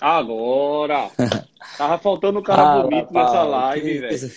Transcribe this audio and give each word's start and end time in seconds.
Agora! 0.00 1.10
Tava 1.76 1.98
faltando 1.98 2.38
um 2.38 2.42
cara 2.42 2.62
ah, 2.62 2.82
bonito 2.82 3.12
rapaz, 3.12 3.26
nessa 3.26 3.42
live, 3.42 3.98
velho. 3.98 4.32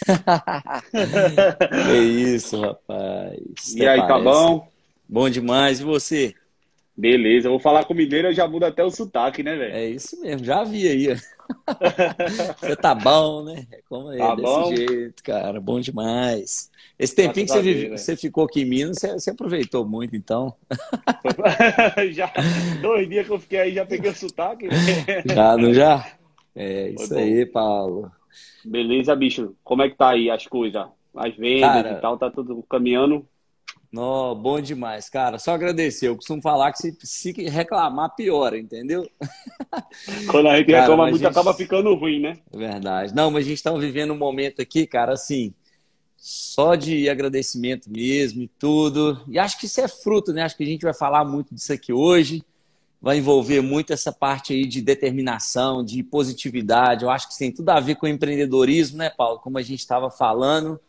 é 1.94 1.98
isso, 1.98 2.60
rapaz. 2.60 3.76
E 3.76 3.88
aí, 3.88 4.00
tá 4.02 4.08
parece. 4.08 4.26
tá 4.26 4.32
bom? 4.32 4.68
Bom 5.08 5.30
demais. 5.30 5.80
E 5.80 5.84
você? 5.84 6.36
Beleza, 7.02 7.48
eu 7.48 7.54
vou 7.54 7.60
falar 7.60 7.84
com 7.84 7.96
mineiro, 7.96 8.28
eu 8.28 8.34
já 8.34 8.48
muda 8.48 8.68
até 8.68 8.84
o 8.84 8.92
sotaque, 8.92 9.42
né, 9.42 9.56
velho? 9.56 9.74
É 9.74 9.90
isso 9.90 10.22
mesmo, 10.22 10.46
já 10.46 10.64
vi 10.64 10.88
aí. 10.88 11.08
você 12.62 12.76
tá 12.76 12.94
bom, 12.94 13.44
né? 13.44 13.66
É 13.72 13.80
como 13.90 14.14
é, 14.14 14.20
tá 14.20 14.36
desse 14.36 14.48
bom? 14.48 14.76
jeito, 14.76 15.24
cara, 15.24 15.60
bom 15.60 15.80
demais. 15.80 16.70
Esse 17.00 17.16
tempinho 17.16 17.48
que 17.48 17.54
você, 17.54 17.90
né? 17.90 17.98
você, 17.98 18.16
ficou 18.16 18.44
aqui 18.44 18.62
em 18.62 18.66
Minas, 18.66 19.00
você, 19.00 19.14
você 19.14 19.32
aproveitou 19.32 19.84
muito, 19.84 20.16
então. 20.16 20.54
já, 22.14 22.32
dois 22.84 23.10
dias 23.10 23.26
que 23.26 23.34
eu 23.34 23.40
fiquei 23.40 23.60
aí, 23.62 23.74
já 23.74 23.84
peguei 23.84 24.12
o 24.12 24.16
sotaque. 24.16 24.68
já, 25.26 25.58
não 25.58 25.74
já? 25.74 26.08
É 26.56 26.90
isso 26.92 27.18
aí, 27.18 27.48
Paulo. 27.48 28.12
Beleza, 28.64 29.16
bicho. 29.16 29.56
Como 29.64 29.82
é 29.82 29.90
que 29.90 29.98
tá 29.98 30.10
aí 30.10 30.30
as 30.30 30.46
coisas? 30.46 30.86
As 31.16 31.36
vendas 31.36 31.68
cara, 31.68 31.94
e 31.94 31.96
tal, 32.00 32.16
tá 32.16 32.30
tudo 32.30 32.62
caminhando? 32.70 33.26
No, 33.92 34.34
bom 34.34 34.62
demais, 34.62 35.10
cara. 35.10 35.38
Só 35.38 35.52
agradecer. 35.52 36.08
Eu 36.08 36.16
costumo 36.16 36.42
falar 36.42 36.72
que 36.72 36.78
se, 36.78 36.98
se 37.04 37.32
reclamar, 37.50 38.16
piora, 38.16 38.58
entendeu? 38.58 39.06
Quando 40.32 40.48
a 40.48 40.58
gente 40.58 40.72
cara, 40.72 40.82
reclama 40.82 41.04
muito, 41.04 41.18
gente... 41.18 41.28
acaba 41.28 41.54
ficando 41.54 41.94
ruim, 41.96 42.22
né? 42.22 42.38
Verdade. 42.54 43.14
Não, 43.14 43.30
mas 43.30 43.46
a 43.46 43.50
gente 43.50 43.58
está 43.58 43.74
vivendo 43.74 44.14
um 44.14 44.18
momento 44.18 44.62
aqui, 44.62 44.88
cara, 44.88 45.12
assim, 45.12 45.54
só 46.16 46.76
de 46.76 47.10
agradecimento 47.10 47.92
mesmo 47.92 48.44
e 48.44 48.48
tudo. 48.48 49.22
E 49.28 49.38
acho 49.38 49.60
que 49.60 49.66
isso 49.66 49.82
é 49.82 49.90
fruto, 49.90 50.32
né? 50.32 50.44
Acho 50.44 50.56
que 50.56 50.64
a 50.64 50.68
gente 50.68 50.84
vai 50.84 50.94
falar 50.94 51.26
muito 51.26 51.54
disso 51.54 51.74
aqui 51.74 51.92
hoje. 51.92 52.42
Vai 53.02 53.18
envolver 53.18 53.60
muito 53.60 53.92
essa 53.92 54.12
parte 54.12 54.54
aí 54.54 54.66
de 54.66 54.82
determinação, 54.82 55.84
de 55.84 56.02
positividade. 56.02 57.04
Eu 57.04 57.10
acho 57.10 57.26
que 57.28 57.34
isso 57.34 57.40
tem 57.40 57.52
tudo 57.52 57.70
a 57.72 57.80
ver 57.82 57.96
com 57.96 58.08
empreendedorismo, 58.08 59.00
né, 59.00 59.10
Paulo? 59.10 59.40
Como 59.40 59.58
a 59.58 59.62
gente 59.62 59.80
estava 59.80 60.10
falando 60.10 60.80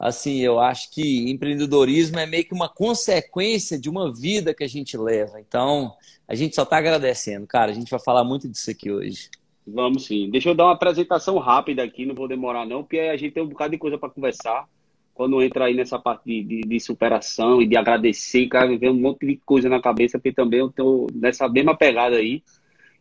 assim, 0.00 0.38
eu 0.38 0.58
acho 0.58 0.90
que 0.90 1.30
empreendedorismo 1.30 2.18
é 2.18 2.24
meio 2.24 2.44
que 2.46 2.54
uma 2.54 2.70
consequência 2.70 3.78
de 3.78 3.90
uma 3.90 4.10
vida 4.10 4.54
que 4.54 4.64
a 4.64 4.68
gente 4.68 4.96
leva. 4.96 5.38
Então, 5.38 5.92
a 6.26 6.34
gente 6.34 6.54
só 6.54 6.62
está 6.62 6.78
agradecendo, 6.78 7.46
cara. 7.46 7.70
A 7.70 7.74
gente 7.74 7.90
vai 7.90 8.00
falar 8.00 8.24
muito 8.24 8.48
disso 8.48 8.70
aqui 8.70 8.90
hoje. 8.90 9.28
Vamos 9.66 10.06
sim. 10.06 10.30
Deixa 10.30 10.48
eu 10.48 10.54
dar 10.54 10.64
uma 10.64 10.72
apresentação 10.72 11.36
rápida 11.36 11.82
aqui, 11.82 12.06
não 12.06 12.14
vou 12.14 12.26
demorar 12.26 12.64
não, 12.64 12.82
porque 12.82 12.98
a 12.98 13.16
gente 13.16 13.34
tem 13.34 13.42
um 13.42 13.48
bocado 13.48 13.72
de 13.72 13.78
coisa 13.78 13.98
para 13.98 14.08
conversar. 14.08 14.66
Quando 15.12 15.42
entra 15.42 15.66
aí 15.66 15.74
nessa 15.74 15.98
parte 15.98 16.24
de, 16.24 16.42
de, 16.42 16.60
de, 16.62 16.80
superação 16.80 17.60
e 17.60 17.66
de 17.66 17.76
agradecer, 17.76 18.46
cara, 18.46 18.74
vem 18.78 18.88
um 18.88 18.94
monte 18.94 19.26
de 19.26 19.36
coisa 19.44 19.68
na 19.68 19.82
cabeça, 19.82 20.18
porque 20.18 20.32
também 20.32 20.60
eu 20.60 20.72
tô 20.72 21.08
nessa 21.14 21.46
mesma 21.46 21.76
pegada 21.76 22.16
aí. 22.16 22.42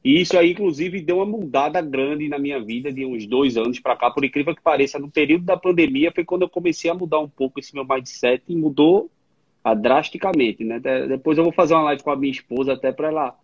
E 0.04 0.22
isso 0.22 0.38
aí, 0.38 0.52
inclusive, 0.52 1.02
deu 1.02 1.18
uma 1.18 1.26
mudada 1.26 1.82
grande 1.82 2.30
na 2.30 2.40
minha 2.40 2.60
vida 2.60 2.92
de 2.92 3.06
uns 3.06 3.26
dois 3.26 3.58
anos 3.58 3.80
para 3.80 3.98
cá, 3.98 4.10
por 4.10 4.24
incrível 4.24 4.56
que 4.56 4.62
pareça. 4.62 4.98
No 4.98 5.12
período 5.12 5.44
da 5.44 5.58
pandemia 5.58 6.12
foi 6.14 6.24
quando 6.24 6.44
eu 6.44 6.50
comecei 6.50 6.90
a 6.90 6.94
mudar 6.94 7.20
um 7.20 7.28
pouco 7.28 7.60
esse 7.60 7.76
meu 7.76 7.86
mindset 7.86 8.42
e 8.48 8.56
mudou 8.56 9.10
ah, 9.62 9.74
drasticamente, 9.74 10.64
né? 10.64 10.80
Depois 10.80 11.38
eu 11.38 11.44
vou 11.44 11.52
fazer 11.52 11.74
uma 11.74 11.84
live 11.84 12.02
com 12.02 12.12
a 12.12 12.16
minha 12.16 12.32
esposa 12.32 12.74
até 12.74 12.94
para 12.94 13.10
ela. 13.10 13.36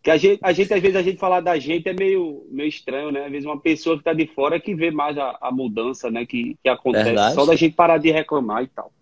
Que 0.00 0.10
a 0.10 0.16
gente, 0.16 0.38
a 0.40 0.52
gente, 0.52 0.72
às 0.72 0.80
vezes, 0.80 0.96
a 0.96 1.02
gente 1.02 1.18
falar 1.18 1.40
da 1.40 1.58
gente 1.58 1.88
é 1.88 1.92
meio, 1.92 2.46
meio 2.50 2.68
estranho, 2.68 3.10
né? 3.10 3.24
Às 3.24 3.32
vezes 3.32 3.44
uma 3.44 3.58
pessoa 3.58 3.96
que 3.96 4.02
está 4.02 4.12
de 4.12 4.28
fora 4.28 4.60
que 4.60 4.76
vê 4.76 4.92
mais 4.92 5.18
a, 5.18 5.36
a 5.40 5.50
mudança, 5.50 6.08
né? 6.08 6.24
Que, 6.24 6.56
que 6.62 6.68
acontece, 6.68 7.06
Verdade. 7.06 7.34
só 7.34 7.44
da 7.44 7.56
gente 7.56 7.74
parar 7.74 7.98
de 7.98 8.12
reclamar 8.12 8.62
e 8.62 8.68
tal. 8.68 8.92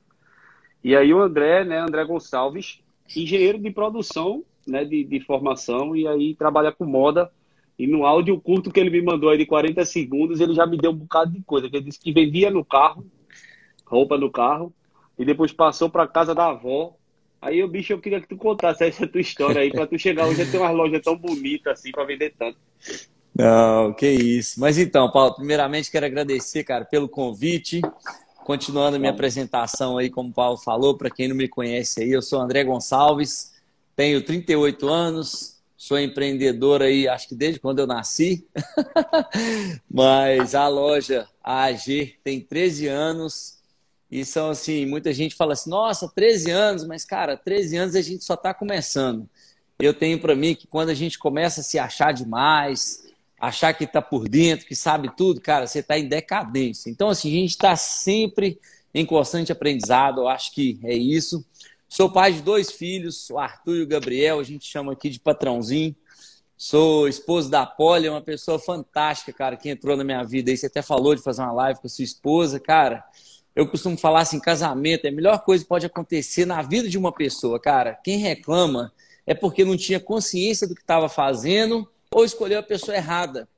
E 0.83 0.97
aí 0.97 1.13
o 1.13 1.21
André, 1.21 1.65
né? 1.65 1.79
André 1.81 2.03
Gonçalves, 2.07 2.81
engenheiro 3.15 3.59
de 3.59 3.71
produção 3.71 4.43
né, 4.67 4.85
de, 4.85 5.05
de 5.05 5.21
formação 5.21 5.95
e 5.97 6.07
aí 6.07 6.35
trabalha 6.35 6.73
com 6.73 6.85
moda. 6.85 7.31
E 7.79 7.87
no 7.87 8.07
áudio 8.07 8.41
curto 8.41 8.71
que 8.71 8.79
ele 8.79 8.91
me 8.91 9.03
mandou 9.03 9.31
aí 9.31 9.39
de 9.39 9.47
40 9.47 9.85
segundos, 9.85 10.41
ele 10.41 10.55
já 10.55 10.67
me 10.67 10.77
deu 10.77 10.93
um 10.93 10.97
bocado 10.97 11.33
de 11.33 11.43
coisa. 11.43 11.67
ele 11.67 11.81
disse 11.81 11.99
que 11.99 12.13
vendia 12.13 12.51
no 12.51 12.65
carro, 12.65 13.05
roupa 13.85 14.17
no 14.17 14.31
carro, 14.31 14.73
e 15.19 15.25
depois 15.25 15.53
passou 15.53 15.89
para 15.89 16.07
casa 16.07 16.35
da 16.35 16.51
avó. 16.51 16.95
Aí, 17.43 17.63
o 17.63 17.69
bicho, 17.69 17.93
eu 17.93 18.01
queria 18.01 18.21
que 18.21 18.29
tu 18.29 18.37
contasse 18.37 18.85
essa 18.85 19.07
tua 19.07 19.21
história 19.21 19.61
aí, 19.61 19.71
para 19.71 19.87
tu 19.87 19.99
chegar 19.99 20.27
hoje 20.27 20.43
a 20.43 20.51
ter 20.51 20.59
uma 20.59 20.71
loja 20.71 21.01
tão 21.01 21.17
bonita 21.17 21.73
assim, 21.73 21.91
para 21.91 22.05
vender 22.05 22.33
tanto. 22.39 22.57
Não, 23.37 23.93
que 23.93 24.09
isso. 24.09 24.61
Mas 24.61 24.79
então, 24.79 25.11
Paulo, 25.11 25.35
primeiramente 25.35 25.91
quero 25.91 26.07
agradecer, 26.07 26.63
cara, 26.63 26.85
pelo 26.85 27.09
convite. 27.09 27.81
Continuando 28.45 28.97
a 28.97 28.99
minha 28.99 29.11
apresentação 29.11 29.99
aí, 29.99 30.11
como 30.11 30.29
o 30.29 30.33
Paulo 30.33 30.59
falou, 30.59 30.97
para 30.97 31.11
quem 31.11 31.29
não 31.29 31.35
me 31.35 31.49
conhece 31.49 32.03
aí, 32.03 32.11
eu 32.11 32.21
sou 32.21 32.41
André 32.41 32.63
Gonçalves, 32.63 33.54
tenho 33.97 34.23
38 34.23 34.89
anos, 34.89 35.61
sou 35.77 35.99
empreendedor 35.99 36.83
aí, 36.83 37.07
acho 37.07 37.29
que 37.29 37.35
desde 37.35 37.61
quando 37.61 37.79
eu 37.79 37.87
nasci. 37.87 38.47
Mas 39.91 40.55
a 40.55 40.67
loja 40.69 41.29
a 41.43 41.65
AG 41.65 42.15
tem 42.25 42.41
13 42.41 42.89
anos. 42.89 43.59
E 44.11 44.25
são 44.25 44.51
assim, 44.51 44.87
muita 44.87 45.13
gente 45.13 45.35
fala 45.35 45.55
assim: 45.55 45.71
"Nossa, 45.71 46.09
13 46.09 46.51
anos", 46.51 46.87
mas 46.87 47.05
cara, 47.05 47.37
13 47.37 47.77
anos 47.77 47.97
a 47.97 48.03
gente 48.03 48.23
só 48.23 48.35
está 48.35 48.55
começando. 48.55 49.29
Eu 49.79 49.93
tenho 49.93 50.21
para 50.21 50.37
mim 50.37 50.55
que 50.55 50.69
quando 50.69 50.91
a 50.91 50.95
gente 50.95 51.19
começa 51.19 51.61
a 51.61 51.65
se 51.65 51.79
achar 51.79 52.13
demais, 52.13 53.03
achar 53.41 53.75
que 53.75 53.85
está 53.85 54.01
por 54.01 54.29
dentro, 54.29 54.67
que 54.67 54.77
sabe 54.77 55.11
tudo, 55.17 55.41
cara, 55.41 55.67
você 55.67 55.81
está 55.81 55.99
em 55.99 56.09
decadência. 56.09 56.91
Então, 56.91 57.09
assim, 57.09 57.29
a 57.29 57.41
gente 57.41 57.51
está 57.51 57.77
sempre 57.77 58.59
em 58.95 59.05
constante 59.05 59.51
aprendizado, 59.51 60.21
eu 60.21 60.29
acho 60.29 60.55
que 60.55 60.79
é 60.85 60.95
isso. 60.95 61.45
Sou 61.95 62.11
pai 62.11 62.33
de 62.33 62.43
dois 62.43 62.73
filhos, 62.73 63.31
o 63.31 63.39
Arthur 63.39 63.77
e 63.77 63.83
o 63.83 63.87
Gabriel, 63.87 64.41
a 64.41 64.43
gente 64.43 64.67
chama 64.67 64.93
aqui 64.93 65.09
de 65.09 65.21
patrãozinho. 65.21 65.95
Sou 66.57 67.07
esposo 67.07 67.49
da 67.49 67.65
Polly, 67.65 68.09
é 68.09 68.11
uma 68.11 68.21
pessoa 68.21 68.59
fantástica, 68.59 69.33
cara, 69.33 69.57
que 69.57 69.69
entrou 69.69 69.97
na 69.97 70.03
minha 70.03 70.25
vida. 70.25 70.51
Aí 70.51 70.57
você 70.57 70.67
até 70.67 70.83
falou 70.83 71.15
de 71.15 71.23
fazer 71.23 71.43
uma 71.43 71.53
live 71.53 71.79
com 71.79 71.87
a 71.87 71.91
sua 71.91 72.03
esposa, 72.03 72.59
cara. 72.59 73.05
Eu 73.55 73.69
costumo 73.69 73.97
falar 73.97 74.23
assim, 74.23 74.41
casamento 74.41 75.05
é 75.05 75.09
a 75.09 75.13
melhor 75.13 75.45
coisa 75.45 75.63
que 75.63 75.69
pode 75.69 75.87
acontecer 75.87 76.45
na 76.45 76.61
vida 76.63 76.89
de 76.89 76.99
uma 76.99 77.13
pessoa, 77.13 77.61
cara. 77.61 77.95
Quem 78.03 78.19
reclama 78.19 78.93
é 79.25 79.33
porque 79.33 79.65
não 79.65 79.77
tinha 79.77 80.01
consciência 80.01 80.67
do 80.67 80.75
que 80.75 80.81
estava 80.81 81.09
fazendo 81.09 81.89
ou 82.11 82.25
escolheu 82.25 82.59
a 82.59 82.65
pessoa 82.65 82.97
errada. 82.97 83.49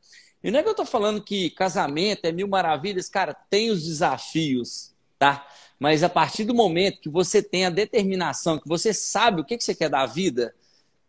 E 0.45 0.51
não 0.51 0.59
é 0.59 0.63
que 0.63 0.69
eu 0.69 0.73
estou 0.73 0.85
falando 0.85 1.25
que 1.25 1.49
casamento 1.49 2.27
é 2.27 2.33
mil 2.33 2.49
maravilhas, 2.49 3.09
cara, 3.09 3.33
tem 3.33 3.71
os 3.71 3.83
desafios, 3.83 4.93
tá? 5.19 5.49
Mas 5.79 6.03
a 6.03 6.09
partir 6.09 6.45
do 6.45 6.55
momento 6.55 7.01
que 7.01 7.09
você 7.09 7.43
tem 7.43 7.67
a 7.67 7.71
determinação, 7.71 8.59
que 8.59 8.69
você 8.69 8.95
sabe 8.95 9.41
o 9.41 9.45
que, 9.45 9.61
você 9.61 9.75
quer 9.75 9.91
da 9.91 10.07
vida, 10.07 10.55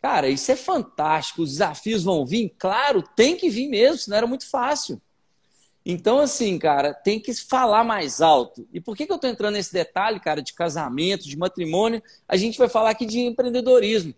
cara, 0.01 0.28
isso 0.29 0.51
é 0.51 0.55
fantástico. 0.55 1.41
Os 1.41 1.51
desafios 1.51 2.03
vão 2.03 2.25
vir, 2.25 2.53
claro, 2.57 3.01
tem 3.01 3.38
que 3.38 3.50
vir 3.50 3.69
mesmo, 3.69 3.97
senão 3.97 4.17
era 4.17 4.27
muito 4.27 4.50
fácil. 4.50 5.01
Então, 5.89 6.19
assim, 6.19 6.59
cara, 6.59 6.94
tem 6.94 7.17
que 7.17 7.33
falar 7.33 7.81
mais 7.85 8.19
alto. 8.19 8.67
E 8.73 8.81
por 8.81 8.94
que, 8.94 9.06
que 9.06 9.11
eu 9.11 9.16
estou 9.16 9.29
entrando 9.29 9.53
nesse 9.53 9.72
detalhe, 9.72 10.19
cara, 10.19 10.41
de 10.41 10.51
casamento, 10.51 11.23
de 11.23 11.38
matrimônio? 11.38 12.03
A 12.27 12.35
gente 12.35 12.57
vai 12.57 12.67
falar 12.67 12.89
aqui 12.89 13.06
de 13.06 13.22
empreendedorismo. 13.22 14.13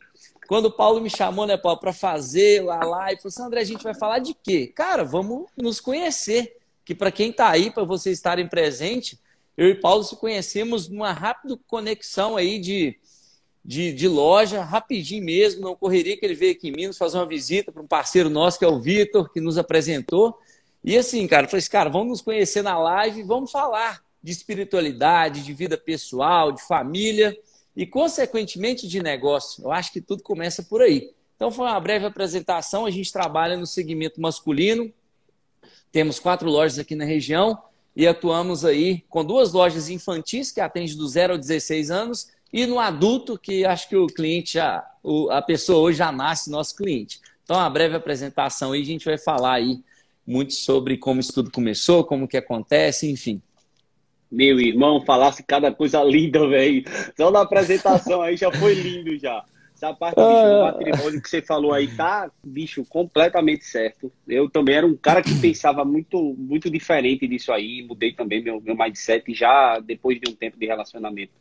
Quando 0.48 0.66
o 0.66 0.72
Paulo 0.72 1.00
me 1.00 1.12
chamou, 1.12 1.46
né, 1.46 1.58
Paulo, 1.58 1.80
para 1.80 1.94
fazer 1.94 2.68
a 2.68 2.84
live, 2.84 3.22
falou 3.22 3.32
assim, 3.32 3.44
André, 3.44 3.62
a 3.62 3.66
gente 3.66 3.84
vai 3.84 3.94
falar 3.94 4.18
de 4.18 4.34
quê? 4.34 4.66
Cara, 4.76 5.04
vamos 5.04 5.46
nos 5.56 5.80
conhecer. 5.80 6.58
Que 6.84 6.96
para 6.96 7.12
quem 7.12 7.30
está 7.30 7.50
aí, 7.50 7.70
para 7.70 7.84
vocês 7.84 8.18
estarem 8.18 8.48
presentes, 8.48 9.20
eu 9.58 9.68
e 9.68 9.76
Paulo 9.76 10.04
se 10.04 10.16
conhecemos 10.16 10.88
numa 10.88 11.12
rápida 11.12 11.60
conexão 11.68 12.38
aí 12.38 12.60
de, 12.60 12.98
de, 13.64 13.92
de, 13.92 14.08
loja, 14.08 14.64
rapidinho 14.64 15.24
mesmo, 15.24 15.62
não 15.62 15.76
correria 15.76 16.18
que 16.18 16.26
ele 16.26 16.36
veio 16.36 16.54
aqui 16.54 16.70
em 16.70 16.72
Minas 16.72 16.98
fazer 16.98 17.18
uma 17.18 17.26
visita 17.26 17.72
para 17.72 17.82
um 17.82 17.88
parceiro 17.88 18.30
nosso, 18.30 18.58
que 18.58 18.66
é 18.66 18.68
o 18.68 18.80
Vitor, 18.80 19.32
que 19.32 19.42
nos 19.42 19.58
apresentou. 19.58 20.38
E 20.84 20.98
assim, 20.98 21.28
cara, 21.28 21.46
eu 21.46 21.50
falei 21.50 21.60
assim, 21.60 21.72
cara, 21.72 21.90
vamos 21.90 22.08
nos 22.08 22.22
conhecer 22.22 22.62
na 22.62 22.78
live, 22.80 23.24
vamos 23.24 23.52
falar 23.52 24.02
de 24.24 24.32
espiritualidade, 24.32 25.44
de 25.44 25.54
vida 25.54 25.78
pessoal, 25.78 26.52
de 26.52 26.62
família 26.66 27.38
e, 27.76 27.86
consequentemente, 27.86 28.88
de 28.88 29.02
negócio. 29.02 29.64
Eu 29.64 29.72
acho 29.72 29.92
que 29.92 30.02
tudo 30.02 30.24
começa 30.24 30.64
por 30.64 30.82
aí. 30.82 31.14
Então, 31.36 31.52
foi 31.52 31.66
uma 31.66 31.80
breve 31.80 32.06
apresentação. 32.06 32.86
A 32.86 32.92
gente 32.92 33.12
trabalha 33.12 33.58
no 33.58 33.66
segmento 33.66 34.22
masculino, 34.22 34.92
temos 35.92 36.20
quatro 36.20 36.50
lojas 36.50 36.80
aqui 36.80 36.96
na 36.96 37.06
região 37.06 37.58
e 38.00 38.08
atuamos 38.08 38.64
aí 38.64 39.04
com 39.10 39.26
duas 39.26 39.52
lojas 39.52 39.90
infantis 39.90 40.54
que 40.54 40.62
atende 40.62 40.96
do 40.96 41.06
0 41.06 41.34
ao 41.34 41.38
16 41.38 41.92
anos 41.92 42.30
e 42.52 42.66
no 42.66 42.80
adulto 42.80 43.38
que 43.38 43.66
acho 43.66 43.90
que 43.90 43.98
o 43.98 44.08
cliente 44.08 44.54
já, 44.54 44.90
a 45.30 45.42
pessoa 45.42 45.80
hoje 45.80 45.98
já 45.98 46.10
nasce 46.10 46.50
nosso 46.50 46.78
cliente. 46.78 47.20
Então, 47.44 47.58
uma 47.58 47.70
breve 47.70 47.98
apresentação 47.98 48.72
aí, 48.72 48.84
a 48.84 48.86
gente 48.86 49.04
vai 49.04 49.18
falar 49.18 49.56
aí 49.56 49.82
muito 50.26 50.54
sobre 50.54 50.96
como 50.96 51.20
isso 51.20 51.34
tudo 51.34 51.52
começou, 51.52 52.06
como 52.06 52.26
que 52.26 52.38
acontece, 52.38 53.12
enfim. 53.12 53.42
Meu 54.32 54.58
irmão, 54.62 55.04
falasse 55.06 55.44
cada 55.44 55.70
coisa 55.70 56.02
linda, 56.02 56.48
velho. 56.48 56.86
Só 57.18 57.30
na 57.30 57.42
apresentação 57.42 58.22
aí 58.22 58.38
já 58.38 58.50
foi 58.50 58.76
lindo 58.76 59.20
já. 59.20 59.44
Essa 59.80 59.94
parte 59.94 60.16
do 60.16 60.22
patrimônio 60.22 61.22
que 61.22 61.30
você 61.30 61.42
falou 61.42 61.72
aí 61.72 61.88
tá, 61.88 62.30
bicho, 62.44 62.84
completamente 62.84 63.64
certo. 63.64 64.12
Eu 64.28 64.50
também 64.50 64.76
era 64.76 64.86
um 64.86 64.96
cara 64.96 65.22
que 65.22 65.34
pensava 65.40 65.86
muito, 65.86 66.36
muito 66.38 66.70
diferente 66.70 67.26
disso 67.26 67.54
aí. 67.54 67.82
Mudei 67.88 68.12
também 68.12 68.44
meu, 68.44 68.60
meu 68.60 68.76
mindset 68.76 69.34
já 69.34 69.80
depois 69.80 70.20
de 70.20 70.30
um 70.30 70.36
tempo 70.36 70.60
de 70.60 70.66
relacionamento. 70.66 71.32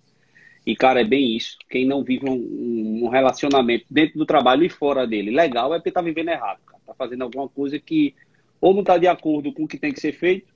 E, 0.64 0.76
cara, 0.76 1.00
é 1.00 1.04
bem 1.04 1.36
isso. 1.36 1.58
Quem 1.68 1.84
não 1.84 2.04
vive 2.04 2.30
um, 2.30 3.06
um 3.06 3.08
relacionamento 3.08 3.86
dentro 3.90 4.16
do 4.16 4.24
trabalho 4.24 4.64
e 4.64 4.68
fora 4.68 5.04
dele 5.04 5.32
legal 5.32 5.74
é 5.74 5.78
porque 5.78 5.90
tá 5.90 6.00
vivendo 6.00 6.28
errado, 6.28 6.60
cara. 6.64 6.78
Está 6.78 6.94
fazendo 6.94 7.22
alguma 7.22 7.48
coisa 7.48 7.76
que 7.80 8.14
ou 8.60 8.72
não 8.72 8.80
está 8.80 8.98
de 8.98 9.08
acordo 9.08 9.52
com 9.52 9.64
o 9.64 9.68
que 9.68 9.78
tem 9.78 9.92
que 9.92 10.00
ser 10.00 10.12
feito, 10.12 10.52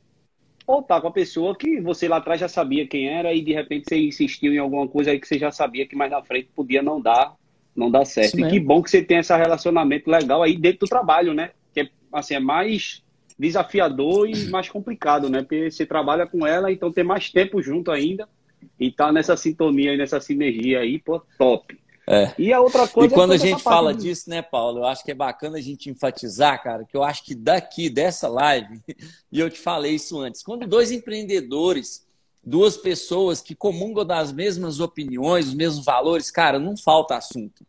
ou 0.66 0.82
tá 0.82 1.00
com 1.00 1.08
a 1.08 1.12
pessoa 1.12 1.56
que 1.56 1.80
você 1.80 2.08
lá 2.08 2.18
atrás 2.18 2.40
já 2.40 2.48
sabia 2.48 2.86
quem 2.86 3.08
era 3.08 3.32
e 3.32 3.42
de 3.42 3.52
repente 3.52 3.88
você 3.88 3.96
insistiu 3.96 4.52
em 4.52 4.58
alguma 4.58 4.86
coisa 4.86 5.10
aí 5.10 5.20
que 5.20 5.26
você 5.26 5.38
já 5.38 5.50
sabia 5.50 5.86
que 5.86 5.96
mais 5.96 6.10
na 6.10 6.22
frente 6.22 6.48
podia 6.54 6.82
não 6.82 7.00
dar, 7.00 7.34
não 7.74 7.90
dar 7.90 8.04
certo. 8.04 8.38
E 8.38 8.48
que 8.48 8.60
bom 8.60 8.82
que 8.82 8.90
você 8.90 9.02
tem 9.02 9.18
esse 9.18 9.34
relacionamento 9.34 10.10
legal 10.10 10.42
aí 10.42 10.56
dentro 10.56 10.80
do 10.80 10.88
trabalho, 10.88 11.32
né? 11.32 11.50
Que 11.74 11.80
é, 11.80 11.88
assim, 12.12 12.34
é 12.34 12.40
mais 12.40 13.02
desafiador 13.38 14.28
e 14.28 14.48
mais 14.50 14.68
complicado, 14.68 15.28
né? 15.28 15.40
Porque 15.40 15.70
você 15.70 15.86
trabalha 15.86 16.26
com 16.26 16.46
ela, 16.46 16.70
então 16.70 16.92
tem 16.92 17.04
mais 17.04 17.30
tempo 17.30 17.62
junto 17.62 17.90
ainda 17.90 18.28
e 18.78 18.90
tá 18.90 19.10
nessa 19.10 19.36
sintonia 19.36 19.94
e 19.94 19.96
nessa 19.96 20.20
sinergia 20.20 20.80
aí, 20.80 20.98
pô, 20.98 21.20
top. 21.38 21.78
É. 22.06 22.32
E 22.36 22.52
a 22.52 22.60
outra 22.60 22.86
coisa. 22.88 23.12
E 23.12 23.14
quando 23.14 23.32
é 23.32 23.36
a 23.36 23.38
gente 23.38 23.62
fala 23.62 23.94
de... 23.94 24.02
disso, 24.02 24.28
né, 24.28 24.42
Paulo? 24.42 24.80
Eu 24.80 24.86
acho 24.86 25.04
que 25.04 25.12
é 25.12 25.14
bacana 25.14 25.58
a 25.58 25.60
gente 25.60 25.88
enfatizar, 25.88 26.62
cara, 26.62 26.84
que 26.84 26.96
eu 26.96 27.02
acho 27.02 27.24
que 27.24 27.34
daqui 27.34 27.88
dessa 27.88 28.28
live, 28.28 28.80
e 29.30 29.38
eu 29.38 29.48
te 29.48 29.58
falei 29.58 29.94
isso 29.94 30.18
antes, 30.18 30.42
quando 30.42 30.66
dois 30.66 30.90
empreendedores, 30.90 32.04
duas 32.44 32.76
pessoas 32.76 33.40
que 33.40 33.54
comungam 33.54 34.04
das 34.04 34.32
mesmas 34.32 34.80
opiniões, 34.80 35.48
os 35.48 35.54
mesmos 35.54 35.84
valores, 35.84 36.30
cara, 36.30 36.58
não 36.58 36.76
falta 36.76 37.16
assunto. 37.16 37.64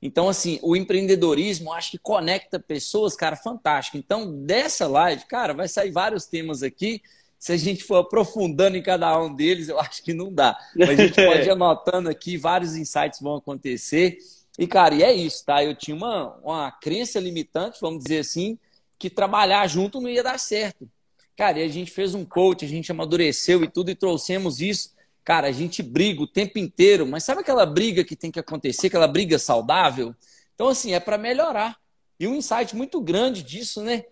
Então, 0.00 0.28
assim, 0.28 0.58
o 0.62 0.74
empreendedorismo 0.74 1.72
acho 1.72 1.92
que 1.92 1.98
conecta 1.98 2.58
pessoas, 2.58 3.14
cara, 3.14 3.36
fantástico. 3.36 3.96
Então, 3.96 4.44
dessa 4.44 4.86
live, 4.86 5.24
cara, 5.26 5.54
vai 5.54 5.68
sair 5.68 5.90
vários 5.90 6.26
temas 6.26 6.62
aqui 6.62 7.00
se 7.42 7.50
a 7.50 7.56
gente 7.56 7.82
for 7.82 7.96
aprofundando 7.96 8.76
em 8.76 8.82
cada 8.82 9.20
um 9.20 9.34
deles, 9.34 9.68
eu 9.68 9.80
acho 9.80 10.00
que 10.04 10.14
não 10.14 10.32
dá. 10.32 10.56
Mas 10.76 10.90
a 10.90 10.94
gente 10.94 11.16
pode 11.26 11.42
ir 11.42 11.50
anotando 11.50 12.08
aqui, 12.08 12.36
vários 12.36 12.76
insights 12.76 13.20
vão 13.20 13.34
acontecer. 13.34 14.18
E, 14.56 14.64
cara, 14.64 14.94
e 14.94 15.02
é 15.02 15.12
isso, 15.12 15.44
tá? 15.44 15.64
Eu 15.64 15.74
tinha 15.74 15.96
uma, 15.96 16.36
uma 16.36 16.70
crença 16.70 17.18
limitante, 17.18 17.80
vamos 17.80 18.04
dizer 18.04 18.20
assim, 18.20 18.56
que 18.96 19.10
trabalhar 19.10 19.66
junto 19.66 20.00
não 20.00 20.08
ia 20.08 20.22
dar 20.22 20.38
certo. 20.38 20.88
Cara, 21.36 21.60
e 21.60 21.62
a 21.62 21.68
gente 21.68 21.90
fez 21.90 22.14
um 22.14 22.24
coach, 22.24 22.64
a 22.64 22.68
gente 22.68 22.90
amadureceu 22.90 23.64
e 23.64 23.68
tudo, 23.68 23.90
e 23.90 23.94
trouxemos 23.94 24.60
isso. 24.60 24.94
Cara, 25.24 25.48
a 25.48 25.52
gente 25.52 25.82
briga 25.82 26.22
o 26.22 26.26
tempo 26.26 26.58
inteiro, 26.58 27.06
mas 27.06 27.24
sabe 27.24 27.40
aquela 27.40 27.64
briga 27.64 28.04
que 28.04 28.16
tem 28.16 28.30
que 28.30 28.40
acontecer, 28.40 28.88
aquela 28.88 29.08
briga 29.08 29.38
saudável? 29.38 30.14
Então, 30.54 30.68
assim, 30.68 30.92
é 30.92 31.00
para 31.00 31.16
melhorar. 31.16 31.78
E 32.18 32.26
um 32.26 32.34
insight 32.34 32.76
muito 32.76 33.00
grande 33.00 33.42
disso, 33.42 33.82
né? 33.82 34.04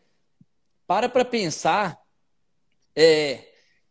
Para 0.86 1.08
para 1.08 1.24
pensar 1.24 2.00
é, 2.96 3.44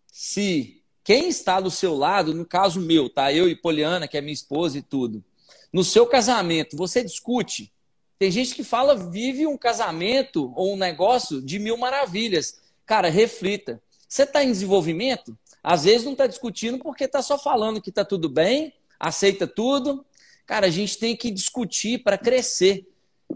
se 0.07 0.83
quem 1.03 1.29
está 1.29 1.59
do 1.59 1.71
seu 1.71 1.95
lado, 1.95 2.33
no 2.33 2.45
caso 2.45 2.79
meu, 2.79 3.09
tá? 3.09 3.31
Eu 3.33 3.47
e 3.49 3.55
Poliana, 3.55 4.07
que 4.07 4.17
é 4.17 4.21
minha 4.21 4.33
esposa 4.33 4.77
e 4.77 4.81
tudo, 4.81 5.23
no 5.71 5.83
seu 5.83 6.05
casamento, 6.05 6.75
você 6.75 7.03
discute. 7.03 7.71
Tem 8.17 8.29
gente 8.29 8.53
que 8.53 8.63
fala, 8.63 8.95
vive 8.95 9.47
um 9.47 9.57
casamento 9.57 10.51
ou 10.55 10.73
um 10.73 10.77
negócio 10.77 11.41
de 11.41 11.57
mil 11.57 11.77
maravilhas. 11.77 12.59
Cara, 12.89 13.07
reflita. 13.07 13.79
Você 14.07 14.23
está 14.23 14.43
em 14.43 14.51
desenvolvimento? 14.51 15.37
Às 15.63 15.83
vezes 15.83 16.05
não 16.05 16.13
está 16.13 16.25
discutindo 16.25 16.79
porque 16.79 17.03
está 17.03 17.21
só 17.21 17.37
falando 17.37 17.79
que 17.79 17.91
está 17.91 18.03
tudo 18.03 18.27
bem, 18.27 18.73
aceita 18.99 19.45
tudo. 19.45 20.03
Cara, 20.43 20.65
a 20.65 20.71
gente 20.71 20.97
tem 20.97 21.15
que 21.15 21.29
discutir 21.29 21.99
para 21.99 22.17
crescer. 22.17 22.87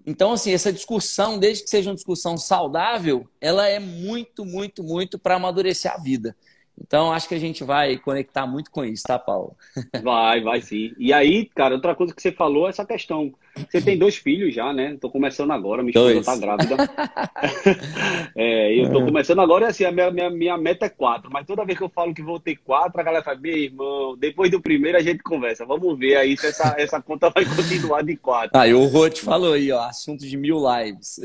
Então, 0.07 0.31
assim, 0.31 0.51
essa 0.51 0.73
discussão, 0.73 1.37
desde 1.37 1.65
que 1.65 1.69
seja 1.69 1.91
uma 1.91 1.95
discussão 1.95 2.35
saudável, 2.35 3.29
ela 3.39 3.67
é 3.67 3.77
muito, 3.77 4.43
muito, 4.43 4.83
muito 4.83 5.19
para 5.19 5.35
amadurecer 5.35 5.93
a 5.93 5.97
vida. 5.97 6.35
Então, 6.75 7.13
acho 7.13 7.29
que 7.29 7.35
a 7.35 7.39
gente 7.39 7.63
vai 7.63 7.95
conectar 7.99 8.47
muito 8.47 8.71
com 8.71 8.83
isso, 8.83 9.03
tá, 9.03 9.19
Paulo? 9.19 9.55
Vai, 10.01 10.41
vai 10.41 10.61
sim. 10.63 10.95
E 10.97 11.13
aí, 11.13 11.45
cara, 11.45 11.75
outra 11.75 11.93
coisa 11.93 12.11
que 12.11 12.19
você 12.23 12.31
falou 12.31 12.65
é 12.65 12.71
essa 12.71 12.83
questão. 12.83 13.31
Você 13.55 13.81
tem 13.81 13.97
dois 13.97 14.15
filhos 14.15 14.53
já, 14.53 14.73
né? 14.73 14.97
Tô 14.99 15.09
começando 15.09 15.51
agora, 15.51 15.83
minha 15.83 15.91
esposa 15.91 16.23
tá 16.23 16.37
grávida. 16.37 16.75
é, 18.35 18.79
eu 18.79 18.91
tô 18.91 19.01
é. 19.01 19.05
começando 19.05 19.41
agora 19.41 19.65
e 19.65 19.67
assim, 19.69 19.85
a 19.85 19.91
minha, 19.91 20.09
minha, 20.09 20.29
minha 20.29 20.57
meta 20.57 20.87
é 20.87 20.89
quatro. 20.89 21.29
Mas 21.31 21.45
toda 21.45 21.63
vez 21.63 21.77
que 21.77 21.83
eu 21.83 21.89
falo 21.89 22.13
que 22.13 22.21
vou 22.23 22.39
ter 22.39 22.55
quatro, 22.57 22.99
a 22.99 23.03
galera 23.03 23.23
fala, 23.23 23.37
meu 23.39 23.55
irmão, 23.55 24.17
depois 24.17 24.49
do 24.49 24.59
primeiro 24.59 24.97
a 24.97 25.01
gente 25.01 25.21
conversa. 25.21 25.65
Vamos 25.65 25.97
ver 25.99 26.15
aí 26.15 26.35
se 26.35 26.47
essa, 26.47 26.75
essa 26.77 27.01
conta 27.01 27.29
vai 27.29 27.45
continuar 27.45 28.03
de 28.03 28.15
quatro. 28.15 28.51
Ah, 28.53 28.67
e 28.67 28.73
o 28.73 28.85
Rô 28.85 29.07
te 29.07 29.21
falou 29.21 29.53
aí, 29.53 29.71
ó, 29.71 29.83
assunto 29.83 30.25
de 30.25 30.35
mil 30.35 30.57
lives. 30.57 31.19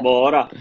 Bora! 0.00 0.48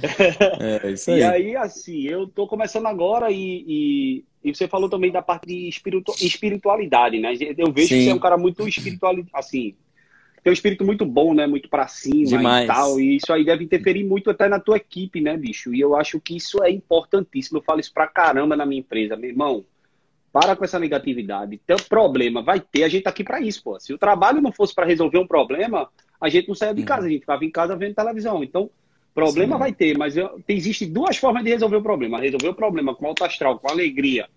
É, 0.59 0.91
isso 0.91 1.11
aí. 1.11 1.19
E 1.19 1.23
aí, 1.23 1.55
assim, 1.55 2.03
eu 2.03 2.27
tô 2.27 2.47
começando 2.47 2.85
agora 2.85 3.31
e, 3.31 3.65
e 3.67 4.23
e 4.43 4.53
você 4.53 4.67
falou 4.67 4.89
também 4.89 5.11
da 5.11 5.21
parte 5.21 5.47
de 5.47 5.69
espiritu 5.69 6.13
espiritualidade, 6.19 7.17
né? 7.17 7.33
Eu 7.57 7.71
vejo 7.71 7.87
Sim. 7.87 7.95
que 7.95 8.03
você 8.03 8.09
é 8.09 8.13
um 8.13 8.19
cara 8.19 8.37
muito 8.37 8.67
espiritual, 8.67 9.15
assim, 9.33 9.73
tem 10.43 10.51
um 10.51 10.53
espírito 10.53 10.83
muito 10.83 11.05
bom, 11.05 11.33
né? 11.33 11.47
Muito 11.47 11.69
para 11.69 11.87
cima 11.87 12.25
Demais. 12.25 12.65
e 12.65 12.67
tal. 12.67 12.99
E 12.99 13.15
isso 13.15 13.31
aí 13.31 13.45
deve 13.45 13.63
interferir 13.63 14.03
muito 14.03 14.29
até 14.29 14.49
na 14.49 14.59
tua 14.59 14.75
equipe, 14.75 15.21
né, 15.21 15.37
bicho? 15.37 15.73
E 15.73 15.79
eu 15.79 15.95
acho 15.95 16.19
que 16.19 16.35
isso 16.35 16.61
é 16.61 16.69
importantíssimo. 16.69 17.59
Eu 17.59 17.63
falo 17.63 17.79
isso 17.79 17.93
pra 17.93 18.07
caramba 18.07 18.55
na 18.57 18.65
minha 18.65 18.81
empresa, 18.81 19.15
meu 19.15 19.29
irmão. 19.29 19.63
Para 20.33 20.55
com 20.55 20.65
essa 20.65 20.77
negatividade. 20.77 21.61
Tem 21.65 21.77
problema, 21.87 22.41
vai 22.41 22.59
ter. 22.59 22.83
A 22.83 22.89
gente 22.89 23.03
tá 23.03 23.09
aqui 23.09 23.23
para 23.23 23.39
isso, 23.39 23.63
pô. 23.63 23.79
Se 23.79 23.93
o 23.93 23.97
trabalho 23.97 24.41
não 24.41 24.51
fosse 24.51 24.75
para 24.75 24.85
resolver 24.85 25.17
um 25.17 25.27
problema, 25.27 25.89
a 26.19 26.27
gente 26.27 26.49
não 26.49 26.55
saia 26.55 26.73
de 26.73 26.83
casa, 26.83 27.07
a 27.07 27.09
gente 27.09 27.21
ficava 27.21 27.45
em 27.45 27.51
casa 27.51 27.77
vendo 27.77 27.95
televisão. 27.95 28.43
Então, 28.43 28.69
problema 29.13 29.55
Sim. 29.55 29.59
vai 29.59 29.71
ter, 29.71 29.97
mas 29.97 30.17
eu, 30.17 30.41
existe 30.45 30.85
duas 30.85 31.15
formas 31.15 31.43
de 31.43 31.51
resolver 31.51 31.77
o 31.77 31.83
problema. 31.83 32.19
Resolver 32.19 32.49
o 32.49 32.55
problema 32.55 32.93
com 32.93 33.07
alto 33.07 33.23
astral, 33.23 33.59
com 33.59 33.71
alegria, 33.71 34.27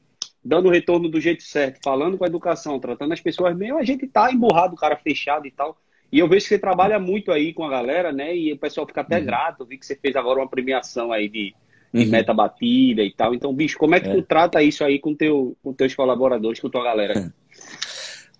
dando 0.44 0.69
o 0.69 0.70
retorno 0.70 1.08
do 1.08 1.20
jeito 1.20 1.43
certo, 1.43 1.81
falando 1.82 2.17
com 2.17 2.23
a 2.23 2.29
educação, 2.29 2.79
tratando 2.79 3.12
as 3.12 3.20
pessoas 3.20 3.56
bem, 3.56 3.73
a 3.73 3.82
gente 3.82 4.06
tá 4.06 4.31
emburrado, 4.31 4.75
o 4.75 4.79
cara 4.79 4.97
fechado 4.97 5.47
e 5.47 5.50
tal. 5.50 5.76
E 6.11 6.19
eu 6.19 6.29
vejo 6.29 6.44
que 6.44 6.49
você 6.49 6.58
trabalha 6.58 6.99
muito 6.99 7.32
aí 7.32 7.53
com 7.53 7.64
a 7.64 7.70
galera, 7.70 8.12
né? 8.12 8.37
E 8.37 8.53
o 8.53 8.58
pessoal 8.58 8.87
fica 8.87 9.00
até 9.00 9.19
uhum. 9.19 9.25
grato. 9.25 9.62
Eu 9.62 9.67
vi 9.67 9.79
que 9.79 9.87
você 9.87 9.97
fez 9.97 10.14
agora 10.17 10.41
uma 10.41 10.49
premiação 10.49 11.12
aí 11.12 11.29
de, 11.29 11.55
de 11.93 12.05
uhum. 12.05 12.11
meta 12.11 12.32
batida 12.32 13.03
e 13.03 13.12
tal. 13.12 13.35
Então, 13.35 13.53
bicho, 13.53 13.76
como 13.76 13.94
é 13.94 14.00
que 14.00 14.08
é. 14.08 14.14
tu 14.14 14.23
trata 14.23 14.62
isso 14.62 14.85
aí 14.85 14.99
com, 14.99 15.14
teu, 15.14 15.56
com 15.62 15.73
teus 15.73 15.94
colaboradores, 15.94 16.61
com 16.61 16.70
tua 16.70 16.85
galera? 16.85 17.32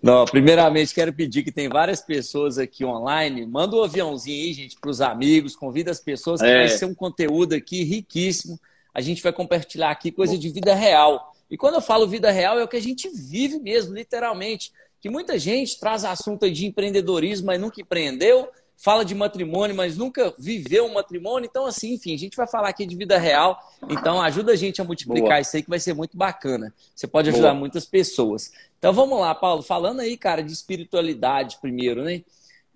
Não, 0.01 0.25
primeiramente 0.25 0.93
quero 0.93 1.11
pedir 1.11 1.43
que 1.43 1.51
tem 1.51 1.67
várias 1.67 2.01
pessoas 2.01 2.59
aqui 2.59 2.85
online. 2.85 3.45
Manda 3.45 3.75
um 3.75 3.83
aviãozinho 3.83 4.43
aí, 4.43 4.53
gente, 4.53 4.77
para 4.79 4.91
os 4.91 5.01
amigos, 5.01 5.55
convida 5.55 5.89
as 5.89 5.99
pessoas, 5.99 6.39
que 6.39 6.47
é. 6.47 6.59
vai 6.59 6.69
ser 6.69 6.85
um 6.85 6.93
conteúdo 6.93 7.55
aqui 7.55 7.83
riquíssimo. 7.83 8.59
A 8.93 9.01
gente 9.01 9.23
vai 9.23 9.33
compartilhar 9.33 9.89
aqui 9.89 10.11
coisa 10.11 10.37
de 10.37 10.49
vida 10.49 10.75
real. 10.75 11.33
E 11.49 11.57
quando 11.57 11.75
eu 11.75 11.81
falo 11.81 12.07
vida 12.07 12.29
real, 12.29 12.59
é 12.59 12.63
o 12.63 12.67
que 12.67 12.77
a 12.77 12.81
gente 12.81 13.09
vive 13.09 13.59
mesmo, 13.59 13.95
literalmente 13.95 14.71
que 14.99 15.09
muita 15.09 15.37
gente 15.37 15.79
traz 15.79 16.03
assunto 16.03 16.49
de 16.49 16.65
empreendedorismo, 16.65 17.47
mas 17.47 17.59
nunca 17.59 17.81
empreendeu, 17.81 18.49
fala 18.77 19.03
de 19.03 19.15
matrimônio, 19.15 19.75
mas 19.75 19.97
nunca 19.97 20.33
viveu 20.37 20.85
um 20.85 20.93
matrimônio. 20.93 21.47
Então, 21.49 21.65
assim, 21.65 21.93
enfim, 21.93 22.13
a 22.13 22.17
gente 22.17 22.37
vai 22.37 22.47
falar 22.47 22.69
aqui 22.69 22.85
de 22.85 22.95
vida 22.95 23.17
real. 23.17 23.59
Então, 23.89 24.21
ajuda 24.21 24.51
a 24.51 24.55
gente 24.55 24.79
a 24.79 24.83
multiplicar 24.83 25.29
Boa. 25.29 25.39
isso 25.41 25.55
aí, 25.55 25.63
que 25.63 25.69
vai 25.69 25.79
ser 25.79 25.93
muito 25.93 26.15
bacana. 26.15 26.73
Você 26.95 27.07
pode 27.07 27.29
ajudar 27.29 27.49
Boa. 27.49 27.59
muitas 27.59 27.85
pessoas. 27.85 28.51
Então, 28.77 28.93
vamos 28.93 29.19
lá, 29.19 29.33
Paulo. 29.33 29.63
Falando 29.63 29.99
aí, 29.99 30.15
cara, 30.15 30.43
de 30.43 30.53
espiritualidade 30.53 31.57
primeiro, 31.59 32.03
né? 32.03 32.23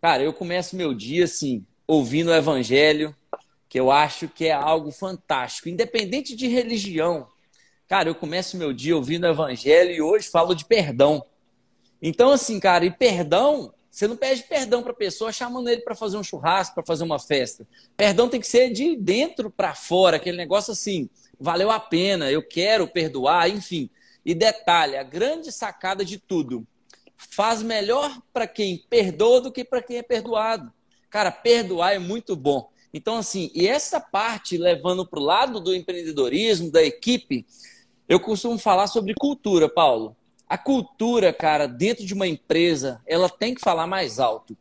Cara, 0.02 0.24
eu 0.24 0.34
começo 0.34 0.76
meu 0.76 0.94
dia, 0.96 1.26
assim, 1.26 1.64
ouvindo 1.86 2.32
o 2.32 2.36
evangelho, 2.36 3.16
que 3.70 3.80
eu 3.80 3.92
acho 3.92 4.28
que 4.28 4.48
é 4.48 4.52
algo 4.52 4.92
fantástico. 4.92 5.70
Independente 5.70 6.36
de 6.36 6.48
religião. 6.48 7.28
Cara, 7.88 8.10
eu 8.10 8.16
começo 8.16 8.58
meu 8.58 8.74
dia 8.74 8.96
ouvindo 8.96 9.26
o 9.26 9.30
evangelho 9.30 9.92
e 9.92 10.02
hoje 10.02 10.30
falo 10.30 10.56
de 10.56 10.66
perdão. 10.66 11.24
Então, 12.02 12.32
assim, 12.32 12.60
cara, 12.60 12.86
e 12.86 12.92
perdão, 12.92 13.74
você 13.90 14.08
não 14.08 14.16
pede 14.16 14.44
perdão 14.44 14.82
para 14.82 14.94
a 14.94 14.96
pessoa 14.96 15.32
chamando 15.32 15.70
ele 15.70 15.82
para 15.82 15.96
fazer 15.96 16.18
um 16.18 16.24
churrasco, 16.24 16.74
para 16.74 16.84
fazer 16.84 17.04
uma 17.04 17.20
festa. 17.20 17.68
Perdão 17.96 18.30
tem 18.30 18.40
que 18.40 18.48
ser 18.48 18.72
de 18.72 18.96
dentro 18.96 19.52
para 19.52 19.76
fora, 19.76 20.18
aquele 20.18 20.38
negócio 20.38 20.72
assim, 20.72 21.10
valeu 21.40 21.70
a 21.70 21.80
pena, 21.80 22.32
eu 22.32 22.42
quero 22.42 22.88
perdoar, 22.88 23.50
enfim. 23.50 23.90
E 24.26 24.34
detalhe, 24.34 24.96
a 24.96 25.04
grande 25.04 25.52
sacada 25.52 26.06
de 26.06 26.18
tudo, 26.18 26.66
faz 27.18 27.62
melhor 27.62 28.22
para 28.32 28.48
quem 28.48 28.84
perdoa 28.90 29.42
do 29.42 29.52
que 29.52 29.64
para 29.64 29.82
quem 29.82 29.98
é 29.98 30.04
perdoado. 30.04 30.72
Cara, 31.10 31.32
perdoar 31.32 31.94
é 31.94 32.00
muito 32.00 32.36
bom. 32.36 32.72
Então, 32.94 33.18
assim, 33.18 33.52
e 33.54 33.68
essa 33.68 34.00
parte 34.00 34.58
levando 34.58 35.06
para 35.06 35.20
o 35.20 35.24
lado 35.24 35.60
do 35.60 35.76
empreendedorismo, 35.76 36.72
da 36.72 36.84
equipe, 36.84 37.46
eu 38.08 38.20
costumo 38.20 38.58
falar 38.58 38.88
sobre 38.88 39.14
cultura, 39.14 39.70
Paulo. 39.70 40.16
A 40.52 40.58
cultura, 40.58 41.32
cara, 41.32 41.66
dentro 41.66 42.06
de 42.06 42.14
uma 42.14 42.28
empresa, 42.28 43.02
ela 43.08 43.30
tem 43.30 43.56
que 43.56 43.62
falar 43.62 43.88
mais 43.88 44.20
alto. 44.20 44.58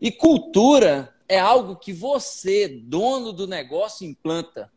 E 0.00 0.10
cultura 0.10 1.14
é 1.28 1.38
algo 1.38 1.76
que 1.76 1.92
você, 1.92 2.66
dono 2.66 3.32
do 3.32 3.46
negócio, 3.46 4.04
implanta. 4.04 4.68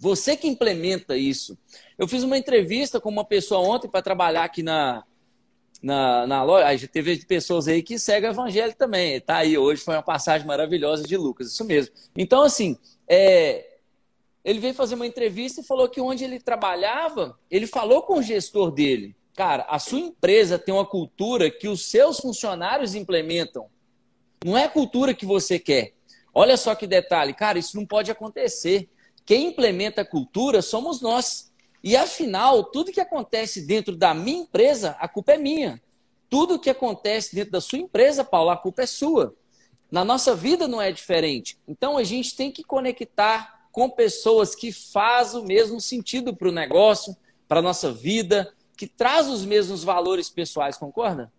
Você 0.00 0.36
que 0.36 0.48
implementa 0.48 1.16
isso. 1.16 1.56
Eu 1.96 2.08
fiz 2.08 2.24
uma 2.24 2.36
entrevista 2.36 3.00
com 3.00 3.08
uma 3.08 3.24
pessoa 3.24 3.60
ontem 3.60 3.88
para 3.88 4.02
trabalhar 4.02 4.42
aqui 4.42 4.64
na, 4.64 5.04
na, 5.80 6.26
na 6.26 6.42
loja. 6.42 6.66
Aí 6.66 6.88
teve 6.88 7.24
pessoas 7.24 7.68
aí 7.68 7.84
que 7.84 8.00
seguem 8.00 8.28
o 8.28 8.32
evangelho 8.32 8.74
também. 8.74 9.14
Está 9.14 9.36
aí 9.36 9.56
hoje, 9.56 9.80
foi 9.80 9.94
uma 9.94 10.02
passagem 10.02 10.44
maravilhosa 10.44 11.04
de 11.04 11.16
Lucas, 11.16 11.52
isso 11.52 11.64
mesmo. 11.64 11.94
Então, 12.16 12.42
assim, 12.42 12.76
é, 13.06 13.67
ele 14.44 14.60
veio 14.60 14.74
fazer 14.74 14.94
uma 14.94 15.06
entrevista 15.06 15.60
e 15.60 15.64
falou 15.64 15.88
que 15.88 16.00
onde 16.00 16.24
ele 16.24 16.40
trabalhava, 16.40 17.38
ele 17.50 17.66
falou 17.66 18.02
com 18.02 18.18
o 18.18 18.22
gestor 18.22 18.70
dele. 18.70 19.14
Cara, 19.34 19.66
a 19.68 19.78
sua 19.78 20.00
empresa 20.00 20.58
tem 20.58 20.74
uma 20.74 20.86
cultura 20.86 21.50
que 21.50 21.68
os 21.68 21.86
seus 21.86 22.18
funcionários 22.18 22.94
implementam. 22.94 23.66
Não 24.44 24.56
é 24.56 24.64
a 24.64 24.68
cultura 24.68 25.14
que 25.14 25.26
você 25.26 25.58
quer. 25.58 25.94
Olha 26.34 26.56
só 26.56 26.74
que 26.74 26.86
detalhe, 26.86 27.34
cara, 27.34 27.58
isso 27.58 27.76
não 27.76 27.86
pode 27.86 28.10
acontecer. 28.10 28.88
Quem 29.24 29.48
implementa 29.48 30.02
a 30.02 30.04
cultura 30.04 30.62
somos 30.62 31.00
nós. 31.00 31.52
E 31.82 31.96
afinal, 31.96 32.64
tudo 32.64 32.92
que 32.92 33.00
acontece 33.00 33.66
dentro 33.66 33.96
da 33.96 34.14
minha 34.14 34.42
empresa, 34.42 34.96
a 34.98 35.06
culpa 35.06 35.32
é 35.32 35.38
minha. 35.38 35.80
Tudo 36.30 36.58
que 36.58 36.70
acontece 36.70 37.34
dentro 37.34 37.52
da 37.52 37.60
sua 37.60 37.78
empresa, 37.78 38.24
Paulo, 38.24 38.50
a 38.50 38.56
culpa 38.56 38.82
é 38.82 38.86
sua. 38.86 39.34
Na 39.90 40.04
nossa 40.04 40.34
vida 40.34 40.68
não 40.68 40.82
é 40.82 40.92
diferente. 40.92 41.58
Então 41.66 41.96
a 41.96 42.04
gente 42.04 42.36
tem 42.36 42.50
que 42.50 42.62
conectar 42.62 43.57
com 43.78 43.88
pessoas 43.88 44.56
que 44.56 44.72
fazem 44.72 45.40
o 45.40 45.44
mesmo 45.44 45.80
sentido 45.80 46.34
para 46.34 46.48
o 46.48 46.52
negócio, 46.52 47.16
para 47.46 47.60
a 47.60 47.62
nossa 47.62 47.92
vida, 47.92 48.52
que 48.76 48.88
traz 48.88 49.28
os 49.28 49.44
mesmos 49.44 49.84
valores 49.84 50.28
pessoais, 50.28 50.76
concorda? 50.76 51.30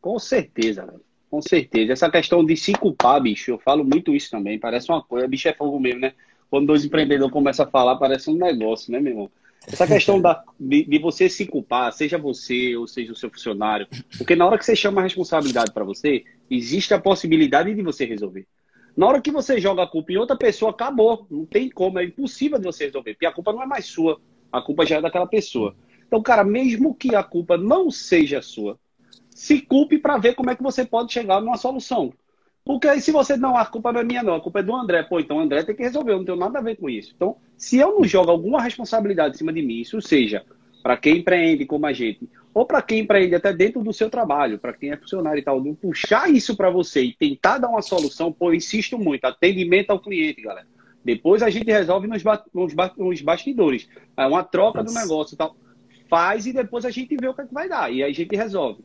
Com 0.00 0.18
certeza, 0.18 0.86
velho. 0.86 1.02
Com 1.30 1.42
certeza. 1.42 1.92
Essa 1.92 2.10
questão 2.10 2.42
de 2.42 2.56
se 2.56 2.72
culpar, 2.72 3.20
bicho, 3.20 3.50
eu 3.50 3.58
falo 3.58 3.84
muito 3.84 4.14
isso 4.14 4.30
também. 4.30 4.58
Parece 4.58 4.90
uma 4.90 5.02
coisa, 5.02 5.28
bicho 5.28 5.46
é 5.46 5.52
fogo 5.52 5.78
mesmo, 5.78 6.00
né? 6.00 6.14
Quando 6.48 6.68
dois 6.68 6.86
empreendedores 6.86 7.30
começam 7.30 7.66
a 7.66 7.70
falar, 7.70 7.96
parece 7.96 8.30
um 8.30 8.34
negócio, 8.34 8.90
né, 8.90 8.98
meu 8.98 9.12
irmão? 9.12 9.30
Essa 9.66 9.86
questão 9.86 10.18
da, 10.18 10.42
de, 10.58 10.84
de, 10.84 10.98
você 10.98 11.28
se 11.28 11.44
culpar, 11.44 11.92
seja 11.92 12.16
você 12.16 12.74
ou 12.78 12.86
seja 12.86 13.12
o 13.12 13.16
seu 13.16 13.28
funcionário, 13.28 13.86
porque 14.16 14.34
na 14.34 14.46
hora 14.46 14.56
que 14.56 14.64
você 14.64 14.74
chama 14.74 15.02
a 15.02 15.04
responsabilidade 15.04 15.70
para 15.70 15.84
você, 15.84 16.24
existe 16.50 16.94
a 16.94 16.98
possibilidade 16.98 17.74
de 17.74 17.82
você 17.82 18.06
resolver. 18.06 18.46
Na 18.96 19.06
hora 19.06 19.20
que 19.20 19.30
você 19.30 19.60
joga 19.60 19.82
a 19.82 19.86
culpa 19.86 20.12
em 20.12 20.16
outra 20.16 20.36
pessoa, 20.36 20.70
acabou. 20.70 21.26
Não 21.30 21.44
tem 21.44 21.68
como, 21.68 21.98
é 21.98 22.04
impossível 22.04 22.58
de 22.58 22.64
você 22.64 22.86
resolver, 22.86 23.14
porque 23.14 23.26
a 23.26 23.32
culpa 23.32 23.52
não 23.52 23.62
é 23.62 23.66
mais 23.66 23.86
sua, 23.86 24.20
a 24.52 24.60
culpa 24.60 24.86
já 24.86 24.96
é 24.96 25.00
daquela 25.00 25.26
pessoa. 25.26 25.74
Então, 26.06 26.22
cara, 26.22 26.44
mesmo 26.44 26.94
que 26.94 27.14
a 27.14 27.22
culpa 27.22 27.56
não 27.56 27.90
seja 27.90 28.40
sua, 28.40 28.78
se 29.30 29.60
culpe 29.60 29.98
para 29.98 30.16
ver 30.16 30.34
como 30.34 30.50
é 30.50 30.54
que 30.54 30.62
você 30.62 30.84
pode 30.84 31.12
chegar 31.12 31.40
numa 31.40 31.56
solução. 31.56 32.12
Porque 32.64 32.88
aí, 32.88 33.00
se 33.00 33.10
você 33.10 33.36
não, 33.36 33.56
a 33.56 33.66
culpa 33.66 33.92
não 33.92 34.00
é 34.00 34.04
minha, 34.04 34.22
não, 34.22 34.34
a 34.34 34.40
culpa 34.40 34.60
é 34.60 34.62
do 34.62 34.74
André. 34.74 35.02
Pô, 35.02 35.20
então 35.20 35.36
o 35.36 35.40
André 35.40 35.64
tem 35.64 35.74
que 35.74 35.82
resolver, 35.82 36.12
eu 36.12 36.18
não 36.18 36.24
tenho 36.24 36.38
nada 36.38 36.60
a 36.60 36.62
ver 36.62 36.76
com 36.76 36.88
isso. 36.88 37.12
Então, 37.14 37.36
se 37.58 37.78
eu 37.78 37.98
não 37.98 38.04
jogo 38.04 38.30
alguma 38.30 38.62
responsabilidade 38.62 39.34
em 39.34 39.38
cima 39.38 39.52
de 39.52 39.60
mim, 39.60 39.80
isso 39.80 40.00
seja 40.00 40.44
para 40.82 40.96
quem 40.96 41.18
empreende 41.18 41.66
como 41.66 41.86
a 41.86 41.92
gente, 41.92 42.28
ou 42.54 42.64
para 42.64 42.80
quem 42.80 43.00
empreende 43.00 43.34
até 43.34 43.52
dentro 43.52 43.82
do 43.82 43.92
seu 43.92 44.08
trabalho, 44.08 44.60
para 44.60 44.72
quem 44.72 44.92
é 44.92 44.96
funcionário 44.96 45.40
e 45.40 45.42
tal, 45.42 45.62
não 45.62 45.74
puxar 45.74 46.30
isso 46.30 46.56
para 46.56 46.70
você 46.70 47.02
e 47.02 47.12
tentar 47.12 47.58
dar 47.58 47.68
uma 47.68 47.82
solução, 47.82 48.32
pô, 48.32 48.50
eu 48.50 48.54
insisto 48.54 48.96
muito, 48.96 49.24
atendimento 49.24 49.90
ao 49.90 49.98
cliente, 49.98 50.40
galera. 50.40 50.66
Depois 51.04 51.42
a 51.42 51.50
gente 51.50 51.66
resolve 51.66 52.06
nos, 52.06 52.22
ba 52.22 52.42
nos, 52.54 52.72
ba 52.72 52.92
nos 52.96 53.20
bastidores. 53.20 53.88
É 54.16 54.24
uma 54.24 54.44
troca 54.44 54.82
Nossa. 54.82 54.94
do 54.94 55.00
negócio 55.00 55.34
e 55.34 55.36
tal. 55.36 55.56
Faz 56.08 56.46
e 56.46 56.52
depois 56.52 56.84
a 56.84 56.90
gente 56.90 57.14
vê 57.16 57.26
o 57.28 57.34
que, 57.34 57.42
é 57.42 57.46
que 57.46 57.52
vai 57.52 57.68
dar. 57.68 57.92
E 57.92 58.02
aí 58.02 58.10
a 58.10 58.14
gente 58.14 58.34
resolve. 58.34 58.82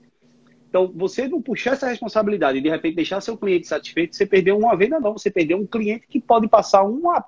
Então, 0.68 0.92
você 0.94 1.28
não 1.28 1.42
puxar 1.42 1.74
essa 1.74 1.88
responsabilidade 1.88 2.58
e 2.58 2.62
de 2.62 2.70
repente 2.70 2.96
deixar 2.96 3.22
seu 3.22 3.38
cliente 3.38 3.68
satisfeito, 3.68 4.16
você 4.16 4.26
perdeu 4.26 4.58
uma 4.58 4.76
venda, 4.76 5.00
não. 5.00 5.14
Você 5.14 5.32
perdeu 5.32 5.58
um 5.58 5.66
cliente 5.66 6.08
que 6.08 6.20
pode 6.20 6.48
passar 6.48 6.84
uma, 6.84 7.24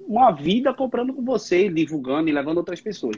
uma 0.00 0.30
vida 0.30 0.74
comprando 0.74 1.14
com 1.14 1.24
você, 1.24 1.68
divulgando 1.68 2.28
e 2.28 2.32
levando 2.32 2.58
outras 2.58 2.80
pessoas. 2.80 3.16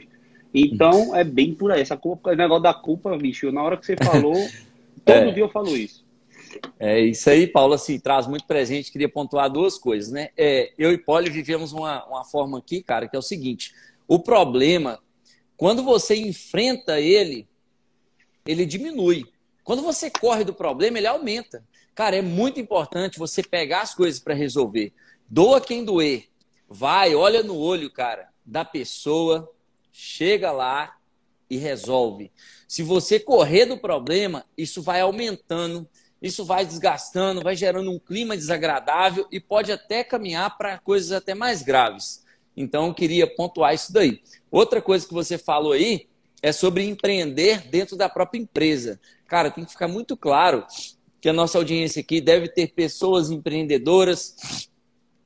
Então, 0.53 1.15
é 1.15 1.23
bem 1.23 1.53
por 1.53 1.71
aí. 1.71 1.81
Essa 1.81 1.97
culpa, 1.97 2.31
o 2.31 2.35
negócio 2.35 2.63
da 2.63 2.73
culpa, 2.73 3.17
bicho, 3.17 3.51
na 3.51 3.63
hora 3.63 3.77
que 3.77 3.85
você 3.85 3.95
falou, 3.95 4.33
todo 5.05 5.15
é. 5.15 5.31
dia 5.31 5.43
eu 5.43 5.49
falo 5.49 5.75
isso. 5.75 6.03
É 6.79 6.99
isso 6.99 7.29
aí, 7.29 7.47
Paulo, 7.47 7.73
assim, 7.73 7.99
traz 7.99 8.27
muito 8.27 8.45
presente. 8.45 8.91
Queria 8.91 9.07
pontuar 9.07 9.49
duas 9.49 9.77
coisas, 9.77 10.11
né? 10.11 10.29
É, 10.37 10.73
eu 10.77 10.91
e 10.91 10.97
Poli 10.97 11.29
vivemos 11.29 11.71
uma, 11.71 12.05
uma 12.05 12.25
forma 12.25 12.57
aqui, 12.57 12.83
cara, 12.83 13.07
que 13.07 13.15
é 13.15 13.19
o 13.19 13.23
seguinte: 13.23 13.73
o 14.07 14.19
problema, 14.19 14.99
quando 15.55 15.83
você 15.83 16.15
enfrenta 16.15 16.99
ele, 16.99 17.47
ele 18.45 18.65
diminui. 18.65 19.25
Quando 19.63 19.81
você 19.81 20.09
corre 20.09 20.43
do 20.43 20.53
problema, 20.53 20.97
ele 20.97 21.07
aumenta. 21.07 21.63
Cara, 21.93 22.15
é 22.15 22.21
muito 22.21 22.59
importante 22.59 23.19
você 23.19 23.43
pegar 23.43 23.81
as 23.81 23.93
coisas 23.93 24.19
para 24.19 24.33
resolver. 24.33 24.91
Doa 25.29 25.61
quem 25.61 25.85
doer. 25.85 26.25
Vai, 26.67 27.13
olha 27.13 27.43
no 27.43 27.57
olho, 27.57 27.91
cara, 27.91 28.29
da 28.45 28.65
pessoa, 28.65 29.49
chega 30.03 30.51
lá 30.51 30.95
e 31.47 31.57
resolve. 31.57 32.31
Se 32.67 32.81
você 32.81 33.19
correr 33.19 33.67
do 33.67 33.77
problema, 33.77 34.43
isso 34.57 34.81
vai 34.81 34.99
aumentando, 34.99 35.87
isso 36.19 36.43
vai 36.43 36.65
desgastando, 36.65 37.41
vai 37.41 37.55
gerando 37.55 37.91
um 37.91 37.99
clima 37.99 38.35
desagradável 38.35 39.27
e 39.31 39.39
pode 39.39 39.71
até 39.71 40.03
caminhar 40.03 40.57
para 40.57 40.79
coisas 40.79 41.11
até 41.11 41.35
mais 41.35 41.61
graves. 41.61 42.25
Então, 42.57 42.87
eu 42.87 42.95
queria 42.95 43.27
pontuar 43.27 43.75
isso 43.75 43.93
daí. 43.93 44.23
Outra 44.49 44.81
coisa 44.81 45.07
que 45.07 45.13
você 45.13 45.37
falou 45.37 45.73
aí 45.73 46.07
é 46.41 46.51
sobre 46.51 46.83
empreender 46.83 47.67
dentro 47.69 47.95
da 47.95 48.09
própria 48.09 48.39
empresa. 48.39 48.99
Cara, 49.27 49.51
tem 49.51 49.63
que 49.63 49.71
ficar 49.71 49.87
muito 49.87 50.17
claro 50.17 50.65
que 51.21 51.29
a 51.29 51.33
nossa 51.33 51.59
audiência 51.59 51.99
aqui 51.99 52.19
deve 52.19 52.49
ter 52.49 52.73
pessoas 52.73 53.29
empreendedoras, 53.29 54.67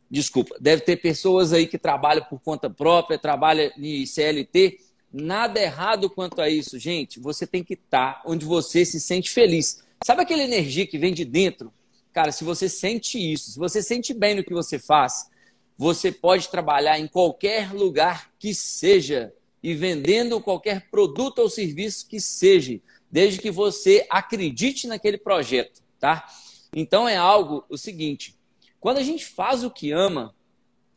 desculpa, 0.09 0.55
deve 0.59 0.81
ter 0.81 0.97
pessoas 0.97 1.53
aí 1.53 1.67
que 1.67 1.77
trabalham 1.77 2.25
por 2.25 2.39
conta 2.39 2.69
própria, 2.69 3.17
trabalham 3.17 3.71
em 3.77 4.05
CLT. 4.05 4.79
Nada 5.11 5.61
errado 5.61 6.09
quanto 6.09 6.41
a 6.41 6.49
isso, 6.49 6.77
gente. 6.77 7.19
Você 7.19 7.47
tem 7.47 7.63
que 7.63 7.73
estar 7.73 8.21
onde 8.25 8.45
você 8.45 8.85
se 8.85 8.99
sente 8.99 9.29
feliz. 9.29 9.83
Sabe 10.05 10.21
aquela 10.21 10.43
energia 10.43 10.85
que 10.85 10.97
vem 10.97 11.13
de 11.13 11.23
dentro? 11.23 11.73
Cara, 12.13 12.31
se 12.31 12.43
você 12.43 12.69
sente 12.69 13.17
isso, 13.17 13.51
se 13.51 13.59
você 13.59 13.81
sente 13.81 14.13
bem 14.13 14.35
no 14.35 14.43
que 14.43 14.53
você 14.53 14.77
faz, 14.79 15.29
você 15.77 16.11
pode 16.11 16.49
trabalhar 16.49 16.99
em 16.99 17.07
qualquer 17.07 17.73
lugar 17.73 18.31
que 18.39 18.53
seja 18.53 19.33
e 19.61 19.73
vendendo 19.73 20.39
qualquer 20.39 20.89
produto 20.89 21.39
ou 21.39 21.49
serviço 21.49 22.07
que 22.07 22.19
seja 22.19 22.79
desde 23.09 23.39
que 23.39 23.51
você 23.51 24.05
acredite 24.09 24.87
naquele 24.87 25.17
projeto, 25.17 25.81
tá? 25.99 26.25
Então 26.75 27.07
é 27.07 27.15
algo 27.15 27.63
o 27.69 27.77
seguinte, 27.77 28.34
quando 28.85 28.99
a 28.99 29.03
gente 29.03 29.25
faz 29.25 29.63
o 29.63 29.71
que 29.71 29.91
ama, 29.91 30.35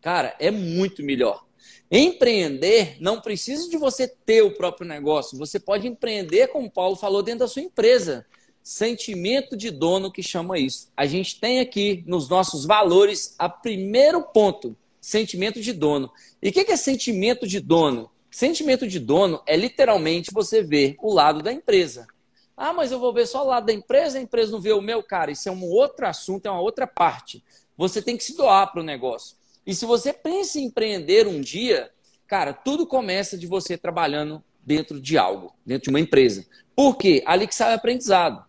cara, 0.03 0.37
é 0.39 0.51
muito 0.51 1.03
melhor. 1.03 1.47
Empreender 1.91 2.99
não 3.01 3.19
precisa 3.19 3.67
de 3.67 3.79
você 3.79 4.07
ter 4.07 4.43
o 4.43 4.51
próprio 4.51 4.87
negócio, 4.87 5.39
você 5.39 5.59
pode 5.59 5.89
empreender, 5.89 6.49
como 6.49 6.67
o 6.67 6.71
Paulo 6.71 6.97
falou, 6.97 7.23
dentro 7.23 7.39
da 7.39 7.49
sua 7.49 7.63
empresa. 7.63 8.27
Sentimento 8.63 9.57
de 9.57 9.71
dono 9.71 10.13
que 10.13 10.23
chama 10.23 10.59
isso. 10.59 10.93
A 10.95 11.07
gente 11.07 11.41
tem 11.41 11.61
aqui 11.61 12.05
nos 12.07 12.29
nossos 12.29 12.67
valores 12.67 13.35
a 13.39 13.49
primeiro 13.49 14.21
ponto, 14.23 14.77
sentimento 15.01 15.59
de 15.59 15.73
dono. 15.73 16.13
E 16.43 16.51
o 16.51 16.53
que 16.53 16.71
é 16.71 16.77
sentimento 16.77 17.47
de 17.47 17.59
dono? 17.59 18.11
Sentimento 18.31 18.87
de 18.87 19.01
dono 19.01 19.41
é 19.47 19.57
literalmente 19.57 20.31
você 20.31 20.63
ver 20.63 20.95
o 21.01 21.11
lado 21.11 21.43
da 21.43 21.55
empresa. 21.55 22.07
Ah, 22.55 22.75
mas 22.75 22.93
eu 22.93 22.99
vou 22.99 23.15
ver 23.15 23.27
só 23.27 23.45
o 23.45 23.47
lado 23.47 23.65
da 23.65 23.73
empresa, 23.73 24.19
a 24.19 24.21
empresa 24.21 24.53
não 24.53 24.61
vê 24.61 24.75
o 24.75 24.83
meu, 24.83 25.03
cara. 25.03 25.31
Isso 25.31 25.49
é 25.49 25.53
um 25.53 25.65
outro 25.65 26.07
assunto, 26.07 26.45
é 26.45 26.51
uma 26.51 26.61
outra 26.61 26.87
parte. 26.87 27.43
Você 27.79 28.03
tem 28.03 28.15
que 28.15 28.25
se 28.25 28.37
doar 28.37 28.71
para 28.71 28.83
o 28.83 28.85
negócio. 28.85 29.37
E 29.67 29.75
se 29.75 29.87
você 29.87 30.13
pensa 30.13 30.61
em 30.61 30.65
empreender 30.65 31.27
um 31.27 31.41
dia, 31.41 31.91
cara, 32.27 32.53
tudo 32.53 32.87
começa 32.87 33.39
de 33.39 33.47
você 33.47 33.79
trabalhando 33.79 34.45
dentro 34.63 35.01
de 35.01 35.17
algo, 35.17 35.55
dentro 35.65 35.85
de 35.85 35.91
uma 35.91 36.01
empresa. 36.01 36.45
Por 36.77 36.99
quê? 36.99 37.23
Ali 37.25 37.47
que 37.47 37.55
sai 37.55 37.73
o 37.73 37.77
aprendizado. 37.77 38.45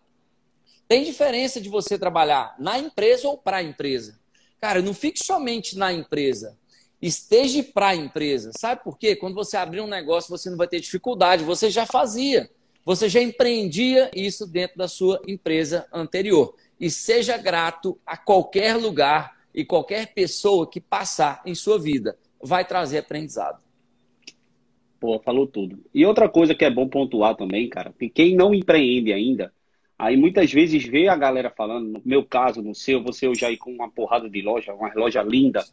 Tem 0.86 1.04
diferença 1.04 1.58
de 1.60 1.70
você 1.70 1.98
trabalhar 1.98 2.54
na 2.58 2.78
empresa 2.78 3.26
ou 3.26 3.38
para 3.38 3.58
a 3.58 3.62
empresa. 3.62 4.20
Cara, 4.60 4.82
não 4.82 4.92
fique 4.92 5.24
somente 5.24 5.78
na 5.78 5.90
empresa 5.90 6.58
esteja 7.00 7.62
para 7.62 7.88
a 7.88 7.96
empresa. 7.96 8.52
Sabe 8.58 8.82
por 8.84 8.98
quê? 8.98 9.16
Quando 9.16 9.34
você 9.34 9.56
abrir 9.56 9.80
um 9.80 9.86
negócio, 9.86 10.30
você 10.30 10.50
não 10.50 10.56
vai 10.56 10.68
ter 10.68 10.80
dificuldade, 10.80 11.44
você 11.44 11.70
já 11.70 11.86
fazia. 11.86 12.50
Você 12.84 13.08
já 13.08 13.20
empreendia 13.20 14.10
isso 14.14 14.46
dentro 14.46 14.76
da 14.76 14.88
sua 14.88 15.20
empresa 15.26 15.86
anterior. 15.92 16.54
E 16.80 16.90
seja 16.90 17.36
grato 17.36 17.98
a 18.06 18.16
qualquer 18.16 18.76
lugar 18.76 19.36
e 19.54 19.64
qualquer 19.64 20.14
pessoa 20.14 20.68
que 20.68 20.80
passar 20.80 21.42
em 21.44 21.54
sua 21.54 21.78
vida. 21.78 22.16
Vai 22.42 22.64
trazer 22.64 22.98
aprendizado. 22.98 23.62
Pô, 24.98 25.20
falou 25.20 25.46
tudo. 25.46 25.78
E 25.94 26.06
outra 26.06 26.28
coisa 26.28 26.54
que 26.54 26.64
é 26.64 26.70
bom 26.70 26.88
pontuar 26.88 27.34
também, 27.34 27.68
cara, 27.68 27.92
que 27.98 28.08
quem 28.08 28.34
não 28.34 28.54
empreende 28.54 29.12
ainda, 29.12 29.52
aí 29.98 30.16
muitas 30.16 30.52
vezes 30.52 30.84
vê 30.84 31.08
a 31.08 31.16
galera 31.16 31.50
falando, 31.50 31.88
no 31.88 32.02
meu 32.04 32.24
caso, 32.24 32.62
no 32.62 32.74
seu, 32.74 33.02
você 33.02 33.26
eu 33.26 33.34
já 33.34 33.50
ir 33.50 33.56
com 33.56 33.70
uma 33.70 33.90
porrada 33.90 34.28
de 34.28 34.40
loja, 34.40 34.74
uma 34.74 34.92
loja 34.94 35.22
linda, 35.22 35.64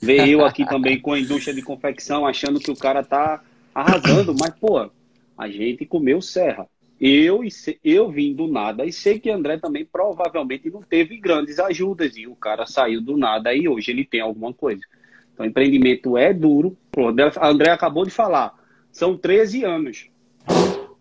Ver 0.00 0.26
eu 0.30 0.44
aqui 0.44 0.64
também 0.64 0.98
com 0.98 1.12
a 1.12 1.20
indústria 1.20 1.54
de 1.54 1.60
confecção, 1.60 2.26
achando 2.26 2.58
que 2.58 2.70
o 2.70 2.76
cara 2.76 3.04
tá 3.04 3.42
arrasando, 3.74 4.34
mas, 4.34 4.54
pô, 4.58 4.90
a 5.36 5.48
gente 5.48 5.84
comeu 5.84 6.22
serra. 6.22 6.66
Eu, 7.00 7.40
eu 7.82 8.10
vim 8.10 8.34
do 8.34 8.46
nada 8.46 8.84
e 8.84 8.92
sei 8.92 9.18
que 9.18 9.30
André 9.30 9.56
também 9.56 9.86
provavelmente 9.86 10.68
não 10.68 10.82
teve 10.82 11.16
grandes 11.16 11.58
ajudas 11.58 12.14
e 12.16 12.26
o 12.26 12.36
cara 12.36 12.66
saiu 12.66 13.00
do 13.00 13.16
nada 13.16 13.54
e 13.54 13.66
hoje 13.66 13.90
ele 13.90 14.04
tem 14.04 14.20
alguma 14.20 14.52
coisa. 14.52 14.82
Então, 15.32 15.46
empreendimento 15.46 16.18
é 16.18 16.34
duro. 16.34 16.76
Pô, 16.92 17.08
André 17.08 17.70
acabou 17.70 18.04
de 18.04 18.10
falar, 18.10 18.54
são 18.92 19.16
13 19.16 19.64
anos. 19.64 20.10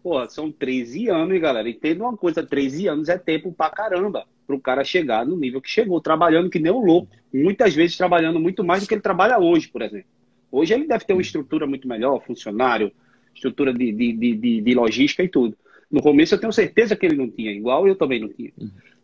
Pô, 0.01 0.25
são 0.29 0.49
13 0.49 1.09
anos, 1.09 1.37
galera. 1.41 1.69
Entenda 1.69 2.05
uma 2.05 2.15
coisa, 2.15 2.45
13 2.45 2.87
anos 2.87 3.09
é 3.09 3.17
tempo 3.17 3.51
pra 3.51 3.69
caramba 3.69 4.25
para 4.47 4.55
o 4.55 4.59
cara 4.59 4.83
chegar 4.85 5.25
no 5.25 5.35
nível 5.35 5.61
que 5.61 5.69
chegou, 5.69 5.99
trabalhando 6.01 6.49
que 6.49 6.57
nem 6.57 6.71
um 6.71 6.83
louco, 6.83 7.09
muitas 7.31 7.75
vezes 7.75 7.97
trabalhando 7.97 8.39
muito 8.39 8.63
mais 8.63 8.81
do 8.81 8.87
que 8.87 8.95
ele 8.95 9.01
trabalha 9.01 9.37
hoje, 9.37 9.67
por 9.67 9.81
exemplo. 9.81 10.07
Hoje 10.51 10.73
ele 10.73 10.87
deve 10.87 11.05
ter 11.05 11.13
uma 11.13 11.21
estrutura 11.21 11.67
muito 11.67 11.87
melhor, 11.87 12.23
funcionário, 12.25 12.91
estrutura 13.35 13.71
de, 13.71 13.91
de, 13.91 14.13
de, 14.13 14.61
de 14.61 14.73
logística 14.73 15.21
e 15.21 15.27
tudo. 15.27 15.55
No 15.91 16.01
começo 16.01 16.35
eu 16.35 16.39
tenho 16.39 16.53
certeza 16.53 16.95
que 16.95 17.05
ele 17.05 17.15
não 17.15 17.29
tinha, 17.29 17.51
igual 17.51 17.87
eu 17.87 17.95
também 17.95 18.19
não 18.19 18.29
tinha. 18.29 18.51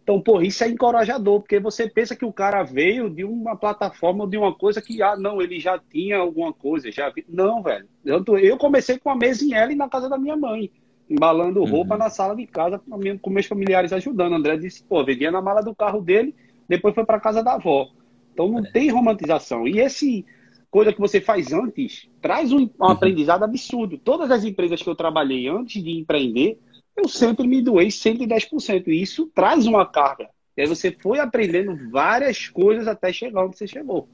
Então, 0.03 0.21
pô, 0.21 0.39
isso 0.39 0.63
é 0.63 0.69
encorajador, 0.69 1.39
porque 1.39 1.59
você 1.59 1.89
pensa 1.89 2.15
que 2.15 2.23
o 2.23 2.31
cara 2.31 2.61
veio 2.61 3.09
de 3.09 3.23
uma 3.23 3.55
plataforma, 3.55 4.27
de 4.27 4.37
uma 4.37 4.53
coisa 4.53 4.79
que, 4.79 5.01
ah, 5.01 5.17
não, 5.17 5.41
ele 5.41 5.59
já 5.59 5.79
tinha 5.79 6.17
alguma 6.17 6.53
coisa, 6.53 6.91
já 6.91 7.09
vi. 7.09 7.25
Não, 7.27 7.63
velho. 7.63 7.87
Eu, 8.05 8.23
eu 8.37 8.55
comecei 8.55 8.99
com 8.99 9.09
a 9.09 9.15
mesa 9.15 9.43
em 9.43 9.55
L 9.55 9.73
na 9.73 9.89
casa 9.89 10.07
da 10.07 10.15
minha 10.15 10.37
mãe, 10.37 10.69
embalando 11.09 11.61
uhum. 11.61 11.65
roupa 11.65 11.97
na 11.97 12.11
sala 12.11 12.35
de 12.35 12.45
casa, 12.45 12.79
com 13.19 13.29
meus 13.31 13.47
familiares 13.47 13.91
ajudando. 13.91 14.35
André 14.35 14.57
disse, 14.57 14.83
pô, 14.83 15.03
vendia 15.03 15.31
na 15.31 15.41
mala 15.41 15.63
do 15.63 15.73
carro 15.73 16.01
dele, 16.01 16.35
depois 16.69 16.93
foi 16.93 17.03
para 17.03 17.19
casa 17.19 17.43
da 17.43 17.55
avó. 17.55 17.87
Então 18.31 18.47
não 18.47 18.59
é. 18.59 18.71
tem 18.71 18.91
romantização. 18.91 19.67
E 19.67 19.79
esse 19.79 20.23
coisa 20.69 20.93
que 20.93 20.99
você 20.99 21.21
faz 21.21 21.51
antes 21.51 22.07
traz 22.21 22.51
um, 22.51 22.59
um 22.59 22.69
uhum. 22.79 22.89
aprendizado 22.89 23.43
absurdo. 23.43 23.97
Todas 23.97 24.29
as 24.29 24.43
empresas 24.43 24.83
que 24.83 24.89
eu 24.89 24.95
trabalhei 24.95 25.47
antes 25.47 25.81
de 25.81 25.97
empreender, 25.97 26.59
eu 26.95 27.07
sempre 27.07 27.47
me 27.47 27.61
doei 27.61 27.87
110%. 27.87 28.87
E 28.87 29.01
isso 29.01 29.29
traz 29.33 29.65
uma 29.65 29.85
carga. 29.85 30.29
E 30.55 30.61
aí 30.61 30.67
você 30.67 30.91
foi 30.91 31.19
aprendendo 31.19 31.89
várias 31.89 32.47
coisas 32.47 32.87
até 32.87 33.11
chegar 33.11 33.45
onde 33.45 33.57
você 33.57 33.67
chegou. 33.67 34.07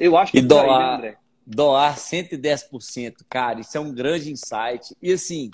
Eu 0.00 0.16
acho 0.16 0.32
que 0.32 0.38
e 0.38 0.42
doar, 0.42 0.64
aí, 0.64 0.78
né, 0.78 0.94
André? 0.94 1.16
doar 1.46 1.96
110%, 1.96 3.16
cara, 3.28 3.60
isso 3.60 3.76
é 3.76 3.80
um 3.80 3.92
grande 3.92 4.30
insight. 4.30 4.96
E 5.02 5.12
assim, 5.12 5.50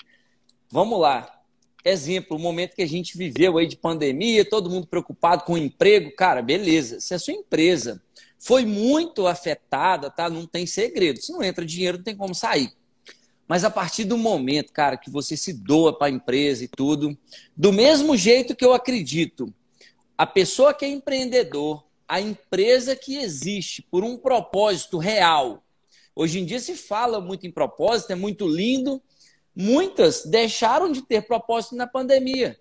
vamos 0.71 0.99
lá. 0.99 1.31
Exemplo, 1.83 2.37
o 2.37 2.39
momento 2.39 2.75
que 2.75 2.81
a 2.81 2.87
gente 2.87 3.17
viveu 3.17 3.57
aí 3.57 3.67
de 3.67 3.77
pandemia, 3.77 4.43
todo 4.43 4.69
mundo 4.69 4.87
preocupado 4.87 5.43
com 5.43 5.53
o 5.53 5.57
emprego, 5.57 6.11
cara, 6.15 6.41
beleza. 6.41 6.99
Se 6.99 7.13
a 7.13 7.19
sua 7.19 7.33
empresa 7.33 8.01
foi 8.39 8.65
muito 8.65 9.27
afetada, 9.27 10.09
tá? 10.09 10.29
Não 10.29 10.47
tem 10.47 10.65
segredo. 10.65 11.21
Se 11.21 11.31
não 11.31 11.43
entra 11.43 11.65
dinheiro, 11.65 11.97
não 11.97 12.03
tem 12.03 12.15
como 12.15 12.33
sair. 12.33 12.71
Mas 13.47 13.63
a 13.63 13.69
partir 13.69 14.05
do 14.05 14.17
momento, 14.17 14.73
cara, 14.73 14.97
que 14.97 15.09
você 15.09 15.37
se 15.37 15.53
doa 15.53 15.97
para 15.97 16.07
a 16.07 16.09
empresa 16.09 16.63
e 16.63 16.67
tudo, 16.67 17.17
do 17.55 17.71
mesmo 17.71 18.17
jeito 18.17 18.55
que 18.55 18.65
eu 18.65 18.73
acredito, 18.73 19.53
a 20.17 20.25
pessoa 20.25 20.73
que 20.73 20.83
é 20.83 20.87
empreendedor, 20.87 21.85
a 22.07 22.19
empresa 22.19 22.95
que 22.95 23.17
existe 23.17 23.81
por 23.81 24.03
um 24.03 24.17
propósito 24.17 24.97
real. 24.97 25.63
Hoje 26.15 26.39
em 26.39 26.45
dia 26.45 26.59
se 26.59 26.75
fala 26.75 27.19
muito 27.19 27.45
em 27.45 27.51
propósito, 27.51 28.11
é 28.11 28.15
muito 28.15 28.47
lindo. 28.47 29.01
Muitas 29.55 30.25
deixaram 30.25 30.91
de 30.91 31.01
ter 31.01 31.25
propósito 31.25 31.75
na 31.75 31.87
pandemia. 31.87 32.59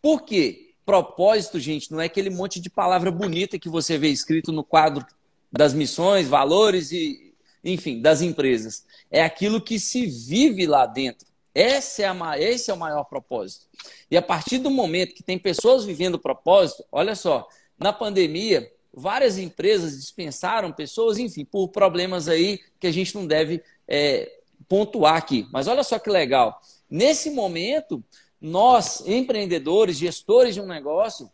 Por 0.00 0.22
quê? 0.22 0.74
Propósito, 0.84 1.58
gente, 1.58 1.90
não 1.90 2.00
é 2.00 2.06
aquele 2.06 2.30
monte 2.30 2.60
de 2.60 2.70
palavra 2.70 3.10
bonita 3.10 3.58
que 3.58 3.68
você 3.68 3.98
vê 3.98 4.08
escrito 4.08 4.52
no 4.52 4.64
quadro 4.64 5.04
das 5.50 5.74
missões, 5.74 6.28
valores 6.28 6.92
e 6.92 7.34
enfim, 7.64 8.00
das 8.00 8.22
empresas. 8.22 8.84
É 9.10 9.22
aquilo 9.22 9.60
que 9.60 9.78
se 9.78 10.06
vive 10.06 10.66
lá 10.66 10.86
dentro. 10.86 11.26
Esse 11.54 12.02
é, 12.02 12.08
a, 12.08 12.38
esse 12.38 12.70
é 12.70 12.74
o 12.74 12.78
maior 12.78 13.04
propósito. 13.04 13.66
E 14.10 14.16
a 14.16 14.22
partir 14.22 14.58
do 14.58 14.70
momento 14.70 15.14
que 15.14 15.22
tem 15.22 15.38
pessoas 15.38 15.84
vivendo 15.84 16.14
o 16.14 16.18
propósito, 16.18 16.84
olha 16.92 17.14
só, 17.14 17.48
na 17.78 17.92
pandemia, 17.92 18.70
várias 18.92 19.38
empresas 19.38 19.96
dispensaram 19.96 20.72
pessoas, 20.72 21.18
enfim, 21.18 21.44
por 21.44 21.68
problemas 21.68 22.28
aí 22.28 22.60
que 22.78 22.86
a 22.86 22.92
gente 22.92 23.14
não 23.14 23.26
deve 23.26 23.62
é, 23.86 24.30
pontuar 24.68 25.16
aqui. 25.16 25.46
Mas 25.52 25.66
olha 25.66 25.82
só 25.82 25.98
que 25.98 26.10
legal. 26.10 26.60
Nesse 26.88 27.30
momento, 27.30 28.02
nós, 28.40 29.02
empreendedores, 29.06 29.96
gestores 29.96 30.54
de 30.54 30.60
um 30.60 30.66
negócio, 30.66 31.30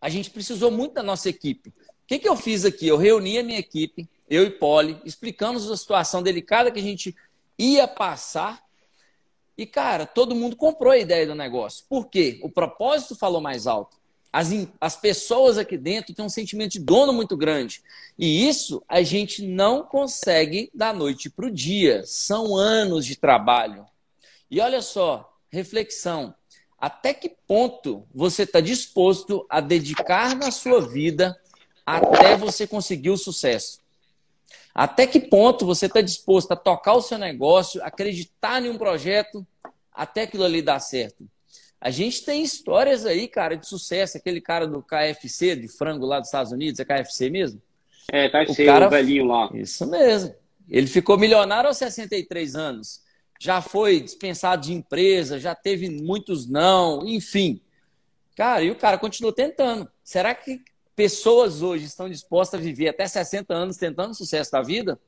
a 0.00 0.08
gente 0.08 0.30
precisou 0.30 0.70
muito 0.70 0.94
da 0.94 1.02
nossa 1.02 1.28
equipe. 1.28 1.70
O 1.70 2.06
que, 2.06 2.18
que 2.18 2.28
eu 2.28 2.36
fiz 2.36 2.64
aqui? 2.64 2.86
Eu 2.86 2.96
reuni 2.96 3.38
a 3.38 3.42
minha 3.42 3.58
equipe, 3.58 4.08
eu 4.28 4.44
e 4.44 4.50
Polly, 4.50 5.00
explicamos 5.04 5.70
a 5.70 5.76
situação 5.76 6.22
delicada 6.22 6.70
que 6.70 6.80
a 6.80 6.82
gente 6.82 7.14
ia 7.58 7.86
passar. 7.86 8.62
E, 9.56 9.66
cara, 9.66 10.06
todo 10.06 10.34
mundo 10.34 10.56
comprou 10.56 10.92
a 10.92 10.98
ideia 10.98 11.26
do 11.26 11.34
negócio. 11.34 11.84
Por 11.88 12.08
quê? 12.08 12.40
O 12.42 12.50
propósito 12.50 13.14
falou 13.14 13.40
mais 13.40 13.66
alto. 13.66 13.96
As, 14.32 14.50
as 14.80 14.96
pessoas 14.96 15.58
aqui 15.58 15.78
dentro 15.78 16.12
têm 16.12 16.24
um 16.24 16.28
sentimento 16.28 16.72
de 16.72 16.80
dono 16.80 17.12
muito 17.12 17.36
grande. 17.36 17.82
E 18.18 18.48
isso 18.48 18.82
a 18.88 19.00
gente 19.00 19.46
não 19.46 19.84
consegue 19.84 20.70
da 20.74 20.92
noite 20.92 21.30
para 21.30 21.46
o 21.46 21.50
dia. 21.50 22.02
São 22.04 22.56
anos 22.56 23.06
de 23.06 23.14
trabalho. 23.14 23.86
E 24.50 24.60
olha 24.60 24.82
só, 24.82 25.38
reflexão. 25.48 26.34
Até 26.76 27.14
que 27.14 27.28
ponto 27.28 28.06
você 28.12 28.42
está 28.42 28.60
disposto 28.60 29.46
a 29.48 29.60
dedicar 29.60 30.34
na 30.34 30.50
sua 30.50 30.80
vida 30.80 31.40
até 31.86 32.36
você 32.36 32.66
conseguir 32.66 33.10
o 33.10 33.16
sucesso? 33.16 33.83
Até 34.74 35.06
que 35.06 35.20
ponto 35.20 35.64
você 35.64 35.86
está 35.86 36.00
disposto 36.00 36.50
a 36.50 36.56
tocar 36.56 36.94
o 36.94 37.00
seu 37.00 37.16
negócio, 37.16 37.82
acreditar 37.84 38.60
em 38.64 38.68
um 38.68 38.76
projeto, 38.76 39.46
até 39.92 40.22
aquilo 40.22 40.42
ali 40.42 40.60
dar 40.60 40.80
certo? 40.80 41.24
A 41.80 41.90
gente 41.90 42.24
tem 42.24 42.42
histórias 42.42 43.06
aí, 43.06 43.28
cara, 43.28 43.56
de 43.56 43.68
sucesso. 43.68 44.16
Aquele 44.16 44.40
cara 44.40 44.66
do 44.66 44.82
KFC, 44.82 45.54
de 45.54 45.68
frango 45.68 46.06
lá 46.06 46.18
dos 46.18 46.28
Estados 46.28 46.50
Unidos, 46.50 46.80
é 46.80 46.84
KFC 46.84 47.30
mesmo? 47.30 47.62
É, 48.10 48.28
KFC, 48.28 48.62
o, 48.62 48.66
cara... 48.66 48.86
o 48.86 48.90
velhinho 48.90 49.26
lá. 49.26 49.50
Isso 49.54 49.86
mesmo. 49.86 50.34
Ele 50.68 50.86
ficou 50.86 51.18
milionário 51.18 51.68
aos 51.68 51.76
63 51.76 52.56
anos. 52.56 53.02
Já 53.38 53.60
foi 53.60 54.00
dispensado 54.00 54.62
de 54.62 54.72
empresa, 54.72 55.38
já 55.38 55.54
teve 55.54 55.90
muitos 55.90 56.48
não, 56.48 57.06
enfim. 57.06 57.60
Cara, 58.34 58.62
e 58.62 58.70
o 58.70 58.76
cara 58.76 58.96
continuou 58.96 59.32
tentando. 59.32 59.88
Será 60.02 60.34
que 60.34 60.60
pessoas 60.94 61.62
hoje 61.62 61.84
estão 61.84 62.08
dispostas 62.08 62.60
a 62.60 62.62
viver 62.62 62.88
até 62.88 63.06
60 63.06 63.52
anos 63.52 63.76
tentando 63.76 64.12
o 64.12 64.14
sucesso 64.14 64.50
da 64.50 64.62
vida, 64.62 64.98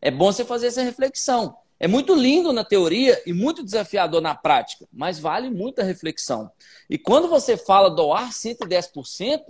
é 0.00 0.10
bom 0.10 0.32
você 0.32 0.44
fazer 0.44 0.68
essa 0.68 0.82
reflexão. 0.82 1.56
É 1.78 1.88
muito 1.88 2.14
lindo 2.14 2.52
na 2.52 2.62
teoria 2.62 3.22
e 3.24 3.32
muito 3.32 3.64
desafiador 3.64 4.20
na 4.20 4.34
prática, 4.34 4.86
mas 4.92 5.18
vale 5.18 5.48
muita 5.48 5.82
reflexão. 5.82 6.50
E 6.90 6.98
quando 6.98 7.26
você 7.26 7.56
fala 7.56 7.88
doar 7.88 8.30
110% 8.30 9.40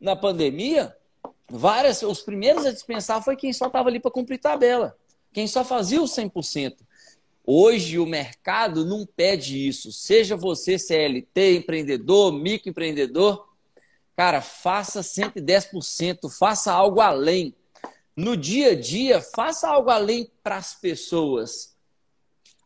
na 0.00 0.16
pandemia, 0.16 0.94
várias, 1.48 2.02
os 2.02 2.20
primeiros 2.20 2.66
a 2.66 2.72
dispensar 2.72 3.22
foi 3.22 3.36
quem 3.36 3.52
só 3.52 3.68
estava 3.68 3.88
ali 3.88 4.00
para 4.00 4.10
cumprir 4.10 4.38
tabela, 4.38 4.96
quem 5.32 5.46
só 5.46 5.64
fazia 5.64 6.02
o 6.02 6.06
100%. 6.06 6.78
Hoje 7.46 7.98
o 7.98 8.04
mercado 8.04 8.84
não 8.84 9.06
pede 9.06 9.66
isso. 9.66 9.90
Seja 9.90 10.36
você 10.36 10.78
CLT, 10.78 11.56
empreendedor, 11.56 12.30
microempreendedor, 12.30 13.47
Cara, 14.18 14.40
faça 14.40 15.00
110%, 15.00 16.28
faça 16.28 16.72
algo 16.72 17.00
além. 17.00 17.54
No 18.16 18.36
dia 18.36 18.72
a 18.72 18.74
dia, 18.74 19.22
faça 19.22 19.68
algo 19.68 19.90
além 19.90 20.28
para 20.42 20.56
as 20.56 20.74
pessoas. 20.74 21.76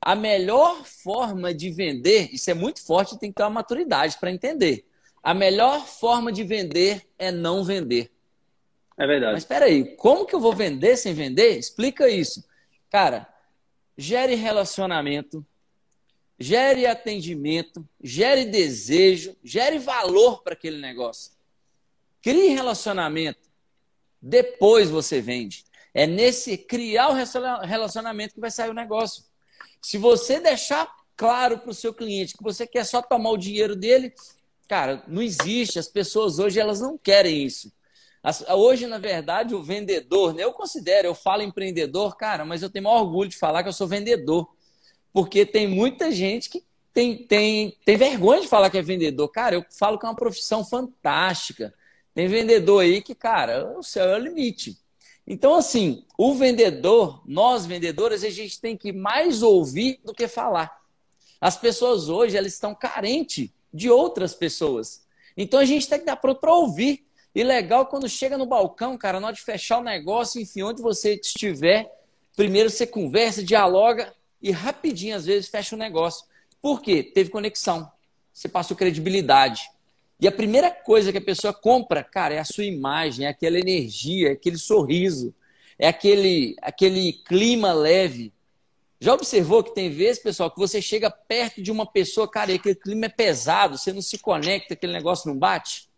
A 0.01 0.15
melhor 0.15 0.83
forma 0.87 1.53
de 1.53 1.71
vender, 1.71 2.31
isso 2.33 2.51
é 2.51 2.55
muito 2.55 2.83
forte, 2.83 3.19
tem 3.19 3.31
que 3.31 3.37
ter 3.37 3.43
uma 3.43 3.51
maturidade 3.51 4.17
para 4.19 4.33
entender. 4.33 4.87
A 5.23 5.35
melhor 5.35 5.87
forma 5.87 6.33
de 6.33 6.43
vender 6.43 7.07
é 7.19 7.31
não 7.31 7.63
vender. 7.63 8.11
É 8.97 9.07
verdade. 9.07 9.35
Mas 9.35 9.43
espera 9.43 9.67
aí, 9.67 9.95
como 9.97 10.25
que 10.25 10.35
eu 10.35 10.41
vou 10.41 10.55
vender 10.55 10.97
sem 10.97 11.13
vender? 11.13 11.59
Explica 11.59 12.09
isso. 12.09 12.43
Cara, 12.89 13.29
gere 13.95 14.37
relacionamento, 14.37 15.45
gere 16.39 16.87
atendimento, 16.87 17.87
gere 18.03 18.47
desejo, 18.47 19.37
gere 19.45 19.79
valor 19.79 20.43
para 20.43 20.55
aquele 20.55 20.81
negócio. 20.81 21.42
Crie 22.23 22.49
relacionamento. 22.49 23.41
Depois 24.21 24.89
você 24.89 25.21
vende. 25.21 25.65
É 25.93 26.07
nesse 26.07 26.57
criar 26.57 27.09
o 27.09 27.65
relacionamento 27.65 28.35
que 28.35 28.41
vai 28.41 28.51
sair 28.51 28.71
o 28.71 28.75
negócio. 28.75 29.25
Se 29.81 29.99
você 29.99 30.41
deixar 30.41 30.91
claro 31.17 31.59
para 31.59 31.71
o 31.71 31.75
seu 31.75 31.93
cliente 31.93 32.37
que 32.37 32.43
você 32.43 32.67
quer 32.67 32.85
só 32.85 33.03
tomar 33.03 33.31
o 33.31 33.37
dinheiro 33.37 33.77
dele, 33.77 34.15
cara, 34.69 35.03
não 35.07 35.21
existe. 35.21 35.79
As 35.79 35.89
pessoas 35.89 36.39
hoje 36.39 36.61
elas 36.61 36.81
não 36.81 36.97
querem 36.97 37.45
isso. 37.45 37.73
Hoje, 38.57 38.87
na 38.87 38.99
verdade, 38.99 39.53
o 39.53 39.63
vendedor, 39.63 40.33
né, 40.33 40.45
eu 40.45 40.53
considero, 40.53 41.09
eu 41.09 41.15
falo 41.15 41.43
empreendedor, 41.43 42.17
cara, 42.17 42.45
mas 42.45 42.63
eu 42.63 42.71
tenho 42.71 42.85
maior 42.85 43.01
orgulho 43.01 43.29
de 43.29 43.37
falar 43.37 43.65
que 43.65 43.69
eu 43.69 43.73
sou 43.73 43.89
vendedor. 43.89 44.49
Porque 45.13 45.45
tem 45.45 45.67
muita 45.67 46.13
gente 46.13 46.49
que 46.49 46.65
tem, 46.95 47.27
tem, 47.27 47.77
tem 47.85 47.97
vergonha 47.97 48.41
de 48.41 48.49
falar 48.49 48.71
que 48.71 48.79
é 48.79 48.83
vendedor. 48.83 49.29
Cara, 49.29 49.57
eu 49.57 49.67
falo 49.77 49.99
que 49.99 50.07
é 50.07 50.09
uma 50.09 50.15
profissão 50.15 50.65
fantástica. 50.65 51.75
Tem 52.15 52.29
vendedor 52.29 52.83
aí 52.83 53.01
que, 53.01 53.15
cara, 53.15 53.77
o 53.79 53.83
céu 53.83 54.11
é 54.11 54.17
o 54.17 54.23
limite. 54.23 54.79
Então, 55.27 55.55
assim, 55.55 56.05
o 56.19 56.35
vendedor, 56.35 57.23
nós 57.27 57.65
vendedores, 57.65 58.25
a 58.25 58.31
gente 58.31 58.61
tem 58.61 58.77
que 58.77 58.93
mais 58.93 59.43
ouvir 59.43 60.01
do 60.05 60.13
que 60.13 60.27
falar. 60.29 60.81
As 61.41 61.57
pessoas 61.57 62.09
hoje, 62.09 62.37
elas 62.37 62.53
estão 62.53 62.75
carentes 62.75 63.51
de 63.73 63.89
outras 63.89 64.35
pessoas. 64.35 65.07
Então, 65.37 65.61
a 65.61 65.65
gente 65.65 65.89
tem 65.89 66.01
que 66.01 66.17
pronto 66.17 66.41
para 66.41 66.55
ouvir. 66.55 67.07
E 67.35 67.43
legal 67.43 67.87
quando 67.87 68.09
chega 68.09 68.37
no 68.37 68.45
balcão, 68.45 68.99
cara, 68.99 69.19
na 69.19 69.29
hora 69.29 69.37
de 69.37 69.43
fechar 69.43 69.79
o 69.79 69.83
negócio, 69.83 70.41
enfim, 70.41 70.63
onde 70.63 70.83
você 70.83 71.15
estiver, 71.15 71.91
primeiro 72.37 72.69
você 72.69 72.87
conversa, 72.87 73.43
dialoga 73.43 74.15
e 74.41 74.51
rapidinho, 74.51 75.17
às 75.17 75.25
vezes, 75.25 75.49
fecha 75.49 75.75
o 75.75 75.79
negócio. 75.79 76.27
Por 76.61 76.83
quê? 76.83 77.03
Teve 77.03 77.31
conexão. 77.31 77.91
Você 78.33 78.49
passou 78.49 78.77
credibilidade. 78.77 79.71
E 80.23 80.29
a 80.29 80.31
primeira 80.31 80.71
coisa 80.71 81.11
que 81.11 81.19
a 81.19 81.21
pessoa 81.21 81.53
compra, 81.53 82.05
cara, 82.05 82.33
é 82.35 82.39
a 82.39 82.45
sua 82.45 82.65
imagem, 82.65 83.27
é 83.27 83.29
aquela 83.29 83.59
energia, 83.59 84.29
é 84.29 84.33
aquele 84.35 84.57
sorriso, 84.57 85.35
é 85.77 85.89
aquele, 85.89 86.55
aquele 86.63 87.13
clima 87.13 87.73
leve. 87.73 88.33
Já 89.01 89.15
observou 89.15 89.65
que 89.65 89.75
tem 89.75 89.91
vezes, 89.91 90.23
pessoal, 90.23 90.49
que 90.49 90.61
você 90.61 90.81
chega 90.81 91.11
perto 91.11 91.61
de 91.61 91.73
uma 91.73 91.85
pessoa, 91.85 92.31
cara, 92.31 92.53
e 92.53 92.55
aquele 92.55 92.77
clima 92.77 93.07
é 93.07 93.09
pesado, 93.09 93.77
você 93.77 93.93
não 93.93 94.01
se 94.01 94.17
conecta, 94.17 94.75
aquele 94.75 94.93
negócio 94.93 95.29
não 95.29 95.37
bate? 95.37 95.89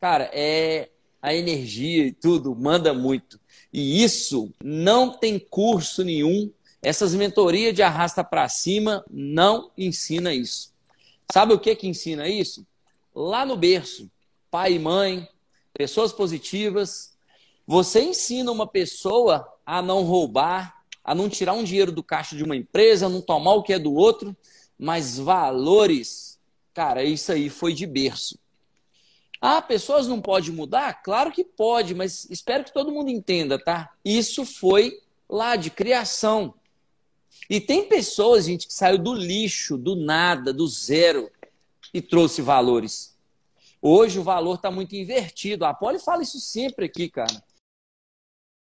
Cara, 0.00 0.28
é 0.32 0.88
a 1.22 1.32
energia 1.32 2.06
e 2.06 2.12
tudo 2.12 2.56
manda 2.56 2.92
muito. 2.92 3.38
E 3.72 4.02
isso 4.02 4.52
não 4.60 5.16
tem 5.16 5.38
curso 5.38 6.02
nenhum. 6.02 6.50
Essas 6.82 7.14
mentorias 7.14 7.72
de 7.72 7.84
arrasta 7.84 8.24
para 8.24 8.48
cima 8.48 9.04
não 9.08 9.70
ensina 9.78 10.34
isso. 10.34 10.72
Sabe 11.32 11.54
o 11.54 11.60
que 11.60 11.76
que 11.76 11.86
ensina 11.86 12.28
isso? 12.28 12.66
Lá 13.20 13.44
no 13.44 13.56
berço, 13.56 14.08
pai 14.48 14.74
e 14.74 14.78
mãe, 14.78 15.28
pessoas 15.74 16.12
positivas. 16.12 17.16
Você 17.66 18.00
ensina 18.00 18.52
uma 18.52 18.64
pessoa 18.64 19.52
a 19.66 19.82
não 19.82 20.04
roubar, 20.04 20.84
a 21.02 21.16
não 21.16 21.28
tirar 21.28 21.54
um 21.54 21.64
dinheiro 21.64 21.90
do 21.90 22.00
caixa 22.00 22.36
de 22.36 22.44
uma 22.44 22.54
empresa, 22.54 23.06
a 23.06 23.08
não 23.08 23.20
tomar 23.20 23.54
o 23.54 23.62
que 23.64 23.72
é 23.72 23.78
do 23.78 23.92
outro, 23.92 24.36
mas 24.78 25.18
valores, 25.18 26.38
cara, 26.72 27.02
isso 27.02 27.32
aí 27.32 27.50
foi 27.50 27.74
de 27.74 27.88
berço. 27.88 28.38
Ah, 29.40 29.60
pessoas 29.60 30.06
não 30.06 30.22
podem 30.22 30.52
mudar? 30.52 31.02
Claro 31.02 31.32
que 31.32 31.42
pode, 31.42 31.96
mas 31.96 32.24
espero 32.30 32.62
que 32.62 32.72
todo 32.72 32.92
mundo 32.92 33.10
entenda, 33.10 33.58
tá? 33.58 33.92
Isso 34.04 34.44
foi 34.44 34.96
lá 35.28 35.56
de 35.56 35.70
criação. 35.70 36.54
E 37.50 37.60
tem 37.60 37.88
pessoas, 37.88 38.44
gente, 38.44 38.68
que 38.68 38.72
saiu 38.72 38.96
do 38.96 39.12
lixo, 39.12 39.76
do 39.76 39.96
nada, 39.96 40.52
do 40.52 40.68
zero 40.68 41.28
e 41.92 42.02
trouxe 42.02 42.42
valores. 42.42 43.18
Hoje 43.80 44.18
o 44.18 44.24
valor 44.24 44.56
está 44.56 44.70
muito 44.70 44.94
invertido. 44.94 45.64
A 45.64 45.72
Poli 45.72 45.98
fala 45.98 46.22
isso 46.22 46.40
sempre 46.40 46.86
aqui, 46.86 47.08
cara. 47.08 47.42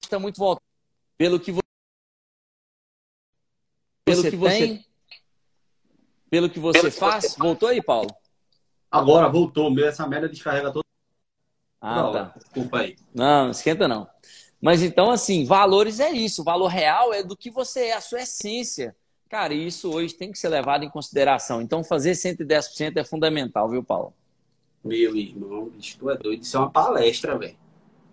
Está 0.03 0.19
muito 0.19 0.39
voltado 0.39 0.65
pelo 1.17 1.41
que 1.41 1.53
pelo 4.05 4.23
você 4.23 4.31
que 4.31 4.37
você 4.37 4.59
tem, 4.59 4.87
pelo 6.31 6.51
que 6.51 6.61
você 6.61 6.81
pelo 6.81 6.93
faz. 6.93 7.25
Que 7.25 7.31
você 7.33 7.39
Voltou 7.39 7.69
aí, 7.69 7.83
Paulo? 7.83 8.15
Agora 8.91 9.29
voltou. 9.29 9.71
Meu, 9.71 9.87
essa 9.87 10.07
merda 10.07 10.29
descarrega 10.29 10.73
todo. 10.73 10.85
Ah, 11.81 12.11
tá. 12.13 12.35
Desculpa 12.37 12.81
aí. 12.81 12.97
Não, 13.15 13.45
não 13.45 13.51
esquenta 13.51 13.89
não. 13.89 14.09
Mas 14.61 14.83
então, 14.83 15.11
assim, 15.11 15.45
valores 15.45 16.01
é 16.01 16.11
isso. 16.11 16.43
O 16.43 16.45
valor 16.45 16.69
real 16.69 17.13
é 17.13 17.23
do 17.23 17.37
que 17.37 17.51
você 17.51 17.87
é, 17.87 17.93
a 17.95 18.01
sua 18.01 18.21
essência. 18.21 18.97
Cara, 19.29 19.53
isso 19.53 19.93
hoje 19.93 20.15
tem 20.15 20.31
que 20.31 20.39
ser 20.39 20.49
levado 20.49 20.85
em 20.85 20.91
consideração. 20.91 21.61
Então, 21.61 21.83
fazer 21.83 22.13
110% 22.13 22.97
é 22.97 23.05
fundamental, 23.05 23.69
viu, 23.69 23.83
Paulo? 23.83 24.13
Meu 24.85 25.17
irmão, 25.17 25.71
isso 25.79 26.09
é 26.09 26.17
doido. 26.17 26.43
Isso 26.43 26.57
é 26.57 26.61
uma 26.61 26.71
palestra, 26.71 27.37
velho. 27.37 27.57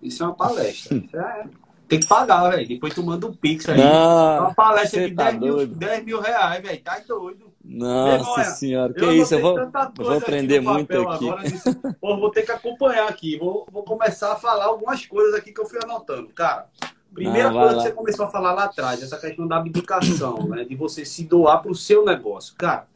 Isso 0.02 0.24
é 0.24 0.26
uma 0.26 0.36
palestra. 0.36 0.98
é 1.14 1.64
tem 1.88 2.00
que 2.00 2.08
pagar, 2.08 2.50
velho. 2.50 2.68
Depois 2.68 2.94
tu 2.94 3.04
manda 3.04 3.28
um 3.28 3.34
pix 3.34 3.70
aí. 3.70 3.78
Não, 3.78 4.40
uma 4.40 4.54
palestra 4.54 5.08
de 5.08 5.16
tá 5.16 5.30
10, 5.30 5.40
mil, 5.40 5.68
10 5.68 6.06
mil 6.06 6.20
reais, 6.20 6.64
velho. 6.64 6.82
Tá 6.82 7.00
doido. 7.08 7.54
Nossa 7.64 8.44
senhora, 8.46 8.94
que 8.94 9.06
isso, 9.14 9.36
eu 9.36 9.42
vou, 9.42 9.60
eu 9.60 9.72
vou 9.96 10.18
aprender 10.18 10.58
aqui 10.58 10.66
muito 10.66 11.10
aqui. 11.10 11.30
Agora, 11.30 11.44
disse, 11.44 11.76
Pô, 12.02 12.18
vou 12.18 12.30
ter 12.32 12.44
que 12.44 12.52
acompanhar 12.52 13.08
aqui, 13.08 13.38
vou, 13.38 13.66
vou 13.72 13.84
começar 13.84 14.34
a 14.34 14.36
falar 14.36 14.66
algumas 14.66 15.06
coisas 15.06 15.34
aqui 15.36 15.54
que 15.54 15.62
eu 15.62 15.66
fui 15.66 15.80
anotando. 15.82 16.28
Cara, 16.34 16.68
primeira 17.14 17.52
Não, 17.52 17.60
coisa 17.60 17.76
que 17.76 17.82
você 17.82 17.92
começou 17.92 18.26
a 18.26 18.30
falar 18.30 18.54
lá 18.54 18.64
atrás, 18.66 19.02
essa 19.02 19.18
questão 19.18 19.48
da 19.48 19.58
abdicação, 19.58 20.48
né? 20.48 20.64
De 20.64 20.76
você 20.76 21.06
se 21.06 21.24
doar 21.24 21.62
para 21.62 21.72
o 21.72 21.76
seu 21.76 22.04
negócio. 22.04 22.56
Cara, 22.56 22.88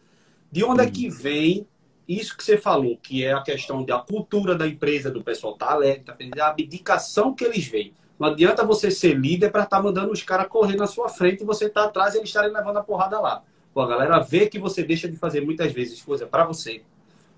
de 0.51 0.63
onde 0.63 0.83
é 0.83 0.89
que 0.89 1.09
vem 1.09 1.67
isso 2.07 2.37
que 2.37 2.43
você 2.43 2.57
falou, 2.57 2.97
que 2.97 3.25
é 3.25 3.33
a 3.33 3.41
questão 3.41 3.83
da 3.83 3.99
cultura 3.99 4.55
da 4.55 4.65
empresa, 4.65 5.11
do 5.11 5.21
pessoal 5.21 5.57
tá 5.57 5.77
tá 6.05 6.13
feliz, 6.13 6.39
a 6.39 6.47
abdicação 6.47 7.33
que 7.33 7.43
eles 7.43 7.67
veem. 7.67 7.93
Não 8.17 8.29
adianta 8.29 8.65
você 8.65 8.89
ser 8.89 9.13
líder 9.13 9.51
para 9.51 9.63
estar 9.63 9.77
tá 9.77 9.83
mandando 9.83 10.11
os 10.11 10.23
caras 10.23 10.47
correr 10.47 10.75
na 10.75 10.87
sua 10.87 11.09
frente 11.09 11.43
e 11.43 11.45
você 11.45 11.69
tá 11.69 11.83
atrás 11.83 12.15
e 12.15 12.17
eles 12.17 12.29
estarem 12.29 12.51
levando 12.51 12.77
a 12.77 12.83
porrada 12.83 13.19
lá. 13.19 13.43
Pô, 13.73 13.81
a 13.81 13.87
galera 13.87 14.19
vê 14.19 14.47
que 14.47 14.57
você 14.57 14.83
deixa 14.83 15.07
de 15.07 15.17
fazer 15.17 15.41
muitas 15.41 15.71
vezes 15.71 16.01
coisa 16.01 16.25
para 16.25 16.45
você. 16.45 16.81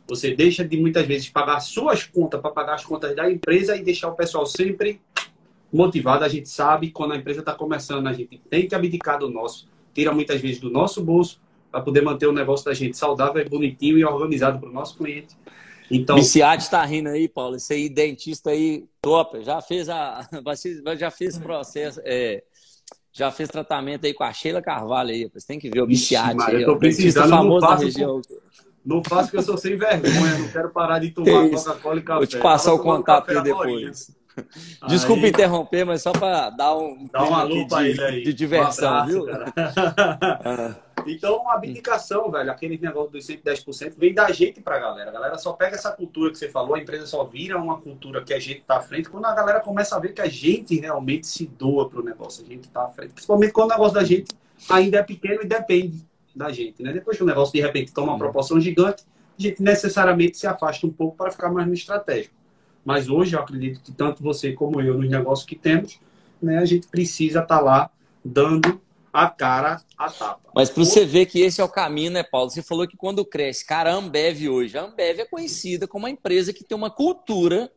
Você 0.08 0.34
deixa 0.34 0.64
de 0.64 0.78
muitas 0.78 1.06
vezes 1.06 1.30
pagar 1.30 1.60
suas 1.60 2.04
contas 2.06 2.40
para 2.40 2.52
pagar 2.52 2.76
as 2.76 2.86
contas 2.86 3.16
da 3.16 3.30
empresa 3.30 3.76
e 3.76 3.84
deixar 3.84 4.08
o 4.08 4.16
pessoal 4.16 4.46
sempre 4.46 5.02
motivado. 5.72 6.24
A 6.24 6.30
gente 6.30 6.50
sabe 6.50 6.92
quando 6.92 7.14
a 7.14 7.18
empresa 7.18 7.40
está 7.40 7.54
começando, 7.54 8.08
a 8.08 8.14
gente 8.14 8.40
tem 8.50 8.68
que 8.68 8.76
abdicar 8.76 9.20
do 9.20 9.30
nosso, 9.30 9.68
tira 9.94 10.14
muitas 10.14 10.40
vezes 10.42 10.60
do 10.60 10.70
nosso 10.70 11.04
bolso 11.04 11.40
para 11.72 11.82
poder 11.82 12.02
manter 12.02 12.28
o 12.28 12.32
negócio 12.32 12.66
da 12.66 12.74
gente 12.74 12.98
saudável, 12.98 13.48
bonitinho 13.48 13.98
e 13.98 14.04
organizado 14.04 14.60
para 14.60 14.70
o 14.70 14.74
nosso 14.74 14.98
cliente. 14.98 15.36
Então, 15.92 16.16
Viciado 16.16 16.62
está 16.62 16.84
rindo 16.86 17.10
aí, 17.10 17.28
Paulo. 17.28 17.56
Esse 17.56 17.74
aí, 17.74 17.90
dentista 17.90 18.52
aí, 18.52 18.86
top. 19.02 19.44
Já 19.44 19.62
fez 19.62 19.90
a. 19.90 20.28
Já 20.98 21.10
fez 21.10 21.38
processo. 21.38 22.00
É, 22.04 22.44
já 23.12 23.32
fez 23.32 23.50
tratamento 23.50 24.06
aí 24.06 24.14
com 24.14 24.24
a 24.24 24.32
Sheila 24.32 24.62
Carvalho 24.62 25.10
aí. 25.10 25.30
Você 25.34 25.48
tem 25.48 25.60
que 25.60 25.70
ver 25.70 25.82
o 25.82 25.88
Viciado. 25.88 26.42
Eu 26.52 26.66
tô 26.66 26.78
precisando, 26.78 27.30
famoso 27.30 27.62
não 27.62 27.70
faço, 27.70 27.84
região. 27.84 28.22
Não 28.86 29.04
faço 29.04 29.32
que 29.32 29.38
eu 29.38 29.42
sou 29.42 29.58
sem 29.58 29.76
vergonha. 29.76 30.38
Não 30.38 30.48
quero 30.50 30.70
parar 30.70 31.00
de 31.00 31.12
tomar 31.12 31.50
Coca-Cola 31.50 32.00
e 32.00 32.04
café. 32.04 32.20
Vou 32.20 32.28
te 32.28 32.38
passar 32.38 32.74
o 32.74 32.80
contato 32.80 33.30
aí 33.32 33.44
depois. 33.44 34.16
Desculpa 34.88 35.24
aí, 35.24 35.30
interromper, 35.30 35.86
mas 35.86 36.02
só 36.02 36.12
para 36.12 36.50
dar 36.50 36.76
um. 36.76 37.08
Dá 37.12 37.24
uma 37.24 37.44
lupa 37.44 37.84
de, 37.84 38.02
aí. 38.02 38.24
De 38.24 38.34
diversão, 38.34 38.92
um 38.92 38.98
abraço, 38.98 39.12
viu? 40.76 40.76
Então, 41.08 41.50
a 41.50 41.56
abdicação, 41.56 42.30
velho, 42.30 42.52
aquele 42.52 42.78
negócio 42.78 43.12
dos 43.12 43.26
110% 43.26 43.94
vem 43.98 44.14
da 44.14 44.32
gente 44.32 44.62
pra 44.62 44.80
galera. 44.80 45.10
A 45.10 45.14
galera 45.14 45.38
só 45.38 45.54
pega 45.54 45.76
essa 45.76 45.92
cultura 45.92 46.32
que 46.32 46.38
você 46.38 46.50
falou, 46.50 46.76
a 46.76 46.80
empresa 46.80 47.06
só 47.06 47.24
vira 47.24 47.58
uma 47.58 47.80
cultura 47.80 48.24
que 48.24 48.34
a 48.34 48.40
gente 48.40 48.62
tá 48.62 48.78
à 48.78 48.82
frente 48.82 49.10
quando 49.10 49.26
a 49.26 49.34
galera 49.34 49.60
começa 49.60 49.96
a 49.96 50.00
ver 50.00 50.14
que 50.14 50.22
a 50.22 50.28
gente 50.28 50.80
realmente 50.80 51.28
se 51.28 51.46
doa 51.46 51.90
pro 51.90 52.04
negócio, 52.04 52.44
a 52.44 52.48
gente 52.48 52.70
tá 52.70 52.84
à 52.84 52.88
frente. 52.90 53.14
Principalmente 53.14 53.54
quando 53.54 53.70
o 53.70 53.74
negócio 53.74 53.94
da 53.94 54.04
gente 54.04 54.34
ainda 54.70 55.00
é 55.00 55.04
pequeno 55.04 55.42
e 55.42 55.48
depende 55.48 56.06
da 56.36 56.52
gente, 56.52 56.84
né? 56.84 56.94
Depois 56.94 57.18
que 57.18 57.24
o 57.24 57.28
negócio 57.28 57.54
de 57.54 57.62
repente 57.62 57.94
toma 57.94 58.14
uma 58.14 58.20
proporção 58.20 58.60
gigante, 58.60 59.04
a 59.38 59.42
gente 59.42 59.62
necessariamente 59.62 60.38
se 60.38 60.48
afasta 60.48 60.86
um 60.86 60.92
pouco 60.92 61.18
para 61.18 61.32
ficar 61.32 61.50
mais 61.50 61.68
no 61.68 61.74
estratégico. 61.74 62.36
Mas 62.90 63.08
hoje 63.08 63.36
eu 63.36 63.40
acredito 63.40 63.82
que 63.84 63.92
tanto 63.92 64.24
você 64.24 64.52
como 64.52 64.82
eu, 64.82 64.98
nos 64.98 65.08
negócios 65.08 65.46
que 65.46 65.56
temos, 65.56 66.00
né, 66.42 66.58
a 66.58 66.66
gente 66.66 66.88
precisa 66.88 67.42
estar 67.42 67.58
tá 67.58 67.62
lá 67.62 67.92
dando 68.26 68.82
a 69.14 69.30
cara 69.30 69.80
a 69.96 70.10
tapa. 70.10 70.50
Mas 70.56 70.72
para 70.72 70.84
você 70.84 71.06
ver 71.06 71.28
que 71.28 71.40
esse 71.40 71.62
é 71.62 71.64
o 71.64 71.70
caminho, 71.70 72.10
né, 72.10 72.24
Paulo? 72.24 72.50
Você 72.50 72.64
falou 72.64 72.88
que 72.88 72.98
quando 72.98 73.24
cresce, 73.24 73.64
cara, 73.64 73.94
a 73.94 73.96
Ambev 73.96 74.50
hoje, 74.50 74.76
a 74.76 74.86
Ambev 74.86 75.20
é 75.20 75.26
conhecida 75.26 75.88
como 75.88 76.06
uma 76.06 76.10
empresa 76.10 76.52
que 76.52 76.64
tem 76.64 76.76
uma 76.76 76.90
cultura 76.90 77.72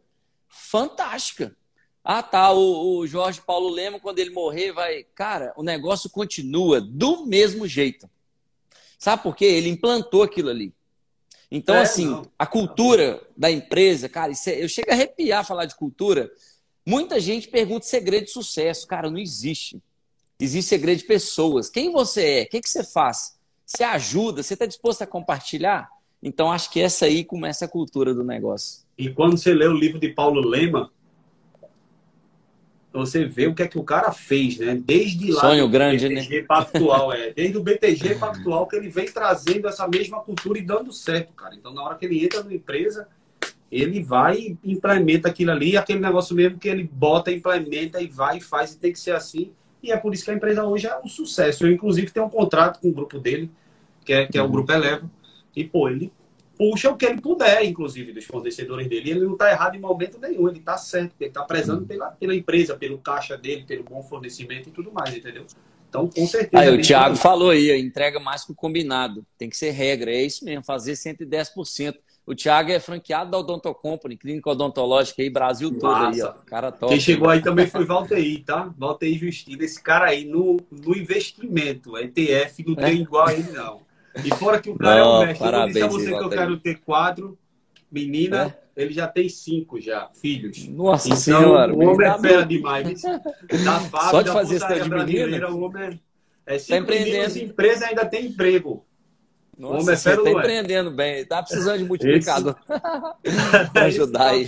fantástica. 0.48 1.54
Ah, 2.02 2.22
tá, 2.22 2.50
o, 2.50 2.96
o 2.96 3.06
Jorge 3.06 3.42
Paulo 3.42 3.68
Lema, 3.68 4.00
quando 4.00 4.18
ele 4.18 4.30
morrer, 4.30 4.72
vai. 4.72 5.04
Cara, 5.14 5.52
o 5.58 5.62
negócio 5.62 6.08
continua 6.08 6.80
do 6.80 7.26
mesmo 7.26 7.68
jeito. 7.68 8.08
Sabe 8.98 9.22
por 9.22 9.36
quê? 9.36 9.44
Ele 9.44 9.68
implantou 9.68 10.22
aquilo 10.22 10.48
ali. 10.48 10.72
Então, 11.54 11.74
é, 11.74 11.82
assim, 11.82 12.06
não. 12.06 12.26
a 12.38 12.46
cultura 12.46 13.20
da 13.36 13.50
empresa, 13.50 14.08
cara, 14.08 14.32
é, 14.32 14.64
eu 14.64 14.68
chego 14.70 14.90
a 14.90 14.94
arrepiar 14.94 15.46
falar 15.46 15.66
de 15.66 15.74
cultura. 15.76 16.32
Muita 16.84 17.20
gente 17.20 17.46
pergunta 17.46 17.84
segredo 17.84 18.24
de 18.24 18.30
sucesso. 18.30 18.86
Cara, 18.86 19.10
não 19.10 19.18
existe. 19.18 19.78
Existe 20.40 20.70
segredo 20.70 21.00
de 21.00 21.04
pessoas. 21.04 21.68
Quem 21.68 21.92
você 21.92 22.24
é? 22.24 22.42
O 22.44 22.48
que, 22.48 22.62
que 22.62 22.70
você 22.70 22.82
faz? 22.82 23.38
Você 23.66 23.84
ajuda? 23.84 24.42
Você 24.42 24.54
está 24.54 24.64
disposto 24.64 25.02
a 25.02 25.06
compartilhar? 25.06 25.90
Então, 26.22 26.50
acho 26.50 26.70
que 26.70 26.80
essa 26.80 27.04
aí 27.04 27.22
começa 27.22 27.66
a 27.66 27.68
cultura 27.68 28.14
do 28.14 28.24
negócio. 28.24 28.84
E 28.96 29.10
quando 29.10 29.36
você 29.36 29.52
lê 29.52 29.66
o 29.66 29.74
livro 29.74 30.00
de 30.00 30.08
Paulo 30.08 30.40
Lema, 30.40 30.90
você 32.92 33.24
vê 33.24 33.46
o 33.46 33.54
que 33.54 33.62
é 33.62 33.68
que 33.68 33.78
o 33.78 33.82
cara 33.82 34.12
fez, 34.12 34.58
né? 34.58 34.74
Desde 34.74 35.32
lá 35.32 35.40
Sonho 35.40 35.68
grande, 35.68 36.08
BTG 36.08 36.40
né? 36.40 36.46
Pactual, 36.46 37.12
é. 37.12 37.32
Desde 37.32 37.56
o 37.56 37.62
BTG 37.62 38.14
Pactual 38.20 38.66
que 38.66 38.76
ele 38.76 38.88
vem 38.88 39.06
trazendo 39.06 39.66
essa 39.66 39.88
mesma 39.88 40.20
cultura 40.20 40.58
e 40.58 40.62
dando 40.62 40.92
certo, 40.92 41.32
cara. 41.32 41.54
Então, 41.54 41.72
na 41.72 41.82
hora 41.82 41.94
que 41.96 42.04
ele 42.04 42.22
entra 42.22 42.42
numa 42.42 42.54
empresa, 42.54 43.08
ele 43.70 44.02
vai 44.02 44.36
e 44.36 44.58
implementa 44.64 45.28
aquilo 45.28 45.50
ali, 45.50 45.76
aquele 45.76 46.00
negócio 46.00 46.36
mesmo 46.36 46.58
que 46.58 46.68
ele 46.68 46.88
bota, 46.92 47.32
implementa 47.32 48.00
e 48.00 48.06
vai 48.06 48.36
e 48.36 48.40
faz, 48.40 48.72
e 48.72 48.78
tem 48.78 48.92
que 48.92 49.00
ser 49.00 49.12
assim. 49.12 49.52
E 49.82 49.90
é 49.90 49.96
por 49.96 50.12
isso 50.12 50.24
que 50.24 50.30
a 50.30 50.34
empresa 50.34 50.64
hoje 50.64 50.86
é 50.86 50.98
um 50.98 51.08
sucesso. 51.08 51.66
Eu, 51.66 51.72
inclusive, 51.72 52.10
tenho 52.10 52.26
um 52.26 52.30
contrato 52.30 52.78
com 52.78 52.88
o 52.88 52.92
grupo 52.92 53.18
dele, 53.18 53.50
que 54.04 54.12
é, 54.12 54.26
que 54.26 54.36
é 54.36 54.42
o 54.42 54.44
uhum. 54.44 54.52
Grupo 54.52 54.72
Elevo. 54.72 55.10
E, 55.56 55.64
pô, 55.64 55.88
ele 55.88 56.12
puxa 56.56 56.90
o 56.90 56.96
que 56.96 57.06
ele 57.06 57.20
puder, 57.20 57.64
inclusive, 57.64 58.12
dos 58.12 58.24
fornecedores 58.24 58.88
dele. 58.88 59.10
Ele 59.10 59.20
não 59.20 59.32
está 59.32 59.50
errado 59.50 59.74
em 59.74 59.80
momento 59.80 60.18
nenhum, 60.18 60.48
ele 60.48 60.58
está 60.58 60.76
certo. 60.76 61.14
Ele 61.20 61.28
está 61.28 61.42
prezando 61.42 61.84
pela, 61.86 62.10
pela 62.10 62.34
empresa, 62.34 62.76
pelo 62.76 62.98
caixa 62.98 63.36
dele, 63.36 63.64
pelo 63.66 63.84
bom 63.84 64.02
fornecimento 64.02 64.68
e 64.68 64.72
tudo 64.72 64.92
mais, 64.92 65.14
entendeu? 65.14 65.44
Então, 65.88 66.08
com 66.08 66.26
certeza. 66.26 66.62
Aí, 66.62 66.70
o 66.74 66.80
Thiago 66.80 67.16
falou 67.16 67.50
aí, 67.50 67.78
entrega 67.78 68.18
mais 68.18 68.44
que 68.44 68.52
o 68.52 68.54
combinado. 68.54 69.26
Tem 69.36 69.50
que 69.50 69.56
ser 69.56 69.70
regra, 69.70 70.10
é 70.10 70.22
isso 70.22 70.44
mesmo, 70.44 70.64
fazer 70.64 70.92
110%. 70.92 71.96
O 72.24 72.34
Thiago 72.34 72.70
é 72.70 72.78
franqueado 72.78 73.32
da 73.32 73.38
Odonto 73.38 73.74
Company, 73.74 74.16
clínica 74.16 74.48
odontológica 74.48 75.20
aí, 75.20 75.28
Brasil 75.28 75.76
todo 75.76 75.94
aí, 75.94 76.22
ó. 76.22 76.32
Cara 76.46 76.70
top. 76.70 76.92
Quem 76.92 77.00
chegou 77.00 77.28
aí 77.28 77.42
também 77.42 77.66
foi 77.66 77.84
Valteir, 77.84 78.44
tá? 78.44 78.72
Valteir 78.78 79.18
Justino, 79.18 79.62
esse 79.62 79.82
cara 79.82 80.06
aí 80.06 80.24
no, 80.24 80.58
no 80.70 80.96
investimento, 80.96 81.98
ETF, 81.98 82.64
não 82.64 82.74
é? 82.74 82.86
tem 82.86 83.02
igual 83.02 83.26
a 83.26 83.34
ele, 83.34 83.50
não. 83.50 83.80
E 84.24 84.34
fora 84.34 84.60
que 84.60 84.70
o 84.70 84.76
cara 84.76 85.00
não, 85.00 85.14
é 85.14 85.24
o 85.24 85.26
mestre. 85.26 85.44
Parabéns, 85.44 85.76
eu 85.76 85.88
disse 85.88 85.96
a 85.96 85.98
você 85.98 86.18
que 86.18 86.24
eu 86.24 86.30
quero 86.30 86.56
ter 86.58 86.80
quatro, 86.80 87.38
menina, 87.90 88.56
é? 88.76 88.82
ele 88.82 88.92
já 88.92 89.06
tem 89.06 89.28
cinco 89.28 89.80
já, 89.80 90.10
filhos. 90.14 90.66
Nossa 90.68 91.08
então, 91.08 91.18
senhora. 91.18 91.74
O 91.74 91.80
homem 91.80 92.06
é 92.06 92.18
fera 92.18 92.44
demais. 92.44 93.02
Da 93.64 93.80
Fábio, 93.80 94.10
Só 94.10 94.22
de 94.22 94.30
fazer 94.30 94.56
esse 94.56 94.80
de 94.80 94.90
menina? 94.90 95.50
O 95.50 95.62
homem 95.62 96.00
é 96.46 96.54
É, 96.54 96.58
tá 96.58 96.76
empreendendo. 96.76 97.38
empresas 97.38 97.82
ainda 97.82 98.04
tem 98.04 98.26
emprego. 98.26 98.84
Nossa, 99.58 99.94
você 99.94 100.10
está 100.10 100.28
é. 100.28 100.32
empreendendo 100.32 100.90
bem. 100.90 101.24
Tá 101.24 101.42
precisando 101.42 101.78
de 101.78 101.84
multiplicador 101.84 102.56
ajudar 103.76 104.30
aí. 104.30 104.46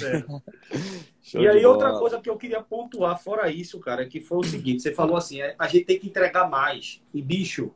e 1.34 1.46
aí, 1.46 1.64
outra 1.66 1.92
coisa 1.92 2.20
que 2.20 2.28
eu 2.28 2.36
queria 2.36 2.62
pontuar 2.62 3.22
fora 3.22 3.50
isso, 3.50 3.78
cara, 3.78 4.02
é 4.02 4.06
que 4.06 4.20
foi 4.20 4.38
o 4.38 4.42
seguinte: 4.42 4.82
você 4.82 4.92
falou 4.92 5.16
assim, 5.16 5.40
é, 5.40 5.54
a 5.58 5.68
gente 5.68 5.84
tem 5.84 5.98
que 5.98 6.08
entregar 6.08 6.48
mais. 6.48 7.02
E, 7.12 7.20
bicho, 7.20 7.72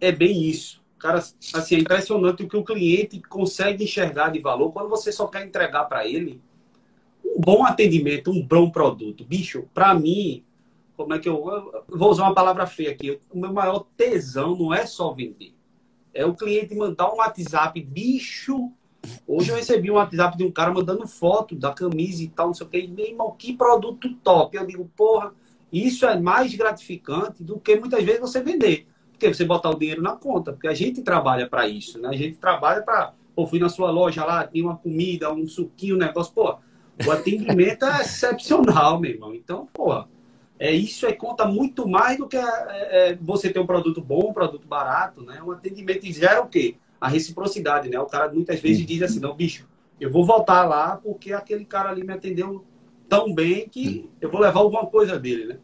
é 0.00 0.12
bem 0.12 0.42
isso. 0.42 0.82
Cara, 0.98 1.18
assim, 1.18 1.76
é 1.76 1.78
impressionante 1.78 2.42
o 2.42 2.48
que 2.48 2.56
o 2.56 2.64
cliente 2.64 3.20
consegue 3.20 3.84
enxergar 3.84 4.30
de 4.30 4.38
valor 4.38 4.72
quando 4.72 4.88
você 4.88 5.12
só 5.12 5.26
quer 5.26 5.46
entregar 5.46 5.84
para 5.84 6.06
ele 6.06 6.40
um 7.24 7.40
bom 7.40 7.64
atendimento, 7.64 8.30
um 8.30 8.42
bom 8.42 8.70
produto. 8.70 9.24
Bicho, 9.24 9.68
para 9.74 9.92
mim, 9.94 10.44
como 10.96 11.12
é 11.14 11.18
que 11.18 11.28
eu, 11.28 11.46
eu, 11.46 11.84
vou 11.88 12.10
usar 12.10 12.24
uma 12.24 12.34
palavra 12.34 12.66
feia 12.66 12.92
aqui, 12.92 13.18
o 13.30 13.38
meu 13.38 13.52
maior 13.52 13.86
tesão 13.96 14.56
não 14.56 14.72
é 14.72 14.86
só 14.86 15.12
vender. 15.12 15.54
É 16.12 16.24
o 16.24 16.34
cliente 16.34 16.74
mandar 16.74 17.12
um 17.12 17.16
WhatsApp, 17.16 17.80
bicho. 17.82 18.70
Hoje 19.26 19.50
eu 19.50 19.56
recebi 19.56 19.90
um 19.90 19.94
WhatsApp 19.94 20.38
de 20.38 20.44
um 20.44 20.50
cara 20.50 20.72
mandando 20.72 21.06
foto 21.06 21.54
da 21.54 21.72
camisa 21.72 22.22
e 22.22 22.28
tal, 22.28 22.46
não 22.46 22.54
sei 22.54 22.66
o 22.66 22.70
que. 22.70 22.86
Meu 22.86 23.06
irmão, 23.06 23.34
que 23.36 23.52
produto 23.52 24.14
top. 24.22 24.56
Eu 24.56 24.66
digo, 24.66 24.90
porra, 24.96 25.34
isso 25.72 26.06
é 26.06 26.18
mais 26.18 26.54
gratificante 26.54 27.42
do 27.42 27.58
que 27.58 27.76
muitas 27.76 28.02
vezes 28.04 28.20
você 28.20 28.40
vender. 28.40 28.86
Porque 29.14 29.32
você 29.32 29.44
botar 29.44 29.70
o 29.70 29.78
dinheiro 29.78 30.02
na 30.02 30.12
conta. 30.12 30.52
Porque 30.52 30.68
a 30.68 30.74
gente 30.74 31.02
trabalha 31.02 31.48
para 31.48 31.66
isso, 31.66 31.98
né? 31.98 32.08
A 32.08 32.16
gente 32.16 32.36
trabalha 32.36 32.82
para. 32.82 33.14
Pô, 33.34 33.46
fui 33.46 33.58
na 33.58 33.68
sua 33.68 33.90
loja 33.90 34.24
lá, 34.24 34.46
tem 34.46 34.62
uma 34.62 34.76
comida, 34.76 35.32
um 35.32 35.46
suquinho, 35.46 35.96
um 35.96 35.98
negócio. 35.98 36.32
Pô, 36.32 36.56
o 37.06 37.10
atendimento 37.10 37.84
é 37.84 38.02
excepcional, 38.02 39.00
meu 39.00 39.10
irmão. 39.10 39.34
Então, 39.34 39.68
pô, 39.72 40.04
é, 40.58 40.72
isso 40.72 41.06
aí 41.06 41.14
conta 41.14 41.44
muito 41.44 41.88
mais 41.88 42.18
do 42.18 42.28
que 42.28 42.36
é, 42.36 42.42
é, 42.42 43.18
você 43.20 43.52
ter 43.52 43.58
um 43.58 43.66
produto 43.66 44.00
bom, 44.00 44.30
um 44.30 44.32
produto 44.32 44.66
barato, 44.66 45.22
né? 45.22 45.42
Um 45.42 45.50
atendimento 45.50 46.06
gera 46.06 46.40
o 46.42 46.48
quê? 46.48 46.76
A 47.00 47.08
reciprocidade, 47.08 47.88
né? 47.88 47.98
O 47.98 48.06
cara 48.06 48.32
muitas 48.32 48.60
vezes 48.60 48.86
diz 48.86 49.02
assim, 49.02 49.20
não, 49.20 49.34
bicho, 49.34 49.68
eu 50.00 50.10
vou 50.10 50.24
voltar 50.24 50.64
lá 50.64 50.96
porque 50.96 51.32
aquele 51.32 51.64
cara 51.64 51.90
ali 51.90 52.04
me 52.04 52.12
atendeu 52.12 52.64
tão 53.08 53.34
bem 53.34 53.68
que 53.68 54.08
eu 54.20 54.30
vou 54.30 54.40
levar 54.40 54.60
alguma 54.60 54.86
coisa 54.86 55.18
dele, 55.18 55.44
né? 55.46 55.58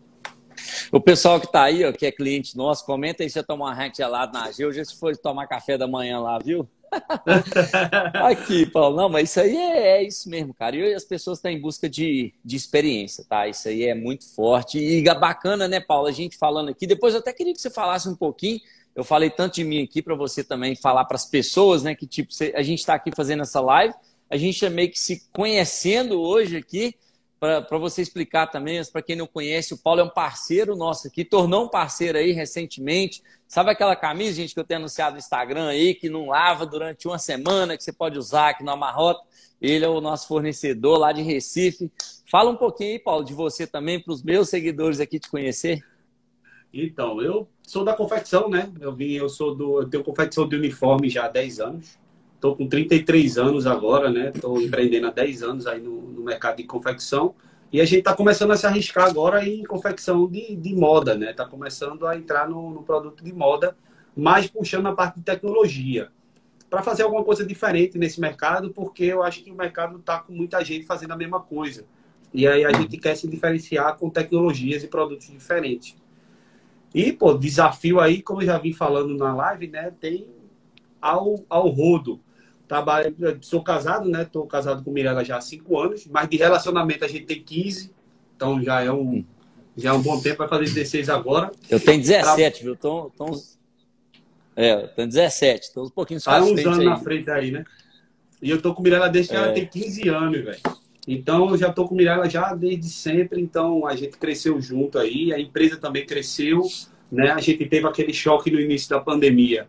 O 0.93 1.01
pessoal 1.01 1.39
que 1.39 1.47
está 1.47 1.65
aí, 1.65 1.85
ó, 1.85 1.93
que 1.93 2.05
é 2.05 2.11
cliente 2.11 2.57
nosso, 2.57 2.85
comenta 2.85 3.23
aí 3.23 3.31
se 3.31 3.39
eu 3.39 3.45
tomar 3.45 3.67
uma 3.67 3.75
hack 3.75 3.97
gelado 3.97 4.33
na 4.33 4.51
Gil, 4.51 4.73
já 4.73 4.85
se 4.85 4.99
for 4.99 5.17
tomar 5.17 5.47
café 5.47 5.79
da 5.79 5.87
manhã 5.87 6.19
lá, 6.19 6.39
viu? 6.39 6.69
Aqui, 8.15 8.67
Paulo. 8.67 8.97
Não, 8.97 9.09
mas 9.09 9.31
isso 9.31 9.41
aí 9.41 9.57
é, 9.57 9.99
é, 9.99 10.03
isso 10.03 10.29
mesmo, 10.29 10.53
cara. 10.53 10.75
E 10.75 10.93
as 10.93 11.05
pessoas 11.05 11.39
estão 11.39 11.51
em 11.51 11.61
busca 11.61 11.89
de, 11.89 12.35
de 12.45 12.57
experiência, 12.57 13.25
tá? 13.29 13.47
Isso 13.47 13.69
aí 13.69 13.85
é 13.85 13.95
muito 13.95 14.29
forte. 14.35 14.79
E 14.79 15.03
bacana, 15.15 15.69
né, 15.69 15.79
Paulo? 15.79 16.09
A 16.09 16.13
gente 16.13 16.37
falando 16.37 16.71
aqui. 16.71 16.89
Depois 16.89 17.15
eu 17.15 17.21
até 17.21 17.33
queria 17.33 17.53
que 17.53 17.61
você 17.61 17.71
falasse 17.71 18.09
um 18.09 18.17
pouquinho. 18.17 18.61
Eu 18.95 19.05
falei 19.05 19.31
tanto 19.31 19.55
de 19.55 19.65
mim 19.65 19.85
aqui 19.85 20.03
para 20.03 20.17
você 20.17 20.43
também 20.43 20.75
falar 20.75 21.05
para 21.05 21.15
as 21.15 21.25
pessoas, 21.25 21.85
né? 21.85 21.95
Que 21.95 22.07
tipo, 22.09 22.33
a 22.55 22.63
gente 22.63 22.81
está 22.81 22.95
aqui 22.95 23.13
fazendo 23.15 23.43
essa 23.43 23.61
live. 23.61 23.95
A 24.29 24.37
gente 24.37 24.65
é 24.65 24.71
meio 24.71 24.91
que 24.91 24.99
se 24.99 25.23
conhecendo 25.33 26.21
hoje 26.21 26.57
aqui 26.57 26.97
para 27.41 27.79
você 27.79 28.03
explicar 28.03 28.49
também, 28.49 28.83
para 28.93 29.01
quem 29.01 29.17
não 29.17 29.27
conhece, 29.27 29.73
o 29.73 29.79
Paulo 29.79 30.01
é 30.01 30.05
um 30.05 30.11
parceiro 30.11 30.77
nosso 30.77 31.09
aqui, 31.09 31.25
tornou 31.25 31.65
um 31.65 31.69
parceiro 31.69 32.19
aí 32.19 32.33
recentemente. 32.33 33.23
Sabe 33.49 33.71
aquela 33.71 33.97
camisa, 33.97 34.35
gente, 34.35 34.53
que 34.53 34.61
eu 34.61 34.65
tenho 34.65 34.81
anunciado 34.81 35.15
no 35.15 35.19
Instagram 35.19 35.69
aí, 35.69 35.95
que 35.95 36.11
não 36.11 36.27
lava 36.27 36.67
durante 36.67 37.09
uma 37.09 37.19
semana, 37.19 37.79
que 37.79 37.83
você 37.83 37.95
pode 37.95 38.19
usar 38.19 38.51
aqui 38.51 38.63
no 38.63 38.71
Amarrota? 38.71 39.23
Ele 39.59 39.87
é 39.87 39.89
o 39.89 40.03
nosso 40.03 40.29
fornecedor 40.29 40.99
lá 40.99 41.13
de 41.13 41.23
Recife. 41.23 41.91
Fala 42.31 42.51
um 42.51 42.57
pouquinho 42.57 42.93
aí, 42.93 42.99
Paulo, 42.99 43.25
de 43.25 43.33
você 43.33 43.67
também, 43.67 43.99
para 43.99 44.13
os 44.13 44.23
meus 44.23 44.51
seguidores 44.51 45.01
aqui 45.01 45.19
te 45.19 45.31
conhecer. 45.31 45.83
Então, 46.73 47.23
eu 47.23 47.49
sou 47.63 47.85
da 47.85 47.95
confecção, 47.95 48.51
né? 48.51 48.71
Eu 48.79 48.95
vim, 48.95 49.13
eu 49.15 49.31
sou 49.31 49.55
do, 49.55 49.81
eu 49.81 49.89
tenho 49.89 50.05
confecção 50.05 50.47
de 50.47 50.57
uniforme 50.57 51.09
já 51.09 51.25
há 51.25 51.29
10 51.29 51.59
anos. 51.59 51.99
Estou 52.41 52.57
com 52.57 52.67
33 52.67 53.37
anos 53.37 53.67
agora, 53.67 54.09
né? 54.09 54.33
Estou 54.35 54.59
empreendendo 54.63 55.09
há 55.09 55.11
10 55.11 55.43
anos 55.43 55.67
aí 55.67 55.79
no, 55.79 56.01
no, 56.01 56.23
mercado 56.23 56.57
de 56.57 56.65
confecção. 56.65 57.35
E 57.71 57.83
a 57.83 57.85
gente 57.85 57.99
está 57.99 58.17
começando 58.17 58.51
a 58.51 58.57
se 58.57 58.67
arriscar 58.67 59.07
agora 59.07 59.47
em 59.47 59.63
confecção 59.63 60.27
de, 60.27 60.57
de 60.57 60.75
moda, 60.75 61.15
né? 61.15 61.33
Está 61.33 61.45
começando 61.45 62.07
a 62.07 62.17
entrar 62.17 62.49
no, 62.49 62.71
no, 62.71 62.83
produto 62.83 63.23
de 63.23 63.31
moda, 63.31 63.77
mais 64.17 64.47
puxando 64.47 64.87
a 64.87 64.95
parte 64.95 65.17
de 65.17 65.23
tecnologia. 65.23 66.09
Para 66.71 66.83
fazer 66.83 67.03
alguma 67.03 67.23
coisa 67.23 67.45
diferente 67.45 67.99
nesse 67.99 68.19
mercado, 68.19 68.71
porque 68.71 69.05
eu 69.05 69.23
acho 69.23 69.45
que 69.45 69.51
o 69.51 69.55
mercado 69.55 69.99
está 69.99 70.21
com 70.21 70.33
muita 70.33 70.65
gente 70.65 70.87
fazendo 70.87 71.13
a 71.13 71.19
mesma 71.19 71.41
coisa. 71.41 71.85
E 72.33 72.49
aí 72.49 72.65
a 72.65 72.73
gente 72.73 72.97
quer 72.97 73.17
se 73.17 73.29
diferenciar 73.29 73.99
com 73.99 74.09
tecnologias 74.09 74.83
e 74.83 74.89
produtos 74.89 75.27
diferentes. 75.27 75.95
E, 76.95 77.13
pô, 77.13 77.35
desafio 77.35 78.01
aí, 78.01 78.23
como 78.23 78.41
eu 78.41 78.47
já 78.47 78.57
vim 78.57 78.73
falando 78.73 79.15
na 79.15 79.35
live, 79.35 79.67
né? 79.67 79.93
Tem 80.01 80.27
ao, 81.03 81.45
ao 81.47 81.69
rodo 81.69 82.19
trabalho, 82.71 83.13
sou 83.41 83.65
casado, 83.65 84.09
né? 84.09 84.23
Estou 84.23 84.47
casado 84.47 84.85
com 84.85 84.93
Mirella 84.93 85.25
já 85.25 85.39
há 85.39 85.41
cinco 85.41 85.77
anos, 85.77 86.07
mas 86.07 86.29
de 86.29 86.37
relacionamento 86.37 87.05
a 87.05 87.09
gente 87.09 87.27
tem 87.27 87.43
15, 87.43 87.91
então 88.37 88.63
já 88.63 88.81
é 88.81 88.93
um, 88.93 89.25
já 89.77 89.91
é 89.91 89.93
um 89.93 90.01
bom 90.01 90.21
tempo, 90.21 90.39
vai 90.39 90.47
fazer 90.47 90.67
16 90.67 91.09
agora. 91.09 91.51
Eu 91.69 91.81
tenho 91.81 92.01
17, 92.01 92.59
Tra... 92.59 92.65
viu? 92.65 92.77
Tô, 92.77 93.11
tô 93.11 93.25
uns... 93.25 93.59
É, 94.55 94.85
eu 94.85 94.89
tenho 94.89 95.09
17, 95.09 95.65
estou 95.65 95.87
um 95.87 95.91
pouquinho 95.91 96.21
só 96.21 96.31
Há 96.31 96.43
uns 96.43 96.65
anos 96.65 96.79
aí. 96.79 96.85
na 96.85 96.97
frente 97.01 97.29
aí, 97.29 97.51
né? 97.51 97.65
E 98.41 98.49
eu 98.49 98.63
tô 98.63 98.73
com 98.73 98.85
Mirella 98.85 99.09
desde 99.09 99.33
que 99.33 99.37
é. 99.37 99.41
ela 99.41 99.53
tem 99.53 99.67
15 99.67 100.09
anos, 100.09 100.41
velho. 100.41 100.61
Então, 101.09 101.51
eu 101.51 101.59
já 101.59 101.73
tô 101.73 101.89
com 101.89 101.97
Mirella 101.97 102.31
já 102.31 102.55
desde 102.55 102.89
sempre, 102.89 103.41
então 103.41 103.85
a 103.85 103.97
gente 103.97 104.17
cresceu 104.17 104.61
junto 104.61 104.97
aí, 104.97 105.33
a 105.33 105.41
empresa 105.41 105.77
também 105.77 106.07
cresceu, 106.07 106.63
né? 107.11 107.33
A 107.33 107.41
gente 107.41 107.67
teve 107.67 107.89
aquele 107.89 108.15
choque 108.15 108.49
no 108.49 108.61
início 108.61 108.89
da 108.91 109.01
pandemia 109.01 109.67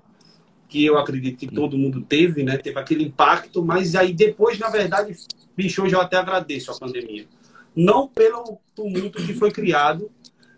que 0.72 0.86
eu 0.86 0.98
acredito 0.98 1.38
que 1.38 1.54
todo 1.54 1.78
mundo 1.78 2.02
teve, 2.02 2.44
né? 2.44 2.58
Teve 2.58 2.80
aquele 2.80 3.04
impacto, 3.04 3.62
mas 3.62 3.94
aí 3.94 4.14
depois, 4.14 4.58
na 4.58 4.70
verdade, 4.70 5.14
bicho, 5.56 5.84
hoje 5.84 5.94
eu 5.94 6.00
até 6.00 6.16
agradeço 6.16 6.72
a 6.72 6.80
pandemia. 6.80 7.28
Não 7.76 8.08
pelo 8.08 8.58
tumulto 8.74 9.22
que 9.22 9.34
foi 9.34 9.52
criado, 9.52 10.10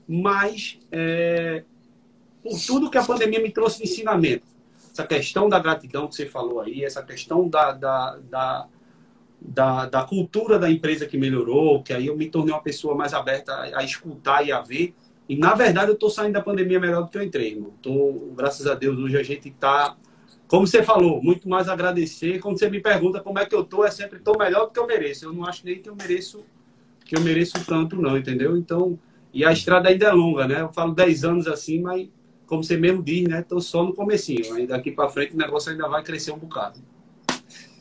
mas 0.07 0.77
é, 0.91 1.63
por 2.43 2.59
tudo 2.63 2.91
que 2.91 2.97
a 2.99 3.03
pandemia 3.03 3.41
me 3.41 3.49
trouxe 3.49 3.79
de 3.79 3.85
ensinamento. 3.85 4.45
Essa 4.91 5.07
questão 5.07 5.49
da 5.49 5.57
gratidão 5.57 6.07
que 6.07 6.15
você 6.15 6.27
falou 6.27 6.61
aí, 6.61 6.83
essa 6.83 7.01
questão 7.01 7.49
da, 7.49 7.71
da, 7.71 8.19
da, 8.29 8.67
da, 9.41 9.85
da 9.87 10.03
cultura 10.03 10.59
da 10.59 10.69
empresa 10.69 11.07
que 11.07 11.17
melhorou, 11.17 11.81
que 11.81 11.91
aí 11.91 12.05
eu 12.05 12.15
me 12.15 12.29
tornei 12.29 12.53
uma 12.53 12.61
pessoa 12.61 12.93
mais 12.93 13.15
aberta 13.15 13.51
a, 13.51 13.79
a 13.79 13.83
escutar 13.83 14.45
e 14.45 14.51
a 14.51 14.61
ver. 14.61 14.93
E, 15.27 15.37
na 15.37 15.53
verdade, 15.53 15.89
eu 15.89 15.93
estou 15.93 16.09
saindo 16.09 16.33
da 16.33 16.41
pandemia 16.41 16.79
melhor 16.79 17.03
do 17.03 17.09
que 17.09 17.17
eu 17.17 17.23
entrei, 17.23 17.51
irmão. 17.51 17.73
Tô, 17.81 18.33
graças 18.35 18.67
a 18.67 18.75
Deus, 18.75 18.97
hoje 18.97 19.17
a 19.17 19.23
gente 19.23 19.49
está, 19.49 19.95
como 20.47 20.67
você 20.67 20.83
falou, 20.83 21.23
muito 21.23 21.47
mais 21.47 21.69
agradecer. 21.69 22.39
Quando 22.39 22.59
você 22.59 22.69
me 22.69 22.81
pergunta 22.81 23.21
como 23.21 23.39
é 23.39 23.45
que 23.45 23.55
eu 23.55 23.61
estou, 23.61 23.85
é 23.85 23.91
sempre 23.91 24.17
estou 24.17 24.37
melhor 24.37 24.65
do 24.65 24.71
que 24.71 24.79
eu 24.79 24.85
mereço. 24.85 25.25
Eu 25.25 25.33
não 25.33 25.45
acho 25.45 25.65
nem 25.65 25.79
que 25.79 25.89
eu 25.89 25.95
mereço 25.95 26.43
que 27.05 27.15
eu 27.15 27.21
mereço 27.21 27.53
tanto, 27.65 27.95
não, 28.01 28.17
entendeu? 28.17 28.57
Então, 28.57 28.97
e 29.33 29.43
a 29.43 29.51
estrada 29.51 29.89
ainda 29.89 30.07
é 30.07 30.11
longa, 30.11 30.47
né? 30.47 30.61
Eu 30.61 30.69
falo 30.69 30.93
10 30.93 31.23
anos 31.23 31.47
assim, 31.47 31.81
mas, 31.81 32.07
como 32.45 32.63
você 32.63 32.77
mesmo 32.77 33.03
diz, 33.03 33.27
né? 33.27 33.41
Estou 33.41 33.59
só 33.59 33.83
no 33.83 33.93
comecinho. 33.93 34.53
Aí 34.55 34.65
daqui 34.65 34.91
para 34.91 35.09
frente 35.09 35.33
o 35.33 35.37
negócio 35.37 35.71
ainda 35.71 35.87
vai 35.87 36.03
crescer 36.03 36.31
um 36.31 36.37
bocado. 36.37 36.79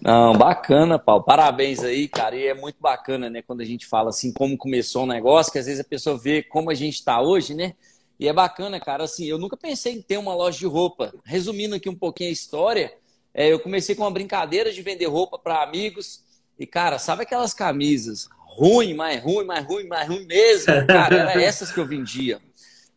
Não, 0.04 0.32
bacana, 0.32 0.98
Paulo. 0.98 1.22
Parabéns 1.22 1.84
aí, 1.84 2.08
cara. 2.08 2.34
E 2.34 2.48
é 2.48 2.54
muito 2.54 2.76
bacana, 2.80 3.30
né, 3.30 3.40
quando 3.40 3.60
a 3.60 3.64
gente 3.64 3.86
fala 3.86 4.08
assim, 4.08 4.32
como 4.32 4.58
começou 4.58 5.04
o 5.04 5.06
negócio, 5.06 5.52
que 5.52 5.60
às 5.60 5.66
vezes 5.66 5.80
a 5.80 5.84
pessoa 5.84 6.18
vê 6.18 6.42
como 6.42 6.70
a 6.70 6.74
gente 6.74 6.94
está 6.94 7.22
hoje, 7.22 7.54
né? 7.54 7.74
E 8.18 8.26
é 8.26 8.32
bacana, 8.32 8.80
cara. 8.80 9.04
Assim, 9.04 9.26
eu 9.26 9.38
nunca 9.38 9.56
pensei 9.56 9.92
em 9.92 10.02
ter 10.02 10.16
uma 10.16 10.34
loja 10.34 10.58
de 10.58 10.66
roupa. 10.66 11.14
Resumindo 11.24 11.76
aqui 11.76 11.88
um 11.88 11.94
pouquinho 11.94 12.30
a 12.30 12.32
história, 12.32 12.92
é, 13.32 13.52
eu 13.52 13.60
comecei 13.60 13.94
com 13.94 14.02
uma 14.02 14.10
brincadeira 14.10 14.72
de 14.72 14.82
vender 14.82 15.06
roupa 15.06 15.38
para 15.38 15.62
amigos. 15.62 16.24
E, 16.58 16.66
cara, 16.66 16.98
sabe 16.98 17.22
aquelas 17.22 17.54
camisas 17.54 18.28
ruim, 18.36 18.94
mais 18.94 19.22
ruim, 19.22 19.44
mais 19.44 19.64
ruim, 19.64 19.86
mais 19.86 20.08
ruim 20.08 20.26
mesmo? 20.26 20.84
Cara, 20.84 21.16
era 21.16 21.38
essas 21.40 21.70
que 21.70 21.78
eu 21.78 21.86
vendia. 21.86 22.40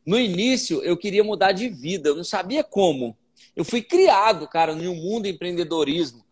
No 0.03 0.19
início, 0.19 0.81
eu 0.83 0.97
queria 0.97 1.23
mudar 1.23 1.51
de 1.51 1.69
vida. 1.69 2.09
Eu 2.09 2.15
não 2.15 2.23
sabia 2.23 2.63
como. 2.63 3.15
Eu 3.55 3.63
fui 3.63 3.83
criado, 3.83 4.47
cara, 4.47 4.73
um 4.73 4.95
mundo 4.95 5.23
de 5.23 5.29
empreendedorismo 5.29 6.24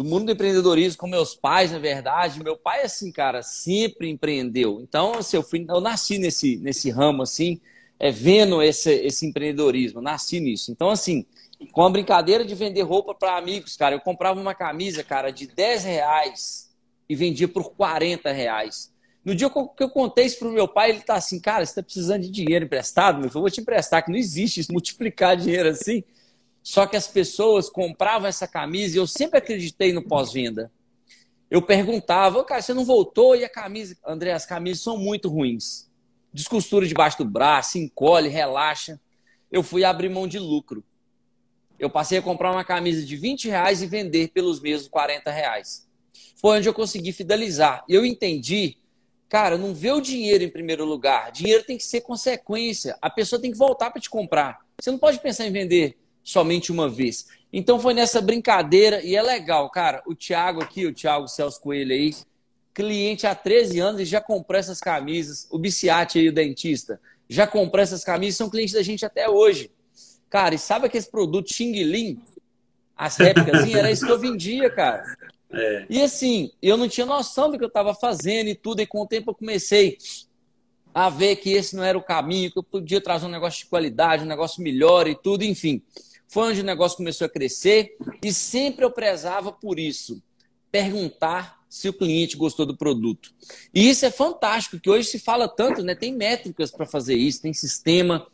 do 0.00 0.04
mundo 0.04 0.24
do 0.24 0.32
empreendedorismo 0.32 0.98
com 0.98 1.06
meus 1.06 1.34
pais, 1.34 1.72
na 1.72 1.78
verdade. 1.78 2.42
Meu 2.42 2.56
pai, 2.56 2.84
assim, 2.84 3.12
cara, 3.12 3.42
sempre 3.42 4.08
empreendeu. 4.08 4.80
Então, 4.80 5.12
assim, 5.16 5.36
eu, 5.36 5.42
fui, 5.42 5.66
eu 5.68 5.78
nasci 5.78 6.16
nesse, 6.16 6.56
nesse 6.56 6.88
ramo, 6.88 7.22
assim, 7.22 7.60
é, 7.98 8.10
vendo 8.10 8.62
esse, 8.62 8.90
esse 8.90 9.26
empreendedorismo, 9.26 10.00
nasci 10.00 10.40
nisso. 10.40 10.72
Então, 10.72 10.88
assim, 10.88 11.26
com 11.70 11.82
a 11.82 11.90
brincadeira 11.90 12.46
de 12.46 12.54
vender 12.54 12.80
roupa 12.80 13.14
para 13.14 13.36
amigos, 13.36 13.76
cara, 13.76 13.94
eu 13.94 14.00
comprava 14.00 14.40
uma 14.40 14.54
camisa, 14.54 15.04
cara, 15.04 15.30
de 15.30 15.46
10 15.46 15.84
reais 15.84 16.70
e 17.06 17.14
vendia 17.14 17.46
por 17.46 17.72
40 17.72 18.32
reais. 18.32 18.90
No 19.22 19.34
dia 19.34 19.50
que 19.50 19.84
eu 19.84 19.90
contei 19.90 20.24
isso 20.24 20.38
pro 20.38 20.50
meu 20.50 20.66
pai, 20.66 20.88
ele 20.88 21.00
tá 21.00 21.16
assim, 21.16 21.38
cara, 21.38 21.66
você 21.66 21.74
tá 21.74 21.82
precisando 21.82 22.22
de 22.22 22.30
dinheiro 22.30 22.64
emprestado? 22.64 23.18
Meu, 23.18 23.26
eu 23.26 23.32
vou 23.38 23.50
te 23.50 23.60
emprestar, 23.60 24.02
que 24.02 24.10
não 24.10 24.16
existe 24.16 24.60
isso, 24.60 24.72
multiplicar 24.72 25.36
dinheiro 25.36 25.68
assim. 25.68 26.02
Só 26.70 26.86
que 26.86 26.96
as 26.96 27.08
pessoas 27.08 27.68
compravam 27.68 28.28
essa 28.28 28.46
camisa 28.46 28.94
e 28.94 29.00
eu 29.00 29.04
sempre 29.04 29.38
acreditei 29.38 29.92
no 29.92 30.04
pós-venda. 30.04 30.70
Eu 31.50 31.60
perguntava, 31.60 32.44
cara, 32.44 32.62
você 32.62 32.72
não 32.72 32.84
voltou 32.84 33.34
e 33.34 33.44
a 33.44 33.48
camisa. 33.48 33.96
André, 34.06 34.30
as 34.30 34.46
camisas 34.46 34.80
são 34.80 34.96
muito 34.96 35.28
ruins. 35.28 35.90
Descostura 36.32 36.86
debaixo 36.86 37.18
do 37.18 37.24
braço, 37.24 37.76
encolhe, 37.76 38.28
relaxa. 38.28 39.00
eu 39.50 39.64
fui 39.64 39.82
abrir 39.82 40.10
mão 40.10 40.28
de 40.28 40.38
lucro. 40.38 40.84
Eu 41.76 41.90
passei 41.90 42.18
a 42.18 42.22
comprar 42.22 42.52
uma 42.52 42.64
camisa 42.64 43.04
de 43.04 43.16
20 43.16 43.48
reais 43.48 43.82
e 43.82 43.88
vender 43.88 44.28
pelos 44.28 44.60
mesmos 44.60 44.88
40 44.88 45.28
reais. 45.28 45.88
Foi 46.36 46.58
onde 46.58 46.68
eu 46.68 46.72
consegui 46.72 47.10
fidelizar. 47.10 47.84
Eu 47.88 48.06
entendi, 48.06 48.76
cara, 49.28 49.58
não 49.58 49.74
vê 49.74 49.90
o 49.90 50.00
dinheiro 50.00 50.44
em 50.44 50.48
primeiro 50.48 50.84
lugar. 50.84 51.32
Dinheiro 51.32 51.64
tem 51.64 51.76
que 51.76 51.82
ser 51.82 52.02
consequência. 52.02 52.96
A 53.02 53.10
pessoa 53.10 53.42
tem 53.42 53.50
que 53.50 53.58
voltar 53.58 53.90
para 53.90 54.00
te 54.00 54.08
comprar. 54.08 54.60
Você 54.80 54.92
não 54.92 55.00
pode 55.00 55.18
pensar 55.18 55.48
em 55.48 55.50
vender 55.50 55.98
somente 56.30 56.70
uma 56.70 56.88
vez. 56.88 57.26
Então 57.52 57.80
foi 57.80 57.92
nessa 57.92 58.20
brincadeira 58.20 59.02
e 59.02 59.16
é 59.16 59.22
legal, 59.22 59.68
cara. 59.70 60.02
O 60.06 60.14
Thiago 60.14 60.62
aqui, 60.62 60.86
o 60.86 60.94
Thiago 60.94 61.26
Celso 61.26 61.60
Coelho 61.60 61.92
aí, 61.92 62.14
cliente 62.72 63.26
há 63.26 63.34
13 63.34 63.80
anos 63.80 64.00
e 64.00 64.04
já 64.04 64.20
comprou 64.20 64.58
essas 64.58 64.78
camisas. 64.78 65.48
O 65.50 65.58
Biciati 65.58 66.18
aí, 66.18 66.28
o 66.28 66.32
dentista, 66.32 67.00
já 67.28 67.46
comprou 67.46 67.82
essas 67.82 68.04
camisas, 68.04 68.36
são 68.36 68.48
clientes 68.48 68.74
da 68.74 68.82
gente 68.82 69.04
até 69.04 69.28
hoje. 69.28 69.70
Cara, 70.28 70.54
e 70.54 70.58
sabe 70.58 70.86
aquele 70.86 71.04
produto 71.06 71.52
Xing 71.52 71.82
Ling? 71.82 72.20
As 72.96 73.16
réplicas, 73.16 73.68
era 73.74 73.90
isso 73.90 74.06
que 74.06 74.12
eu 74.12 74.18
vendia, 74.18 74.70
cara. 74.70 75.02
É. 75.52 75.86
E 75.90 76.00
assim, 76.00 76.52
eu 76.62 76.76
não 76.76 76.88
tinha 76.88 77.06
noção 77.06 77.50
do 77.50 77.58
que 77.58 77.64
eu 77.64 77.68
estava 77.68 77.92
fazendo 77.92 78.48
e 78.48 78.54
tudo, 78.54 78.80
e 78.80 78.86
com 78.86 79.00
o 79.02 79.06
tempo 79.06 79.30
eu 79.30 79.34
comecei 79.34 79.98
a 80.94 81.08
ver 81.08 81.36
que 81.36 81.50
esse 81.50 81.74
não 81.74 81.82
era 81.82 81.98
o 81.98 82.02
caminho, 82.02 82.52
que 82.52 82.58
eu 82.58 82.62
podia 82.62 83.00
trazer 83.00 83.26
um 83.26 83.30
negócio 83.30 83.64
de 83.64 83.66
qualidade, 83.70 84.22
um 84.22 84.28
negócio 84.28 84.62
melhor 84.62 85.08
e 85.08 85.16
tudo, 85.16 85.42
enfim. 85.42 85.82
Foi 86.30 86.52
onde 86.52 86.60
o 86.60 86.64
negócio 86.64 86.96
começou 86.96 87.24
a 87.24 87.28
crescer 87.28 87.96
e 88.22 88.32
sempre 88.32 88.84
eu 88.84 88.90
prezava 88.92 89.50
por 89.50 89.80
isso. 89.80 90.22
Perguntar 90.70 91.60
se 91.68 91.88
o 91.88 91.92
cliente 91.92 92.36
gostou 92.36 92.64
do 92.64 92.76
produto. 92.76 93.34
E 93.74 93.90
isso 93.90 94.06
é 94.06 94.12
fantástico, 94.12 94.78
que 94.78 94.88
hoje 94.88 95.08
se 95.08 95.18
fala 95.18 95.48
tanto, 95.48 95.82
né? 95.82 95.92
Tem 95.92 96.14
métricas 96.14 96.70
para 96.70 96.86
fazer 96.86 97.16
isso, 97.16 97.42
tem 97.42 97.52
sistema. 97.52 98.28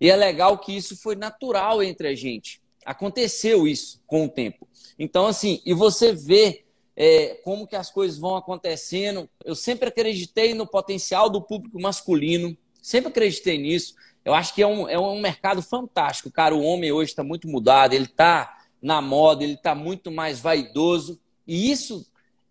E 0.00 0.08
é 0.08 0.14
legal 0.14 0.56
que 0.58 0.76
isso 0.76 0.96
foi 0.96 1.16
natural 1.16 1.82
entre 1.82 2.06
a 2.06 2.14
gente. 2.14 2.62
Aconteceu 2.86 3.66
isso 3.66 4.00
com 4.06 4.26
o 4.26 4.28
tempo. 4.28 4.68
Então, 4.96 5.26
assim, 5.26 5.60
e 5.66 5.74
você 5.74 6.12
vê 6.12 6.64
é, 6.94 7.40
como 7.42 7.66
que 7.66 7.74
as 7.74 7.90
coisas 7.90 8.18
vão 8.18 8.36
acontecendo. 8.36 9.28
Eu 9.44 9.56
sempre 9.56 9.88
acreditei 9.88 10.54
no 10.54 10.64
potencial 10.64 11.28
do 11.28 11.42
público 11.42 11.80
masculino, 11.80 12.56
sempre 12.80 13.10
acreditei 13.10 13.58
nisso. 13.58 13.96
Eu 14.24 14.34
acho 14.34 14.54
que 14.54 14.62
é 14.62 14.66
um, 14.66 14.88
é 14.88 14.98
um 14.98 15.20
mercado 15.20 15.62
fantástico. 15.62 16.30
Cara, 16.30 16.54
o 16.54 16.62
homem 16.62 16.92
hoje 16.92 17.10
está 17.10 17.24
muito 17.24 17.48
mudado, 17.48 17.94
ele 17.94 18.04
está 18.04 18.58
na 18.80 19.00
moda, 19.00 19.42
ele 19.42 19.54
está 19.54 19.74
muito 19.74 20.10
mais 20.10 20.40
vaidoso. 20.40 21.20
E 21.46 21.70
isso 21.70 22.06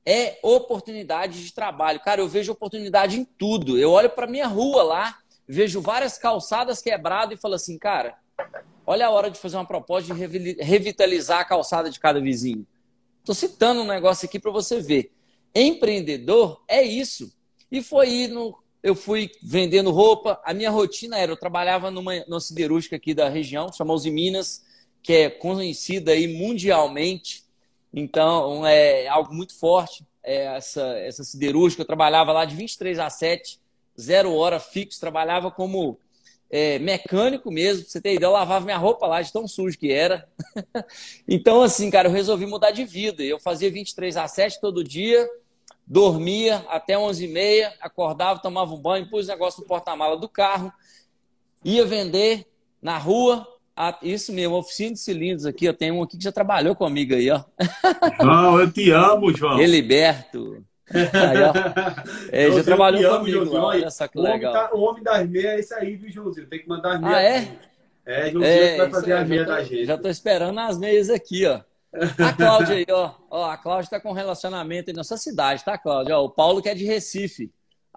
é 0.05 0.39
oportunidade 0.43 1.43
de 1.43 1.53
trabalho. 1.53 1.99
Cara, 1.99 2.21
eu 2.21 2.27
vejo 2.27 2.51
oportunidade 2.51 3.19
em 3.19 3.23
tudo. 3.23 3.77
Eu 3.77 3.91
olho 3.91 4.09
para 4.09 4.27
minha 4.27 4.47
rua 4.47 4.83
lá, 4.83 5.17
vejo 5.47 5.81
várias 5.81 6.17
calçadas 6.17 6.81
quebradas 6.81 7.37
e 7.37 7.41
falo 7.41 7.55
assim, 7.55 7.77
cara, 7.77 8.17
olha 8.85 9.07
a 9.07 9.09
hora 9.09 9.29
de 9.29 9.39
fazer 9.39 9.57
uma 9.57 9.65
proposta 9.65 10.13
de 10.13 10.55
revitalizar 10.61 11.39
a 11.39 11.45
calçada 11.45 11.89
de 11.89 11.99
cada 11.99 12.19
vizinho. 12.19 12.65
Estou 13.19 13.35
citando 13.35 13.81
um 13.81 13.87
negócio 13.87 14.25
aqui 14.25 14.39
para 14.39 14.51
você 14.51 14.81
ver. 14.81 15.11
Empreendedor 15.53 16.63
é 16.67 16.81
isso. 16.81 17.31
E 17.71 17.81
foi 17.81 18.09
ir 18.09 18.27
no 18.29 18.57
eu 18.83 18.95
fui 18.95 19.31
vendendo 19.41 19.91
roupa. 19.91 20.39
A 20.43 20.53
minha 20.53 20.69
rotina 20.69 21.17
era, 21.17 21.31
eu 21.31 21.37
trabalhava 21.37 21.91
numa, 21.91 22.19
numa 22.25 22.39
siderúrgica 22.39 22.95
aqui 22.95 23.13
da 23.13 23.29
região, 23.29 23.71
chamada 23.71 24.01
Minas, 24.09 24.63
que 25.03 25.13
é 25.13 25.29
conhecida 25.29 26.11
aí 26.11 26.27
mundialmente. 26.27 27.43
Então, 27.93 28.65
é 28.65 29.07
algo 29.07 29.33
muito 29.33 29.57
forte. 29.57 30.05
É 30.23 30.55
essa, 30.55 30.81
essa 30.99 31.23
siderúrgica, 31.23 31.81
eu 31.81 31.87
trabalhava 31.87 32.31
lá 32.31 32.45
de 32.45 32.55
23 32.55 32.99
a 32.99 33.09
7, 33.09 33.59
zero 33.99 34.33
hora 34.33 34.59
fixo, 34.59 34.99
trabalhava 34.99 35.51
como 35.51 35.99
é, 36.49 36.77
mecânico 36.79 37.49
mesmo, 37.49 37.83
pra 37.83 37.91
você 37.91 38.01
ter 38.01 38.13
ideia, 38.13 38.27
eu 38.27 38.33
lavava 38.33 38.65
minha 38.65 38.77
roupa 38.77 39.07
lá 39.07 39.21
de 39.21 39.31
tão 39.31 39.47
sujo 39.47 39.77
que 39.77 39.91
era. 39.91 40.27
então, 41.27 41.61
assim, 41.61 41.89
cara, 41.89 42.07
eu 42.07 42.11
resolvi 42.11 42.45
mudar 42.45 42.71
de 42.71 42.83
vida. 42.83 43.23
Eu 43.23 43.39
fazia 43.39 43.71
23 43.71 44.17
a 44.17 44.27
7 44.27 44.59
todo 44.59 44.83
dia, 44.83 45.27
dormia 45.91 46.65
até 46.69 46.93
11h30, 46.93 47.73
acordava, 47.81 48.39
tomava 48.39 48.73
um 48.73 48.77
banho, 48.77 49.09
pus 49.09 49.25
o 49.25 49.27
negócio 49.27 49.59
no 49.59 49.67
porta-mala 49.67 50.15
do 50.17 50.29
carro, 50.29 50.71
ia 51.65 51.85
vender 51.85 52.47
na 52.81 52.97
rua. 52.97 53.45
isso 54.01 54.31
mesmo, 54.31 54.55
oficina 54.55 54.93
de 54.93 54.99
cilindros 54.99 55.45
aqui. 55.45 55.65
Eu 55.65 55.73
tenho 55.73 55.95
um 55.95 56.03
aqui 56.03 56.17
que 56.17 56.23
já 56.23 56.31
trabalhou 56.31 56.75
comigo 56.75 57.13
aí, 57.13 57.29
ó. 57.29 57.43
João, 58.21 58.57
eu 58.61 58.71
te 58.71 58.89
amo, 58.89 59.35
João. 59.35 59.59
Heliberto. 59.59 60.63
Aí, 60.89 61.43
ó. 61.43 61.51
É, 62.31 62.49
já 62.49 62.63
trabalhou 62.63 63.19
comigo. 63.19 63.53
olha 63.57 63.91
só 63.91 64.07
que 64.07 64.17
o 64.17 64.21
legal. 64.21 64.53
Homem 64.53 64.69
tá, 64.69 64.73
o 64.73 64.79
homem 64.79 65.03
das 65.03 65.29
meias 65.29 65.45
é 65.45 65.59
isso 65.59 65.75
aí, 65.75 65.97
viu, 65.97 66.09
Joãozinho? 66.09 66.47
Tem 66.47 66.59
que 66.59 66.69
mandar 66.69 66.93
as 66.95 67.01
meias. 67.01 67.17
Ah, 67.17 67.21
é? 67.21 67.59
É, 68.05 68.31
Joãozinho 68.31 68.45
é, 68.45 68.77
vai 68.77 68.89
fazer 68.89 69.11
as 69.11 69.27
meias 69.27 69.47
da 69.47 69.61
gente. 69.61 69.85
Já 69.85 69.97
tô 69.97 70.07
esperando 70.07 70.57
as 70.57 70.77
meias 70.77 71.09
aqui, 71.09 71.45
ó. 71.45 71.59
A 71.93 72.33
Cláudia 72.33 72.75
aí, 72.75 72.85
ó. 72.89 73.11
ó 73.29 73.49
a 73.49 73.57
Cláudia 73.57 73.85
está 73.85 73.99
com 73.99 74.11
um 74.11 74.13
relacionamento 74.13 74.93
na 74.93 75.03
sua 75.03 75.17
cidade, 75.17 75.63
tá, 75.63 75.77
Cláudia? 75.77 76.17
Ó, 76.17 76.25
o 76.25 76.29
Paulo 76.29 76.61
que 76.61 76.69
é 76.69 76.75
de 76.75 76.85
Recife. 76.85 77.51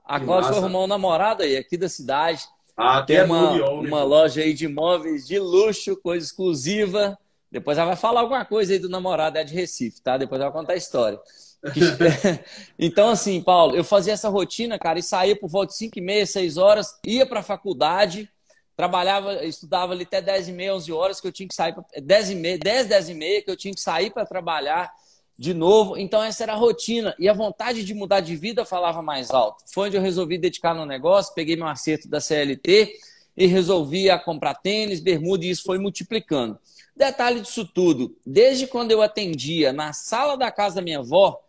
A 0.05 0.19
que 0.19 0.27
Cláudia 0.27 0.51
foi 0.51 0.59
arrumar 0.59 0.81
um 0.81 0.87
namorado 0.87 1.43
aí, 1.43 1.57
aqui 1.57 1.77
da 1.77 1.89
cidade. 1.89 2.45
Ah, 2.77 3.03
tem 3.03 3.23
uma, 3.23 3.53
uma 3.73 4.03
loja 4.03 4.41
aí 4.41 4.53
de 4.53 4.65
imóveis 4.65 5.27
de 5.27 5.39
luxo, 5.39 5.97
coisa 5.97 6.27
exclusiva. 6.27 7.17
Depois 7.51 7.79
ela 7.79 7.87
vai 7.87 7.97
falar 7.97 8.21
alguma 8.21 8.45
coisa 8.45 8.73
aí 8.73 8.81
do 8.81 8.89
namorado, 8.89 9.39
é 9.39 9.45
de 9.45 9.55
Recife, 9.55 10.03
tá? 10.03 10.17
Depois 10.17 10.41
ela 10.41 10.51
vai 10.51 10.61
contar 10.61 10.73
a 10.73 10.77
história. 10.77 11.21
então, 12.77 13.09
assim, 13.09 13.41
Paulo, 13.41 13.77
eu 13.77 13.85
fazia 13.85 14.13
essa 14.13 14.29
rotina, 14.29 14.77
cara, 14.77 14.99
e 14.99 15.03
saía 15.03 15.37
por 15.37 15.49
volta 15.49 15.69
de 15.69 15.79
5 15.79 15.99
e 15.99 16.03
meia, 16.03 16.27
6 16.27 16.57
horas, 16.57 16.99
ia 17.07 17.25
para 17.25 17.41
a 17.41 17.45
faculdade, 17.45 18.29
trabalhava, 18.77 19.45
estudava 19.45 19.93
ali 19.93 20.03
até 20.03 20.21
10 20.21 20.49
e 20.49 20.53
meia, 20.53 20.75
11 20.75 20.93
horas 20.93 21.21
que 21.21 21.27
eu 21.27 21.33
tinha 21.33 21.49
que 21.49 21.55
sair, 21.55 21.73
pra, 21.73 21.85
10 22.01 22.31
e 22.31 22.35
meia, 22.35 22.59
10, 22.59 22.87
10 22.87 23.09
e 23.09 23.15
meia 23.15 23.43
que 23.43 23.51
eu 23.51 23.57
tinha 23.57 23.75
que 23.75 23.81
sair 23.81 24.11
para 24.11 24.27
trabalhar 24.27 24.93
de 25.39 25.55
novo. 25.55 25.97
Então 25.97 26.23
essa 26.23 26.43
era 26.43 26.53
a 26.53 26.57
rotina 26.57 27.15
e 27.19 27.29
a 27.29 27.33
vontade 27.33 27.85
de 27.85 27.95
mudar 27.95 28.21
de 28.21 28.37
vida 28.37 28.65
falava 28.65 29.03
mais 29.03 29.31
alto. 29.31 29.65
Foi 29.73 29.89
onde 29.89 29.97
eu 29.97 30.03
resolvi 30.03 30.39
dedicar 30.39 30.75
no 30.75 30.87
negócio, 30.87 31.35
peguei 31.35 31.57
meu 31.57 31.67
acerto 31.67 32.09
da 32.09 32.21
CLT 32.21 32.95
e 33.37 33.47
resolvi 33.47 34.11
a 34.11 34.19
comprar 34.19 34.55
tênis, 34.55 35.01
bermuda 35.01 35.45
e 35.45 35.51
isso 35.51 35.65
foi 35.65 35.79
multiplicando. 35.79 36.59
Detalhe 36.97 37.41
disso 37.41 37.67
tudo, 37.67 38.17
desde 38.25 38.69
quando 38.69 38.93
eu 38.93 39.03
atendia 39.03 39.73
na 39.73 39.93
sala 39.93 40.37
da 40.37 40.51
casa 40.53 40.77
da 40.77 40.83
minha 40.83 41.01
avó, 41.01 41.41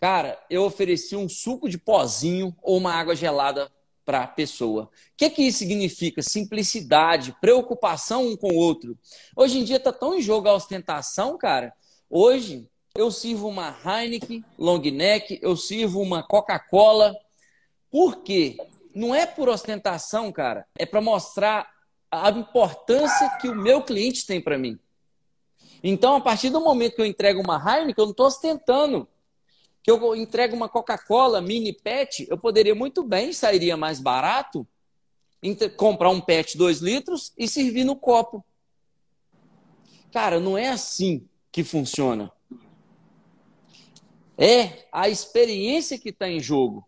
cara, 0.00 0.38
eu 0.48 0.64
oferecia 0.64 1.18
um 1.18 1.28
suco 1.28 1.68
de 1.68 1.76
pozinho 1.76 2.56
ou 2.62 2.78
uma 2.78 2.94
água 2.94 3.14
gelada 3.14 3.70
para 4.06 4.22
a 4.22 4.26
pessoa. 4.26 4.84
O 4.84 4.88
que, 5.16 5.28
que 5.28 5.42
isso 5.42 5.58
significa? 5.58 6.22
Simplicidade, 6.22 7.36
preocupação 7.40 8.28
um 8.28 8.36
com 8.36 8.52
o 8.52 8.56
outro. 8.56 8.96
Hoje 9.34 9.58
em 9.58 9.64
dia 9.64 9.76
está 9.76 9.92
tão 9.92 10.14
em 10.14 10.22
jogo 10.22 10.48
a 10.48 10.54
ostentação, 10.54 11.36
cara. 11.36 11.74
Hoje 12.08 12.70
eu 12.94 13.10
sirvo 13.10 13.48
uma 13.48 13.76
Heineken 13.84 14.44
long 14.56 14.78
neck, 14.78 15.40
eu 15.42 15.56
sirvo 15.56 16.00
uma 16.00 16.22
Coca-Cola. 16.22 17.14
Por 17.90 18.22
quê? 18.22 18.56
Não 18.94 19.12
é 19.12 19.26
por 19.26 19.48
ostentação, 19.48 20.30
cara. 20.30 20.66
É 20.78 20.86
para 20.86 21.00
mostrar 21.00 21.68
a 22.10 22.30
importância 22.30 23.28
que 23.40 23.48
o 23.48 23.54
meu 23.54 23.82
cliente 23.82 24.24
tem 24.24 24.40
para 24.40 24.56
mim. 24.56 24.78
Então, 25.82 26.16
a 26.16 26.20
partir 26.20 26.50
do 26.50 26.60
momento 26.60 26.94
que 26.94 27.02
eu 27.02 27.06
entrego 27.06 27.40
uma 27.40 27.56
Heineken, 27.56 27.94
eu 27.98 28.04
não 28.04 28.12
estou 28.12 28.26
ostentando 28.26 29.08
que 29.86 29.90
eu 29.92 30.16
entrego 30.16 30.56
uma 30.56 30.68
Coca-Cola 30.68 31.40
mini 31.40 31.72
PET, 31.72 32.26
eu 32.28 32.36
poderia 32.36 32.74
muito 32.74 33.04
bem, 33.04 33.32
sairia 33.32 33.76
mais 33.76 34.00
barato, 34.00 34.66
comprar 35.76 36.10
um 36.10 36.20
PET 36.20 36.58
2 36.58 36.80
litros 36.80 37.32
e 37.38 37.46
servir 37.46 37.84
no 37.84 37.94
copo. 37.94 38.44
Cara, 40.12 40.40
não 40.40 40.58
é 40.58 40.70
assim 40.70 41.28
que 41.52 41.62
funciona. 41.62 42.32
É 44.36 44.88
a 44.90 45.08
experiência 45.08 45.96
que 45.96 46.08
está 46.08 46.28
em 46.28 46.40
jogo. 46.40 46.84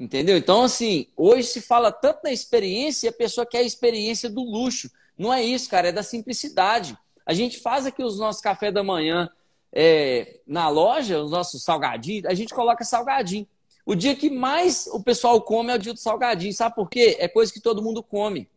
Entendeu? 0.00 0.38
Então, 0.38 0.62
assim, 0.62 1.08
hoje 1.14 1.48
se 1.48 1.60
fala 1.60 1.92
tanto 1.92 2.20
na 2.24 2.32
experiência 2.32 3.06
e 3.06 3.10
a 3.10 3.12
pessoa 3.12 3.44
quer 3.44 3.58
a 3.58 3.62
experiência 3.62 4.30
do 4.30 4.40
luxo. 4.40 4.90
Não 5.18 5.30
é 5.30 5.42
isso, 5.42 5.68
cara, 5.68 5.88
é 5.88 5.92
da 5.92 6.02
simplicidade. 6.02 6.96
A 7.26 7.34
gente 7.34 7.60
faz 7.60 7.84
aqui 7.84 8.02
os 8.02 8.18
nossos 8.18 8.40
café 8.40 8.72
da 8.72 8.82
manhã 8.82 9.30
é, 9.76 10.38
na 10.46 10.68
loja, 10.68 11.20
os 11.20 11.32
nossos 11.32 11.64
salgadinhos, 11.64 12.26
a 12.26 12.34
gente 12.34 12.54
coloca 12.54 12.84
salgadinho. 12.84 13.46
O 13.84 13.96
dia 13.96 14.14
que 14.14 14.30
mais 14.30 14.86
o 14.86 15.02
pessoal 15.02 15.42
come 15.42 15.72
é 15.72 15.74
o 15.74 15.78
dia 15.78 15.92
do 15.92 15.98
salgadinho. 15.98 16.54
Sabe 16.54 16.76
por 16.76 16.88
quê? 16.88 17.16
É 17.18 17.26
coisa 17.26 17.52
que 17.52 17.60
todo 17.60 17.82
mundo 17.82 18.02
come. 18.02 18.48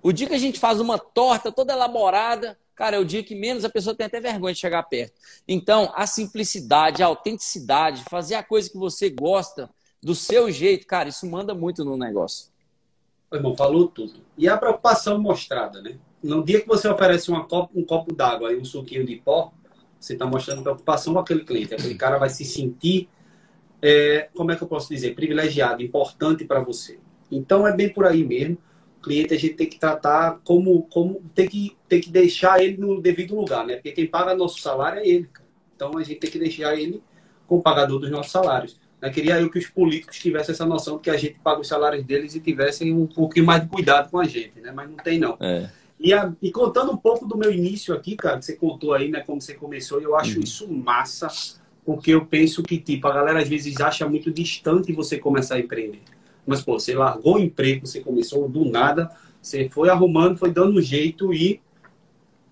O 0.00 0.12
dia 0.12 0.28
que 0.28 0.34
a 0.34 0.38
gente 0.38 0.60
faz 0.60 0.80
uma 0.80 0.96
torta 0.98 1.50
toda 1.50 1.72
elaborada, 1.72 2.56
cara, 2.74 2.96
é 2.96 2.98
o 3.00 3.04
dia 3.04 3.24
que 3.24 3.34
menos 3.34 3.64
a 3.64 3.68
pessoa 3.68 3.96
tem 3.96 4.06
até 4.06 4.20
vergonha 4.20 4.54
de 4.54 4.60
chegar 4.60 4.82
perto. 4.84 5.20
Então, 5.46 5.92
a 5.94 6.06
simplicidade, 6.06 7.02
a 7.02 7.06
autenticidade, 7.06 8.04
fazer 8.08 8.36
a 8.36 8.42
coisa 8.42 8.70
que 8.70 8.78
você 8.78 9.10
gosta 9.10 9.68
do 10.00 10.14
seu 10.14 10.50
jeito, 10.52 10.86
cara, 10.86 11.08
isso 11.08 11.26
manda 11.26 11.54
muito 11.54 11.84
no 11.84 11.96
negócio. 11.96 12.48
Irmão, 13.32 13.56
falou 13.56 13.88
tudo. 13.88 14.20
E 14.38 14.48
a 14.48 14.56
preocupação 14.56 15.18
mostrada, 15.18 15.82
né? 15.82 15.98
No 16.22 16.44
dia 16.44 16.60
que 16.60 16.68
você 16.68 16.86
oferece 16.88 17.30
uma 17.30 17.44
copo, 17.44 17.78
um 17.78 17.84
copo 17.84 18.14
d'água 18.14 18.52
e 18.52 18.56
um 18.56 18.64
suquinho 18.64 19.04
de 19.04 19.16
pó, 19.16 19.52
você 20.04 20.12
está 20.12 20.26
mostrando 20.26 20.62
preocupação 20.62 21.14
com 21.14 21.18
aquele 21.18 21.44
cliente. 21.44 21.74
Aquele 21.74 21.94
cara 21.94 22.18
vai 22.18 22.28
se 22.28 22.44
sentir, 22.44 23.08
é, 23.80 24.28
como 24.34 24.52
é 24.52 24.56
que 24.56 24.62
eu 24.62 24.68
posso 24.68 24.88
dizer, 24.88 25.14
privilegiado, 25.14 25.82
importante 25.82 26.44
para 26.44 26.60
você. 26.60 26.98
Então 27.32 27.66
é 27.66 27.74
bem 27.74 27.88
por 27.88 28.04
aí 28.04 28.22
mesmo. 28.22 28.58
cliente 29.02 29.34
a 29.34 29.38
gente 29.38 29.54
tem 29.54 29.66
que 29.66 29.78
tratar 29.78 30.40
como, 30.44 30.82
como 30.84 31.22
tem, 31.34 31.48
que, 31.48 31.76
tem 31.88 32.00
que 32.00 32.10
deixar 32.10 32.62
ele 32.62 32.76
no 32.76 33.00
devido 33.00 33.34
lugar, 33.34 33.66
né? 33.66 33.74
Porque 33.74 33.92
quem 33.92 34.06
paga 34.06 34.34
nosso 34.34 34.60
salário 34.60 35.00
é 35.00 35.08
ele, 35.08 35.28
cara. 35.32 35.48
Então 35.74 35.96
a 35.96 36.02
gente 36.02 36.20
tem 36.20 36.30
que 36.30 36.38
deixar 36.38 36.76
ele 36.76 37.02
como 37.46 37.62
pagador 37.62 37.98
dos 37.98 38.10
nossos 38.10 38.30
salários. 38.30 38.78
Eu 39.00 39.10
queria 39.10 39.38
eu 39.38 39.50
que 39.50 39.58
os 39.58 39.66
políticos 39.66 40.18
tivessem 40.18 40.52
essa 40.52 40.64
noção 40.64 40.96
de 40.96 41.02
que 41.02 41.10
a 41.10 41.16
gente 41.16 41.38
paga 41.42 41.60
os 41.60 41.68
salários 41.68 42.04
deles 42.04 42.34
e 42.34 42.40
tivessem 42.40 42.92
um 42.92 43.06
pouquinho 43.06 43.44
mais 43.44 43.62
de 43.62 43.68
cuidado 43.68 44.10
com 44.10 44.18
a 44.18 44.24
gente, 44.24 44.60
né? 44.60 44.72
Mas 44.72 44.88
não 44.88 44.96
tem, 44.96 45.18
não. 45.18 45.36
É. 45.40 45.70
E, 45.98 46.12
a, 46.12 46.32
e, 46.42 46.50
contando 46.50 46.92
um 46.92 46.96
pouco 46.96 47.26
do 47.26 47.36
meu 47.36 47.52
início 47.52 47.94
aqui, 47.94 48.16
cara, 48.16 48.38
que 48.38 48.44
você 48.44 48.56
contou 48.56 48.92
aí, 48.92 49.08
né, 49.08 49.20
como 49.20 49.40
você 49.40 49.54
começou, 49.54 50.00
eu 50.00 50.16
acho 50.16 50.36
uhum. 50.36 50.44
isso 50.44 50.72
massa, 50.72 51.28
porque 51.84 52.10
eu 52.10 52.26
penso 52.26 52.62
que, 52.62 52.78
tipo, 52.78 53.06
a 53.06 53.12
galera 53.12 53.40
às 53.40 53.48
vezes 53.48 53.80
acha 53.80 54.08
muito 54.08 54.30
distante 54.30 54.92
você 54.92 55.18
começar 55.18 55.54
a 55.54 55.60
empreender. 55.60 56.02
Mas, 56.46 56.62
pô, 56.62 56.78
você 56.78 56.94
largou 56.94 57.36
o 57.36 57.38
emprego, 57.38 57.86
você 57.86 58.00
começou 58.00 58.48
do 58.48 58.64
nada, 58.64 59.10
você 59.40 59.68
foi 59.68 59.88
arrumando, 59.88 60.36
foi 60.36 60.50
dando 60.50 60.78
um 60.78 60.82
jeito 60.82 61.32
e 61.32 61.60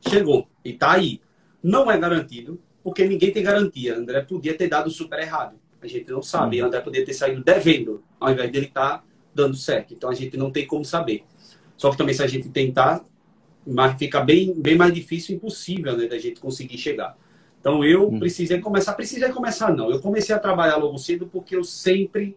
chegou. 0.08 0.46
E 0.64 0.72
tá 0.72 0.92
aí. 0.92 1.20
Não 1.62 1.90
é 1.90 1.98
garantido, 1.98 2.60
porque 2.82 3.06
ninguém 3.06 3.32
tem 3.32 3.42
garantia. 3.42 3.96
André 3.96 4.20
podia 4.22 4.54
ter 4.54 4.68
dado 4.68 4.90
super 4.90 5.18
errado. 5.18 5.56
A 5.80 5.86
gente 5.86 6.10
não 6.10 6.22
sabe. 6.22 6.60
Uhum. 6.60 6.68
André 6.68 6.80
podia 6.80 7.04
ter 7.04 7.14
saído 7.14 7.42
devendo, 7.42 8.02
ao 8.20 8.30
invés 8.30 8.50
dele 8.50 8.66
estar 8.66 8.98
tá 8.98 9.04
dando 9.34 9.56
certo. 9.56 9.94
Então 9.94 10.10
a 10.10 10.14
gente 10.14 10.36
não 10.36 10.50
tem 10.50 10.66
como 10.66 10.84
saber. 10.84 11.24
Só 11.76 11.90
que 11.90 11.96
também 11.96 12.14
se 12.14 12.22
a 12.22 12.26
gente 12.26 12.48
tentar, 12.48 13.04
mas 13.66 13.98
fica 13.98 14.20
bem, 14.20 14.52
bem 14.54 14.76
mais 14.76 14.92
difícil, 14.92 15.36
impossível, 15.36 15.96
né, 15.96 16.06
da 16.06 16.18
gente 16.18 16.40
conseguir 16.40 16.78
chegar. 16.78 17.16
Então 17.60 17.84
eu 17.84 18.08
uhum. 18.08 18.18
precisei 18.18 18.60
começar, 18.60 18.92
precisei 18.94 19.28
começar 19.28 19.72
não. 19.72 19.90
Eu 19.90 20.00
comecei 20.00 20.34
a 20.34 20.38
trabalhar 20.38 20.76
logo 20.76 20.98
cedo 20.98 21.28
porque 21.30 21.54
eu 21.54 21.62
sempre 21.62 22.36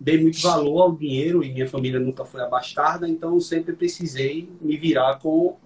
dei 0.00 0.20
muito 0.20 0.40
valor 0.40 0.82
ao 0.82 0.92
dinheiro 0.96 1.44
e 1.44 1.52
minha 1.52 1.68
família 1.68 2.00
nunca 2.00 2.24
foi 2.24 2.40
abastada, 2.40 3.08
então 3.08 3.34
eu 3.34 3.40
sempre 3.40 3.74
precisei 3.74 4.48
me 4.60 4.76
virar 4.76 5.18
com, 5.18 5.56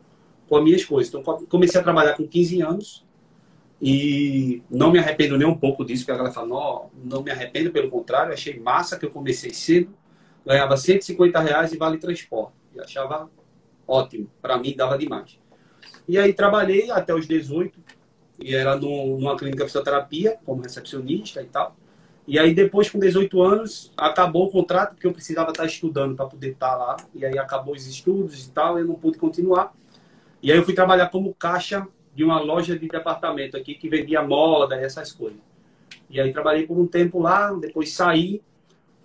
com 0.49 0.57
as 0.57 0.65
minhas 0.65 0.85
coisas. 0.85 1.15
Então 1.15 1.23
comecei 1.49 1.81
a 1.81 1.85
trabalhar 1.85 2.15
com 2.15 2.27
15 2.27 2.61
anos 2.61 3.07
e 3.81 4.63
não 4.71 4.91
me 4.91 4.99
arrependo 4.99 5.39
nem 5.39 5.47
um 5.47 5.57
pouco 5.57 5.85
disso, 5.85 6.03
porque 6.03 6.13
a 6.13 6.17
galera 6.17 6.35
fala, 6.35 6.49
não, 6.49 6.91
não 7.05 7.23
me 7.23 7.31
arrependo, 7.31 7.71
pelo 7.71 7.89
contrário, 7.89 8.33
achei 8.33 8.59
massa 8.59 8.99
que 8.99 9.07
eu 9.07 9.11
comecei 9.11 9.55
cedo, 9.55 9.95
ganhava 10.45 10.77
150 10.77 11.39
reais 11.41 11.73
e 11.73 11.77
vale 11.77 11.99
transporte. 11.99 12.55
E 12.75 12.81
achava 12.81 13.31
ótimo, 13.87 14.31
para 14.41 14.59
mim 14.59 14.75
dava 14.77 14.99
demais. 14.99 15.39
E 16.09 16.19
aí 16.19 16.33
trabalhei 16.33 16.91
até 16.91 17.15
os 17.15 17.27
18, 17.27 17.79
e 18.39 18.55
era 18.55 18.77
no, 18.77 19.19
numa 19.19 19.37
clínica 19.37 19.65
de 19.65 19.71
fisioterapia, 19.71 20.39
como 20.45 20.63
recepcionista 20.63 21.43
e 21.43 21.47
tal. 21.47 21.77
E 22.27 22.39
aí 22.39 22.53
depois, 22.53 22.91
com 22.91 22.99
18 22.99 23.41
anos, 23.41 23.93
acabou 23.97 24.47
o 24.47 24.51
contrato, 24.51 24.95
porque 24.95 25.07
eu 25.07 25.13
precisava 25.13 25.51
estar 25.51 25.65
estudando 25.65 26.17
para 26.17 26.27
poder 26.27 26.51
estar 26.51 26.75
lá. 26.75 26.97
E 27.15 27.25
aí 27.25 27.39
acabou 27.39 27.75
os 27.75 27.87
estudos 27.87 28.47
e 28.47 28.51
tal, 28.51 28.79
eu 28.79 28.85
não 28.85 28.95
pude 28.95 29.17
continuar. 29.17 29.73
E 30.43 30.51
aí 30.51 30.59
eu 30.59 30.65
fui 30.65 30.75
trabalhar 30.75 31.09
como 31.09 31.35
caixa 31.35 31.87
de 32.15 32.25
uma 32.25 32.41
loja 32.41 32.77
de 32.79 32.89
departamento 32.89 33.57
aqui, 33.57 33.75
que 33.75 33.89
vendia 33.89 34.23
moda 34.23 34.77
e 34.77 34.85
essas 34.85 35.13
coisas. 35.13 35.39
E 36.11 36.21
aí 36.21 36.33
trabalhei 36.33 36.67
por 36.67 36.79
um 36.79 36.87
tempo 36.87 37.21
lá, 37.21 37.53
depois 37.53 37.93
saí, 37.93 38.43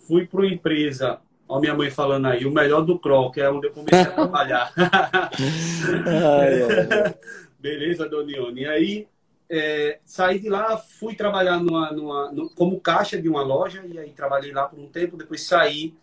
fui 0.08 0.26
para 0.26 0.42
uma 0.42 0.48
empresa, 0.48 1.20
ó 1.52 1.60
minha 1.60 1.76
mãe 1.76 1.92
falando 1.92 2.28
aí, 2.28 2.46
o 2.46 2.52
melhor 2.52 2.82
do 2.82 2.98
Cro, 2.98 3.30
que 3.30 3.42
é 3.42 3.52
onde 3.52 3.68
eu 3.68 3.72
comecei 3.72 4.00
a 4.00 4.06
trabalhar. 4.16 4.72
ai, 4.78 6.62
ai. 6.64 7.16
Beleza, 7.60 8.08
Donione. 8.08 8.62
E 8.62 8.66
aí 8.66 9.08
é, 9.50 10.00
saí 10.06 10.40
de 10.40 10.48
lá, 10.48 10.78
fui 10.78 11.14
trabalhar 11.14 11.60
numa, 11.60 11.92
numa, 11.92 12.32
no, 12.32 12.50
como 12.52 12.80
caixa 12.80 13.22
de 13.22 13.28
uma 13.28 13.44
loja, 13.44 13.84
e 13.86 14.00
aí 14.00 14.12
trabalhei 14.12 14.54
lá 14.54 14.66
por 14.66 14.80
um 14.80 14.88
tempo, 14.88 15.18
depois 15.18 15.42
saí, 15.42 15.94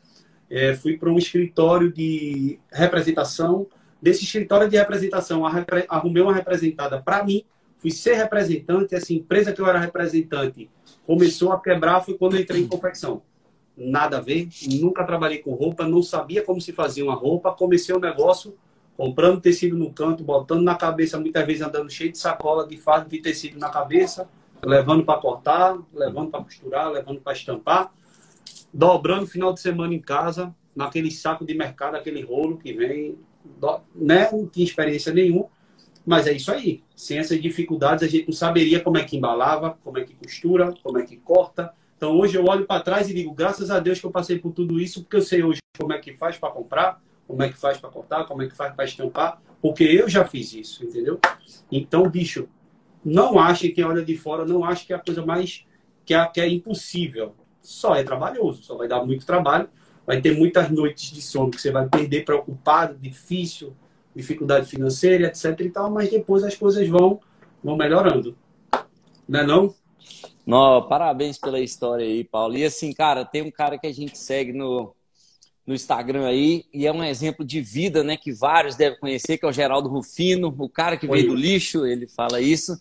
é, 0.50 0.74
fui 0.74 0.98
para 0.98 1.08
um 1.08 1.16
escritório 1.16 1.90
de 1.90 2.58
representação. 2.70 3.66
Desse 4.02 4.24
escritório 4.24 4.68
de 4.68 4.76
representação, 4.76 5.44
arrumei 5.88 6.22
uma 6.22 6.34
representada 6.34 7.00
para 7.00 7.24
mim, 7.24 7.42
fui 7.78 7.90
ser 7.90 8.16
representante, 8.16 8.94
essa 8.94 9.14
empresa 9.14 9.50
que 9.50 9.60
eu 9.62 9.66
era 9.66 9.78
representante 9.78 10.70
começou 11.06 11.52
a 11.52 11.60
quebrar, 11.60 12.02
foi 12.02 12.18
quando 12.18 12.36
eu 12.36 12.42
entrei 12.42 12.60
em 12.60 12.68
confecção. 12.68 13.22
Nada 13.80 14.18
a 14.18 14.20
ver, 14.20 14.48
nunca 14.80 15.04
trabalhei 15.04 15.38
com 15.38 15.54
roupa, 15.54 15.86
não 15.86 16.02
sabia 16.02 16.42
como 16.42 16.60
se 16.60 16.72
fazia 16.72 17.04
uma 17.04 17.14
roupa, 17.14 17.52
comecei 17.52 17.94
o 17.94 17.98
um 17.98 18.00
negócio 18.00 18.56
comprando 18.96 19.40
tecido 19.40 19.76
no 19.76 19.92
canto, 19.92 20.24
botando 20.24 20.62
na 20.62 20.74
cabeça, 20.74 21.20
muitas 21.20 21.46
vezes 21.46 21.62
andando 21.62 21.88
cheio 21.88 22.10
de 22.10 22.18
sacola 22.18 22.66
de 22.66 22.76
fardo 22.76 23.08
de 23.08 23.20
tecido 23.20 23.56
na 23.56 23.68
cabeça, 23.70 24.28
levando 24.60 25.04
para 25.04 25.20
cortar, 25.20 25.78
levando 25.94 26.30
para 26.30 26.42
costurar, 26.42 26.90
levando 26.90 27.20
para 27.20 27.32
estampar, 27.32 27.92
dobrando 28.74 29.24
final 29.24 29.52
de 29.52 29.60
semana 29.60 29.94
em 29.94 30.00
casa, 30.00 30.52
naquele 30.74 31.12
saco 31.12 31.44
de 31.44 31.54
mercado, 31.54 31.96
aquele 31.96 32.22
rolo 32.22 32.58
que 32.58 32.72
vem, 32.72 33.16
né? 33.94 34.28
Não 34.32 34.48
tinha 34.48 34.66
experiência 34.66 35.12
nenhuma, 35.12 35.46
mas 36.04 36.26
é 36.26 36.32
isso 36.32 36.50
aí. 36.50 36.82
Sem 36.96 37.18
essas 37.18 37.40
dificuldades, 37.40 38.02
a 38.02 38.08
gente 38.08 38.26
não 38.26 38.32
saberia 38.32 38.80
como 38.80 38.96
é 38.98 39.04
que 39.04 39.16
embalava, 39.16 39.78
como 39.84 39.98
é 39.98 40.04
que 40.04 40.14
costura, 40.14 40.74
como 40.82 40.98
é 40.98 41.04
que 41.04 41.16
corta. 41.16 41.72
Então 41.98 42.16
hoje 42.16 42.38
eu 42.38 42.44
olho 42.44 42.64
para 42.64 42.80
trás 42.80 43.10
e 43.10 43.12
digo, 43.12 43.34
graças 43.34 43.72
a 43.72 43.80
Deus 43.80 43.98
que 43.98 44.06
eu 44.06 44.10
passei 44.12 44.38
por 44.38 44.52
tudo 44.52 44.80
isso, 44.80 45.02
porque 45.02 45.16
eu 45.16 45.20
sei 45.20 45.42
hoje 45.42 45.58
como 45.76 45.92
é 45.92 45.98
que 45.98 46.12
faz 46.12 46.38
para 46.38 46.48
comprar, 46.48 47.02
como 47.26 47.42
é 47.42 47.48
que 47.48 47.58
faz 47.58 47.76
para 47.76 47.90
cortar, 47.90 48.24
como 48.24 48.40
é 48.40 48.46
que 48.46 48.54
faz 48.54 48.72
para 48.72 48.84
estampar, 48.84 49.42
porque 49.60 49.82
eu 49.82 50.08
já 50.08 50.24
fiz 50.24 50.52
isso, 50.52 50.84
entendeu? 50.84 51.20
Então, 51.70 52.08
bicho, 52.08 52.48
não 53.04 53.36
ache 53.36 53.70
que 53.70 53.82
olha 53.82 54.04
de 54.04 54.16
fora, 54.16 54.46
não 54.46 54.64
ache 54.64 54.86
que 54.86 54.92
é 54.92 54.96
a 54.96 55.00
coisa 55.00 55.26
mais 55.26 55.66
que 56.06 56.14
é, 56.14 56.24
que 56.26 56.40
é 56.40 56.48
impossível. 56.48 57.34
Só 57.60 57.96
é 57.96 58.04
trabalhoso, 58.04 58.62
só 58.62 58.76
vai 58.76 58.86
dar 58.86 59.04
muito 59.04 59.26
trabalho, 59.26 59.68
vai 60.06 60.20
ter 60.20 60.38
muitas 60.38 60.70
noites 60.70 61.10
de 61.10 61.20
sono 61.20 61.50
que 61.50 61.60
você 61.60 61.72
vai 61.72 61.88
perder 61.88 62.24
preocupado, 62.24 62.96
difícil, 62.96 63.74
dificuldade 64.14 64.66
financeira, 64.66 65.26
etc 65.26 65.60
e 65.60 65.70
tal, 65.70 65.90
mas 65.90 66.08
depois 66.08 66.44
as 66.44 66.54
coisas 66.54 66.86
vão 66.88 67.20
vão 67.62 67.76
melhorando. 67.76 68.36
Não 69.28 69.40
é 69.40 69.46
não? 69.46 69.74
Não, 70.48 70.88
parabéns 70.88 71.36
pela 71.36 71.60
história 71.60 72.06
aí, 72.06 72.24
Paulo. 72.24 72.56
E 72.56 72.64
assim, 72.64 72.90
cara, 72.94 73.22
tem 73.22 73.42
um 73.42 73.50
cara 73.50 73.76
que 73.76 73.86
a 73.86 73.92
gente 73.92 74.16
segue 74.16 74.50
no, 74.50 74.96
no 75.66 75.74
Instagram 75.74 76.26
aí, 76.26 76.64
e 76.72 76.86
é 76.86 76.90
um 76.90 77.04
exemplo 77.04 77.44
de 77.44 77.60
vida, 77.60 78.02
né, 78.02 78.16
que 78.16 78.32
vários 78.32 78.74
devem 78.74 78.98
conhecer, 78.98 79.36
que 79.36 79.44
é 79.44 79.48
o 79.48 79.52
Geraldo 79.52 79.90
Rufino, 79.90 80.48
o 80.58 80.66
cara 80.66 80.96
que 80.96 81.06
veio 81.06 81.26
do 81.26 81.34
lixo, 81.34 81.84
ele 81.84 82.06
fala 82.06 82.40
isso. 82.40 82.80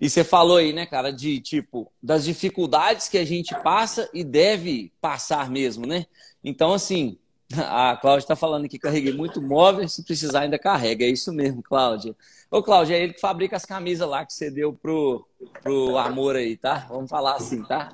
E 0.00 0.08
você 0.08 0.24
falou 0.24 0.56
aí, 0.56 0.72
né, 0.72 0.86
cara, 0.86 1.10
de 1.10 1.40
tipo, 1.40 1.92
das 2.02 2.24
dificuldades 2.24 3.06
que 3.06 3.18
a 3.18 3.24
gente 3.26 3.54
passa 3.62 4.08
e 4.14 4.24
deve 4.24 4.90
passar 4.98 5.50
mesmo, 5.50 5.86
né? 5.86 6.06
Então, 6.42 6.72
assim, 6.72 7.18
a 7.56 7.96
Cláudia 7.96 8.24
está 8.24 8.36
falando 8.36 8.68
que 8.68 8.78
carreguei 8.78 9.12
muito 9.12 9.40
móvel, 9.40 9.88
se 9.88 10.02
precisar 10.02 10.40
ainda 10.40 10.58
carrega. 10.58 11.04
É 11.04 11.08
isso 11.08 11.32
mesmo, 11.32 11.62
Cláudia. 11.62 12.14
Ô, 12.50 12.62
Cláudia, 12.62 12.96
é 12.96 13.02
ele 13.02 13.14
que 13.14 13.20
fabrica 13.20 13.56
as 13.56 13.64
camisas 13.64 14.08
lá 14.08 14.24
que 14.24 14.32
você 14.32 14.50
deu 14.50 14.72
pro, 14.72 15.26
pro 15.62 15.98
amor 15.98 16.36
aí, 16.36 16.56
tá? 16.56 16.86
Vamos 16.88 17.10
falar 17.10 17.34
assim, 17.36 17.62
tá? 17.64 17.92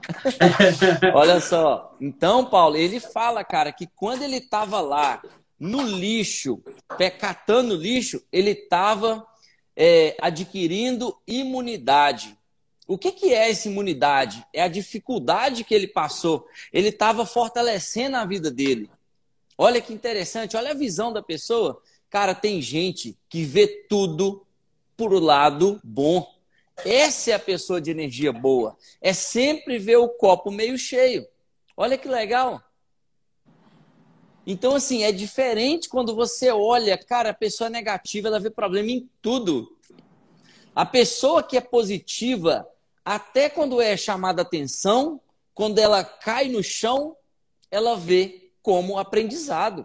Olha 1.15 1.41
só. 1.41 1.97
Então, 2.01 2.45
Paulo, 2.45 2.77
ele 2.77 3.01
fala, 3.01 3.43
cara, 3.43 3.73
que 3.73 3.87
quando 3.87 4.23
ele 4.23 4.41
tava 4.41 4.81
lá 4.81 5.23
no 5.59 5.83
lixo, 5.83 6.63
catando 7.19 7.75
lixo, 7.75 8.23
ele 8.33 8.55
tava 8.55 9.27
é, 9.77 10.17
adquirindo 10.21 11.17
imunidade. 11.27 12.37
O 12.87 12.99
que, 12.99 13.13
que 13.13 13.33
é 13.33 13.51
essa 13.51 13.69
imunidade? 13.69 14.45
É 14.53 14.63
a 14.63 14.69
dificuldade 14.69 15.65
que 15.65 15.75
ele 15.75 15.87
passou. 15.87 16.47
Ele 16.73 16.89
estava 16.89 17.25
fortalecendo 17.25 18.17
a 18.17 18.25
vida 18.25 18.51
dele. 18.51 18.91
Olha 19.63 19.79
que 19.83 19.93
interessante, 19.93 20.57
olha 20.57 20.71
a 20.71 20.75
visão 20.75 21.13
da 21.13 21.23
pessoa. 21.23 21.83
Cara, 22.09 22.35
tem 22.35 22.63
gente 22.63 23.15
que 23.29 23.45
vê 23.45 23.67
tudo 23.91 24.47
por 24.97 25.13
lado 25.23 25.79
bom. 25.85 26.27
Essa 26.83 27.33
é 27.33 27.35
a 27.35 27.39
pessoa 27.39 27.79
de 27.79 27.91
energia 27.91 28.33
boa. 28.33 28.75
É 29.03 29.13
sempre 29.13 29.79
ver 29.79 29.97
o 29.97 30.09
copo 30.09 30.51
meio 30.51 30.79
cheio. 30.79 31.27
Olha 31.77 31.99
que 31.99 32.09
legal. 32.09 32.63
Então, 34.47 34.77
assim, 34.77 35.03
é 35.03 35.13
diferente 35.13 35.91
quando 35.91 36.15
você 36.15 36.51
olha, 36.51 36.97
cara, 36.97 37.29
a 37.29 37.35
pessoa 37.35 37.69
é 37.69 37.71
negativa, 37.71 38.29
ela 38.29 38.41
vê 38.41 38.49
problema 38.49 38.91
em 38.91 39.11
tudo. 39.21 39.77
A 40.75 40.87
pessoa 40.87 41.43
que 41.43 41.59
é 41.59 41.61
positiva, 41.61 42.67
até 43.05 43.51
quando 43.51 43.79
é 43.79 43.95
chamada 43.95 44.41
atenção, 44.41 45.21
quando 45.53 45.79
ela 45.79 46.03
cai 46.03 46.49
no 46.49 46.63
chão, 46.63 47.15
ela 47.71 47.95
vê 47.95 48.50
como 48.71 49.01
aprendizado. 49.01 49.85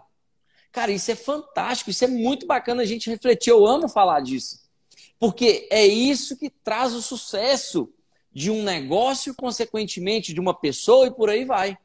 Cara, 0.70 0.92
isso 0.92 1.10
é 1.10 1.16
fantástico, 1.16 1.90
isso 1.90 2.04
é 2.04 2.06
muito 2.06 2.46
bacana 2.46 2.82
a 2.82 2.86
gente 2.86 3.10
refletir. 3.10 3.50
Eu 3.50 3.66
amo 3.66 3.88
falar 3.88 4.20
disso. 4.20 4.60
Porque 5.18 5.66
é 5.72 5.84
isso 5.84 6.36
que 6.36 6.48
traz 6.48 6.94
o 6.94 7.02
sucesso 7.02 7.92
de 8.30 8.48
um 8.48 8.62
negócio, 8.62 9.34
consequentemente, 9.34 10.32
de 10.32 10.38
uma 10.38 10.54
pessoa 10.54 11.08
e 11.08 11.10
por 11.10 11.28
aí 11.28 11.44
vai. 11.44 11.76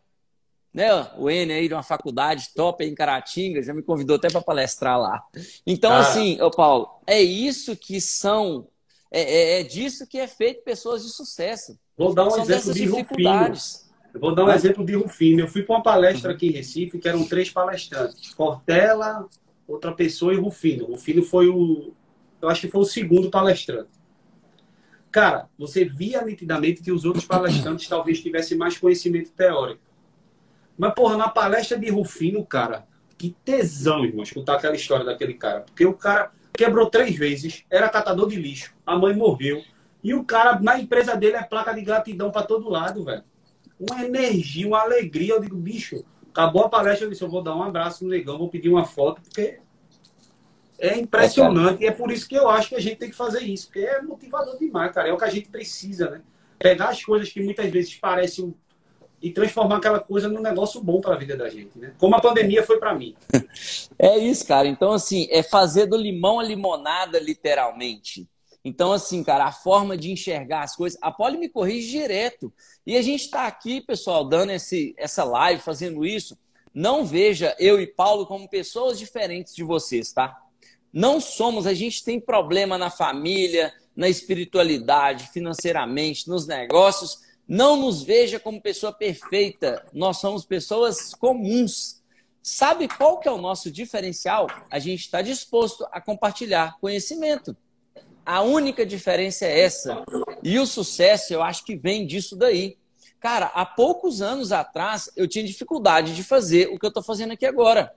Né? 0.71 0.89
O 1.17 1.27
N 1.27 1.51
aí 1.51 1.67
de 1.67 1.73
uma 1.73 1.81
faculdade 1.81 2.49
top 2.53 2.85
em 2.85 2.93
Caratinga, 2.93 3.63
já 3.63 3.73
me 3.73 3.81
convidou 3.81 4.17
até 4.17 4.29
para 4.29 4.43
palestrar 4.43 4.99
lá. 4.99 5.23
Então, 5.65 5.91
ah. 5.91 6.01
assim, 6.01 6.39
ô 6.39 6.51
Paulo, 6.51 7.01
é 7.07 7.19
isso 7.19 7.75
que 7.75 7.99
são, 7.99 8.67
é, 9.09 9.21
é, 9.21 9.59
é, 9.59 9.63
disso 9.63 10.05
que 10.05 10.19
é 10.19 10.27
feito 10.27 10.63
pessoas 10.63 11.01
de 11.01 11.09
sucesso. 11.09 11.79
Vou 11.97 12.13
dar 12.13 12.27
um 12.27 12.29
são 12.29 12.43
exemplo 12.43 12.73
de 12.75 12.81
dificuldades. 12.81 13.73
Rufino. 13.73 13.90
Eu 14.13 14.19
vou 14.19 14.35
dar 14.35 14.45
um 14.45 14.51
exemplo 14.51 14.85
de 14.85 14.93
Rufino. 14.95 15.41
Eu 15.41 15.47
fui 15.47 15.63
para 15.63 15.75
uma 15.75 15.83
palestra 15.83 16.31
aqui 16.31 16.47
em 16.47 16.51
Recife, 16.51 16.99
que 16.99 17.07
eram 17.07 17.25
três 17.25 17.49
palestrantes. 17.49 18.33
Cortella, 18.33 19.27
outra 19.67 19.91
pessoa 19.93 20.33
e 20.33 20.37
Rufino. 20.37 20.85
Rufino 20.85 21.23
foi 21.23 21.47
o. 21.47 21.93
Eu 22.41 22.49
acho 22.49 22.61
que 22.61 22.67
foi 22.67 22.81
o 22.81 22.85
segundo 22.85 23.29
palestrante. 23.29 23.89
Cara, 25.11 25.49
você 25.57 25.83
via 25.85 26.23
nitidamente 26.23 26.81
que 26.81 26.91
os 26.91 27.05
outros 27.05 27.25
palestrantes 27.25 27.87
talvez 27.89 28.21
tivessem 28.21 28.57
mais 28.57 28.77
conhecimento 28.77 29.31
teórico. 29.31 29.81
Mas, 30.77 30.93
porra, 30.93 31.17
na 31.17 31.27
palestra 31.27 31.77
de 31.77 31.89
Rufino, 31.89 32.45
cara, 32.45 32.87
que 33.17 33.35
tesão, 33.45 34.03
irmão, 34.03 34.23
escutar 34.23 34.55
aquela 34.55 34.75
história 34.75 35.05
daquele 35.05 35.35
cara. 35.35 35.61
Porque 35.61 35.85
o 35.85 35.93
cara 35.93 36.31
quebrou 36.53 36.89
três 36.89 37.15
vezes, 37.15 37.63
era 37.69 37.89
catador 37.89 38.27
de 38.27 38.35
lixo, 38.35 38.73
a 38.85 38.97
mãe 38.97 39.15
morreu. 39.15 39.61
E 40.03 40.13
o 40.13 40.23
cara, 40.23 40.59
na 40.59 40.79
empresa 40.79 41.15
dele, 41.15 41.35
é 41.35 41.43
placa 41.43 41.73
de 41.73 41.81
gratidão 41.81 42.31
para 42.31 42.43
todo 42.43 42.69
lado, 42.69 43.03
velho. 43.03 43.23
Uma 43.89 44.05
energia, 44.05 44.67
uma 44.67 44.81
alegria. 44.81 45.33
Eu 45.33 45.41
digo, 45.41 45.55
bicho, 45.55 46.03
acabou 46.29 46.63
a 46.63 46.69
palestra, 46.69 47.05
eu 47.05 47.09
disse, 47.09 47.23
eu 47.23 47.29
vou 47.29 47.41
dar 47.41 47.55
um 47.55 47.63
abraço 47.63 48.03
no 48.03 48.09
negão, 48.09 48.37
vou 48.37 48.49
pedir 48.49 48.69
uma 48.69 48.85
foto, 48.85 49.21
porque 49.21 49.59
é 50.79 50.97
impressionante. 50.97 51.83
É, 51.83 51.85
e 51.85 51.89
é 51.89 51.91
por 51.91 52.11
isso 52.11 52.27
que 52.27 52.35
eu 52.35 52.49
acho 52.49 52.69
que 52.69 52.75
a 52.75 52.81
gente 52.81 52.97
tem 52.97 53.09
que 53.09 53.15
fazer 53.15 53.41
isso, 53.41 53.67
porque 53.67 53.79
é 53.79 54.01
motivador 54.01 54.57
demais, 54.57 54.91
cara. 54.93 55.09
É 55.09 55.13
o 55.13 55.17
que 55.17 55.25
a 55.25 55.29
gente 55.29 55.49
precisa, 55.49 56.09
né? 56.09 56.21
Pegar 56.57 56.89
as 56.89 57.03
coisas 57.03 57.29
que 57.29 57.41
muitas 57.41 57.69
vezes 57.69 57.95
parecem 57.95 58.53
e 59.21 59.29
transformar 59.31 59.77
aquela 59.77 59.99
coisa 59.99 60.27
num 60.27 60.41
negócio 60.41 60.81
bom 60.81 60.99
para 60.99 61.13
a 61.13 61.17
vida 61.17 61.37
da 61.37 61.47
gente, 61.47 61.77
né? 61.77 61.93
Como 61.99 62.15
a 62.15 62.19
pandemia 62.19 62.63
foi 62.63 62.79
para 62.79 62.93
mim. 62.93 63.15
É 63.99 64.17
isso, 64.17 64.47
cara. 64.47 64.67
Então, 64.67 64.93
assim, 64.93 65.27
é 65.29 65.43
fazer 65.43 65.85
do 65.85 65.95
limão 65.95 66.39
a 66.39 66.43
limonada, 66.43 67.19
literalmente. 67.19 68.27
Então, 68.65 68.91
assim, 68.91 69.23
cara, 69.23 69.45
a 69.45 69.51
forma 69.51 69.95
de 69.95 70.11
enxergar 70.11 70.63
as 70.63 70.75
coisas. 70.75 70.97
A 71.03 71.11
Poli 71.11 71.37
me 71.37 71.47
corrige 71.47 71.91
direto. 71.91 72.51
E 72.85 72.97
a 72.97 73.01
gente 73.01 73.25
está 73.25 73.47
aqui, 73.47 73.81
pessoal, 73.81 74.25
dando 74.25 74.51
esse, 74.51 74.93
essa 74.97 75.23
live, 75.23 75.61
fazendo 75.61 76.05
isso. 76.05 76.37
Não 76.73 77.05
veja 77.05 77.55
eu 77.59 77.79
e 77.79 77.87
Paulo 77.87 78.25
como 78.25 78.49
pessoas 78.49 78.97
diferentes 78.97 79.53
de 79.53 79.63
vocês, 79.63 80.11
tá? 80.11 80.37
Não 80.91 81.19
somos, 81.19 81.67
a 81.67 81.73
gente 81.73 82.03
tem 82.03 82.19
problema 82.19 82.77
na 82.77 82.89
família, 82.89 83.73
na 83.95 84.09
espiritualidade, 84.09 85.29
financeiramente, 85.31 86.27
nos 86.27 86.47
negócios 86.47 87.19
não 87.53 87.75
nos 87.75 88.01
veja 88.01 88.39
como 88.39 88.61
pessoa 88.61 88.93
perfeita. 88.93 89.85
Nós 89.91 90.21
somos 90.21 90.45
pessoas 90.45 91.13
comuns. 91.13 92.01
Sabe 92.41 92.87
qual 92.87 93.19
que 93.19 93.27
é 93.27 93.31
o 93.31 93.41
nosso 93.41 93.69
diferencial? 93.69 94.47
A 94.69 94.79
gente 94.79 95.01
está 95.01 95.21
disposto 95.21 95.85
a 95.91 95.99
compartilhar 95.99 96.77
conhecimento. 96.79 97.53
A 98.25 98.41
única 98.41 98.85
diferença 98.85 99.45
é 99.45 99.59
essa. 99.59 100.01
E 100.43 100.59
o 100.59 100.65
sucesso, 100.65 101.33
eu 101.33 101.41
acho 101.41 101.63
que 101.63 101.75
vem 101.75 102.05
disso 102.05 102.35
daí. 102.35 102.77
Cara, 103.19 103.47
há 103.53 103.65
poucos 103.65 104.21
anos 104.21 104.51
atrás, 104.51 105.11
eu 105.15 105.27
tinha 105.27 105.45
dificuldade 105.45 106.15
de 106.15 106.23
fazer 106.23 106.69
o 106.69 106.79
que 106.79 106.85
eu 106.85 106.89
estou 106.89 107.03
fazendo 107.03 107.33
aqui 107.33 107.45
agora. 107.45 107.93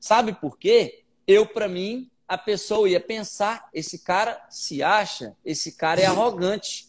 Sabe 0.00 0.32
por 0.32 0.58
quê? 0.58 1.04
Eu, 1.26 1.46
para 1.46 1.68
mim, 1.68 2.10
a 2.26 2.36
pessoa 2.36 2.88
ia 2.88 3.00
pensar: 3.00 3.68
esse 3.72 4.00
cara 4.00 4.44
se 4.50 4.82
acha, 4.82 5.36
esse 5.44 5.72
cara 5.72 6.00
é 6.00 6.06
arrogante. 6.06 6.88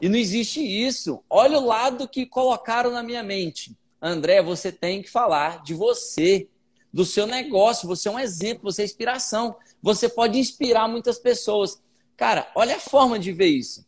E 0.00 0.08
não 0.08 0.16
existe 0.16 0.60
isso. 0.60 1.22
Olha 1.28 1.58
o 1.58 1.66
lado 1.66 2.08
que 2.08 2.24
colocaram 2.24 2.92
na 2.92 3.02
minha 3.02 3.22
mente. 3.22 3.76
André, 4.00 4.40
você 4.40 4.70
tem 4.70 5.02
que 5.02 5.10
falar 5.10 5.62
de 5.62 5.74
você, 5.74 6.48
do 6.92 7.04
seu 7.04 7.26
negócio. 7.26 7.88
Você 7.88 8.08
é 8.08 8.12
um 8.12 8.18
exemplo, 8.18 8.70
você 8.70 8.82
é 8.82 8.84
inspiração. 8.84 9.56
Você 9.82 10.08
pode 10.08 10.38
inspirar 10.38 10.86
muitas 10.86 11.18
pessoas. 11.18 11.82
Cara, 12.16 12.50
olha 12.54 12.76
a 12.76 12.80
forma 12.80 13.18
de 13.18 13.32
ver 13.32 13.48
isso. 13.48 13.84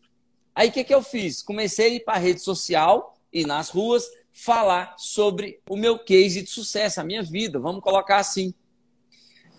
Aí 0.54 0.68
o 0.68 0.72
que, 0.72 0.84
que 0.84 0.94
eu 0.94 1.02
fiz? 1.02 1.42
Comecei 1.42 1.86
a 1.86 1.94
ir 1.94 2.00
para 2.00 2.14
a 2.14 2.18
rede 2.18 2.40
social 2.40 3.16
e 3.32 3.44
nas 3.44 3.70
ruas 3.70 4.04
falar 4.32 4.94
sobre 4.98 5.60
o 5.68 5.76
meu 5.76 5.98
case 5.98 6.42
de 6.42 6.50
sucesso, 6.50 7.00
a 7.00 7.04
minha 7.04 7.22
vida. 7.22 7.58
Vamos 7.58 7.82
colocar 7.82 8.18
assim. 8.18 8.54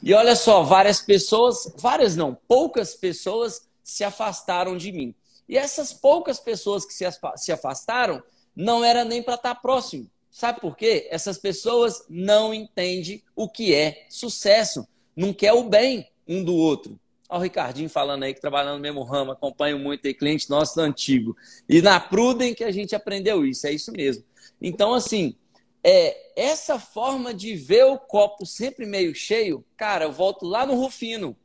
E 0.02 0.14
olha 0.14 0.36
só, 0.36 0.64
várias 0.64 1.02
pessoas, 1.02 1.74
várias 1.78 2.16
não, 2.16 2.38
poucas 2.48 2.94
pessoas 2.94 3.68
se 3.84 4.04
afastaram 4.04 4.78
de 4.78 4.92
mim. 4.92 5.16
E 5.48 5.58
essas 5.58 5.94
poucas 5.94 6.40
pessoas 6.40 6.86
que 6.86 6.94
se 6.94 7.52
afastaram 7.52 8.22
não 8.56 8.84
era 8.84 9.04
nem 9.04 9.22
para 9.22 9.36
estar 9.36 9.56
tá 9.56 9.60
próximo. 9.60 10.10
Sabe 10.30 10.60
por 10.60 10.76
quê? 10.76 11.08
Essas 11.10 11.38
pessoas 11.38 12.04
não 12.10 12.54
entendem 12.54 13.24
o 13.36 13.48
que 13.48 13.74
é 13.74 14.06
sucesso, 14.10 14.86
não 15.16 15.34
quer 15.34 15.54
o 15.54 15.64
bem 15.64 16.10
um 16.28 16.44
do 16.44 16.54
outro. 16.54 17.00
Olha 17.28 17.40
o 17.40 17.44
Ricardinho 17.44 17.90
falando 17.90 18.24
aí 18.24 18.34
que 18.34 18.42
trabalha 18.42 18.74
no 18.74 18.80
mesmo 18.80 19.04
ramo, 19.04 19.32
acompanho 19.32 19.80
muito 19.80 20.06
aí, 20.06 20.14
cliente 20.14 20.50
nosso 20.50 20.80
antigo. 20.80 21.36
E 21.68 21.82
na 21.82 22.00
Prudem 22.00 22.54
que 22.54 22.64
a 22.64 22.72
gente 22.72 22.96
aprendeu 22.96 23.46
isso, 23.46 23.66
é 23.66 23.72
isso 23.72 23.92
mesmo. 23.92 24.24
Então, 24.62 24.94
assim, 24.94 25.36
é, 25.84 26.32
essa 26.36 26.80
forma 26.80 27.34
de 27.34 27.56
ver 27.56 27.86
o 27.86 27.98
copo 27.98 28.46
sempre 28.46 28.86
meio 28.86 29.14
cheio, 29.14 29.66
cara, 29.76 30.06
eu 30.06 30.12
volto 30.12 30.46
lá 30.46 30.66
no 30.66 30.76
Rufino. 30.76 31.36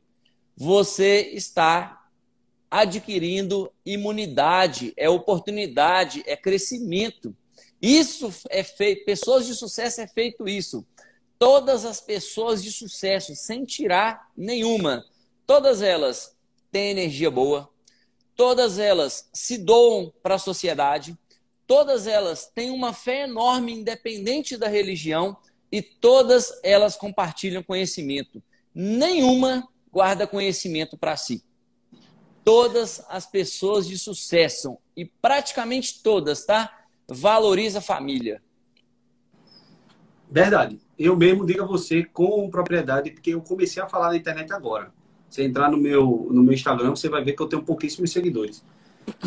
Você 0.55 1.31
está 1.33 2.05
adquirindo 2.69 3.71
imunidade, 3.85 4.93
é 4.95 5.09
oportunidade, 5.09 6.23
é 6.25 6.37
crescimento. 6.37 7.35
Isso 7.81 8.31
é 8.49 8.63
feito, 8.63 9.03
pessoas 9.03 9.45
de 9.45 9.55
sucesso 9.55 9.99
é 10.01 10.07
feito 10.07 10.47
isso. 10.47 10.85
Todas 11.37 11.85
as 11.85 11.99
pessoas 11.99 12.63
de 12.63 12.71
sucesso, 12.71 13.35
sem 13.35 13.65
tirar 13.65 14.31
nenhuma, 14.37 15.03
todas 15.51 15.81
elas 15.81 16.33
têm 16.71 16.91
energia 16.91 17.29
boa, 17.29 17.69
todas 18.37 18.79
elas 18.79 19.27
se 19.33 19.57
doam 19.57 20.09
para 20.23 20.35
a 20.35 20.39
sociedade, 20.39 21.17
todas 21.67 22.07
elas 22.07 22.49
têm 22.55 22.71
uma 22.71 22.93
fé 22.93 23.23
enorme, 23.23 23.73
independente 23.73 24.55
da 24.55 24.69
religião, 24.69 25.35
e 25.69 25.81
todas 25.81 26.57
elas 26.63 26.95
compartilham 26.95 27.61
conhecimento. 27.61 28.41
Nenhuma 28.73 29.67
guarda 29.91 30.25
conhecimento 30.25 30.97
para 30.97 31.17
si 31.17 31.43
todas 32.45 33.03
as 33.09 33.25
pessoas 33.25 33.85
de 33.85 33.99
sucesso 33.99 34.77
e 34.95 35.03
praticamente 35.03 36.01
todas, 36.01 36.45
tá? 36.45 36.85
Valoriza 37.09 37.79
a 37.79 37.81
família. 37.81 38.41
Verdade. 40.29 40.79
Eu 40.97 41.17
mesmo 41.17 41.45
digo 41.45 41.61
a 41.61 41.67
você 41.67 42.05
com 42.05 42.49
propriedade, 42.49 43.11
porque 43.11 43.31
eu 43.31 43.41
comecei 43.41 43.83
a 43.83 43.85
falar 43.85 44.11
na 44.11 44.15
internet 44.15 44.53
agora. 44.53 44.93
Você 45.31 45.43
entrar 45.43 45.71
no 45.71 45.77
meu, 45.77 46.27
no 46.29 46.43
meu 46.43 46.53
Instagram, 46.53 46.89
você 46.89 47.07
vai 47.07 47.23
ver 47.23 47.31
que 47.31 47.41
eu 47.41 47.47
tenho 47.47 47.63
pouquíssimos 47.63 48.11
seguidores. 48.11 48.61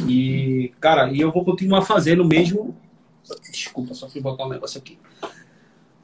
E, 0.07 0.70
cara, 0.78 1.11
e 1.11 1.18
eu 1.18 1.32
vou 1.32 1.42
continuar 1.42 1.80
fazendo 1.80 2.22
mesmo. 2.22 2.76
Desculpa, 3.50 3.94
só 3.94 4.07
fui 4.07 4.20
botar 4.20 4.44
um 4.44 4.50
negócio 4.50 4.78
aqui. 4.78 4.98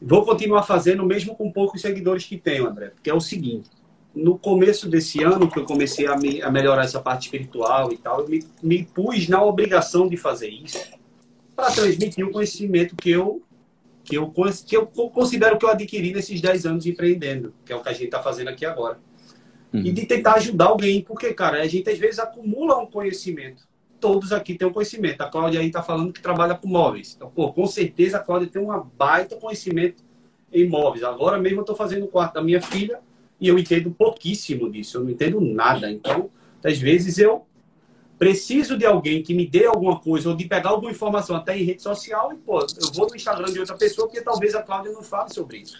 Vou 0.01 0.25
continuar 0.25 0.63
fazendo 0.63 1.05
mesmo 1.05 1.37
com 1.37 1.53
poucos 1.53 1.83
seguidores 1.83 2.25
que 2.25 2.39
tenho, 2.39 2.67
André. 2.67 2.87
Porque 2.89 3.11
é 3.11 3.15
o 3.15 3.21
seguinte: 3.21 3.69
no 4.15 4.39
começo 4.39 4.89
desse 4.89 5.23
ano, 5.23 5.51
que 5.51 5.59
eu 5.59 5.65
comecei 5.65 6.07
a, 6.07 6.17
me, 6.17 6.41
a 6.41 6.51
melhorar 6.51 6.85
essa 6.85 6.99
parte 6.99 7.25
espiritual 7.25 7.93
e 7.93 7.99
tal, 7.99 8.21
eu 8.21 8.29
me, 8.29 8.43
me 8.63 8.83
pus 8.83 9.29
na 9.29 9.43
obrigação 9.43 10.09
de 10.09 10.17
fazer 10.17 10.49
isso 10.49 10.79
para 11.55 11.71
transmitir 11.73 12.27
o 12.27 12.33
conhecimento 12.33 12.97
que 12.97 13.11
eu, 13.11 13.43
que, 14.03 14.17
eu, 14.17 14.33
que 14.67 14.77
eu 14.79 14.87
considero 14.87 15.59
que 15.59 15.65
eu 15.67 15.69
adquiri 15.69 16.15
nesses 16.15 16.41
10 16.41 16.65
anos 16.65 16.87
empreendendo, 16.87 17.53
que 17.67 17.73
é 17.75 17.77
o 17.77 17.83
que 17.83 17.89
a 17.91 17.93
gente 17.93 18.07
está 18.07 18.23
fazendo 18.23 18.49
aqui 18.49 18.65
agora. 18.65 18.99
Uhum. 19.73 19.81
E 19.81 19.93
de 19.93 20.07
tentar 20.07 20.35
ajudar 20.35 20.67
alguém, 20.67 21.01
porque, 21.01 21.33
cara, 21.33 21.63
a 21.63 21.67
gente 21.67 21.89
às 21.89 21.99
vezes 21.99 22.19
acumula 22.19 22.79
um 22.79 22.87
conhecimento. 22.87 23.69
Todos 24.01 24.33
aqui 24.33 24.55
têm 24.55 24.67
um 24.67 24.73
conhecimento. 24.73 25.21
A 25.21 25.27
Cláudia 25.27 25.61
aí 25.61 25.67
está 25.67 25.83
falando 25.83 26.13
que 26.13 26.21
trabalha 26.21 26.55
com 26.55 26.67
móveis. 26.67 27.15
Então, 27.17 27.31
pô, 27.31 27.53
com 27.53 27.67
certeza 27.67 28.17
a 28.17 28.21
Cláudia 28.21 28.49
tem 28.49 28.61
uma 28.61 28.79
baita 28.97 29.37
conhecimento 29.37 30.03
em 30.53 30.69
móveis. 30.69 31.05
Agora 31.05 31.39
mesmo 31.39 31.59
eu 31.59 31.63
estou 31.63 31.77
fazendo 31.77 32.05
o 32.05 32.09
quarto 32.09 32.35
da 32.35 32.43
minha 32.43 32.61
filha 32.61 32.99
e 33.41 33.49
eu 33.49 33.59
entendo 33.59 33.91
pouquíssimo 33.91 34.71
disso, 34.71 34.99
eu 34.99 35.05
não 35.05 35.11
entendo 35.11 35.41
nada. 35.41 35.91
Então, 35.91 36.31
às 36.65 36.79
vezes 36.79 37.19
eu 37.19 37.47
preciso 38.19 38.77
de 38.77 38.85
alguém 38.85 39.23
que 39.23 39.33
me 39.33 39.47
dê 39.47 39.65
alguma 39.65 39.99
coisa 39.99 40.29
ou 40.29 40.37
de 40.37 40.45
pegar 40.47 40.71
alguma 40.71 40.91
informação 40.91 41.37
até 41.37 41.57
em 41.57 41.65
rede 41.65 41.83
social 41.83 42.33
e, 42.33 42.37
pô, 42.37 42.61
eu 42.61 42.93
vou 42.93 43.09
no 43.09 43.17
Instagram 43.17 43.51
de 43.53 43.61
outra 43.61 43.77
pessoa 43.77 44.07
porque 44.07 44.21
talvez 44.21 44.55
a 44.55 44.63
Cláudia 44.63 44.93
não 44.93 45.03
fale 45.03 45.33
sobre 45.33 45.59
isso. 45.59 45.75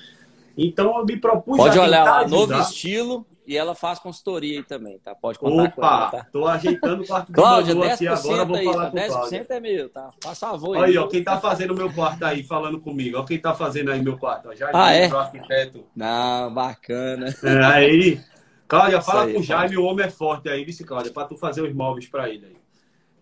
Então, 0.57 0.99
eu 0.99 1.05
me 1.05 1.17
propus 1.19 1.59
Pode 1.59 1.79
olhar 1.79 2.05
lá, 2.05 2.27
novo 2.27 2.55
estilo 2.61 3.27
e 3.51 3.57
ela 3.57 3.75
faz 3.75 3.99
consultoria 3.99 4.59
aí 4.59 4.63
também, 4.63 4.97
tá? 5.01 5.13
Pode 5.13 5.37
contar 5.37 5.65
Opa, 5.65 5.73
com 5.73 5.83
ela, 5.85 6.11
tá? 6.13 6.27
tô 6.33 6.47
ajeitando 6.47 7.03
o 7.03 7.07
quarto 7.07 7.27
do 7.27 7.33
Cláudia, 7.33 7.75
10% 7.75 7.93
aqui 7.93 8.07
agora, 8.07 8.45
vou 8.45 8.57
aí, 8.57 8.65
falar 8.65 8.85
tá? 8.85 8.91
com 8.93 8.97
10% 8.97 9.09
Cláudia. 9.09 9.47
é 9.49 9.61
meu, 9.61 9.89
tá? 9.89 10.11
Faz 10.23 10.39
favor 10.39 10.77
aí. 10.77 10.85
Aí, 10.85 10.99
ó, 10.99 11.09
quem 11.09 11.25
tá 11.25 11.41
fazendo 11.41 11.73
o 11.73 11.77
meu 11.77 11.93
quarto 11.93 12.25
aí, 12.25 12.45
falando 12.45 12.79
comigo. 12.79 13.19
Ó, 13.19 13.25
quem 13.25 13.41
tá 13.41 13.53
fazendo 13.53 13.91
aí 13.91 14.01
meu 14.01 14.17
quarto, 14.17 14.51
ó. 14.51 14.55
Jaime, 14.55 14.73
ah, 14.73 14.95
é? 14.95 15.07
arquiteto. 15.07 15.85
Não, 15.97 16.55
bacana. 16.55 17.35
É, 17.43 17.65
aí, 17.65 18.21
Cláudia, 18.69 19.03
fala 19.03 19.25
aí, 19.25 19.35
com 19.35 19.41
o 19.41 19.43
Jaime, 19.43 19.77
o 19.77 19.83
homem 19.83 20.07
é 20.07 20.11
forte 20.11 20.49
aí, 20.49 20.65
vice 20.65 20.85
Cláudia, 20.85 21.13
pra 21.13 21.25
tu 21.25 21.37
fazer 21.37 21.63
os 21.63 21.75
móveis 21.75 22.07
pra 22.07 22.29
ele 22.29 22.47
aí. 22.47 22.57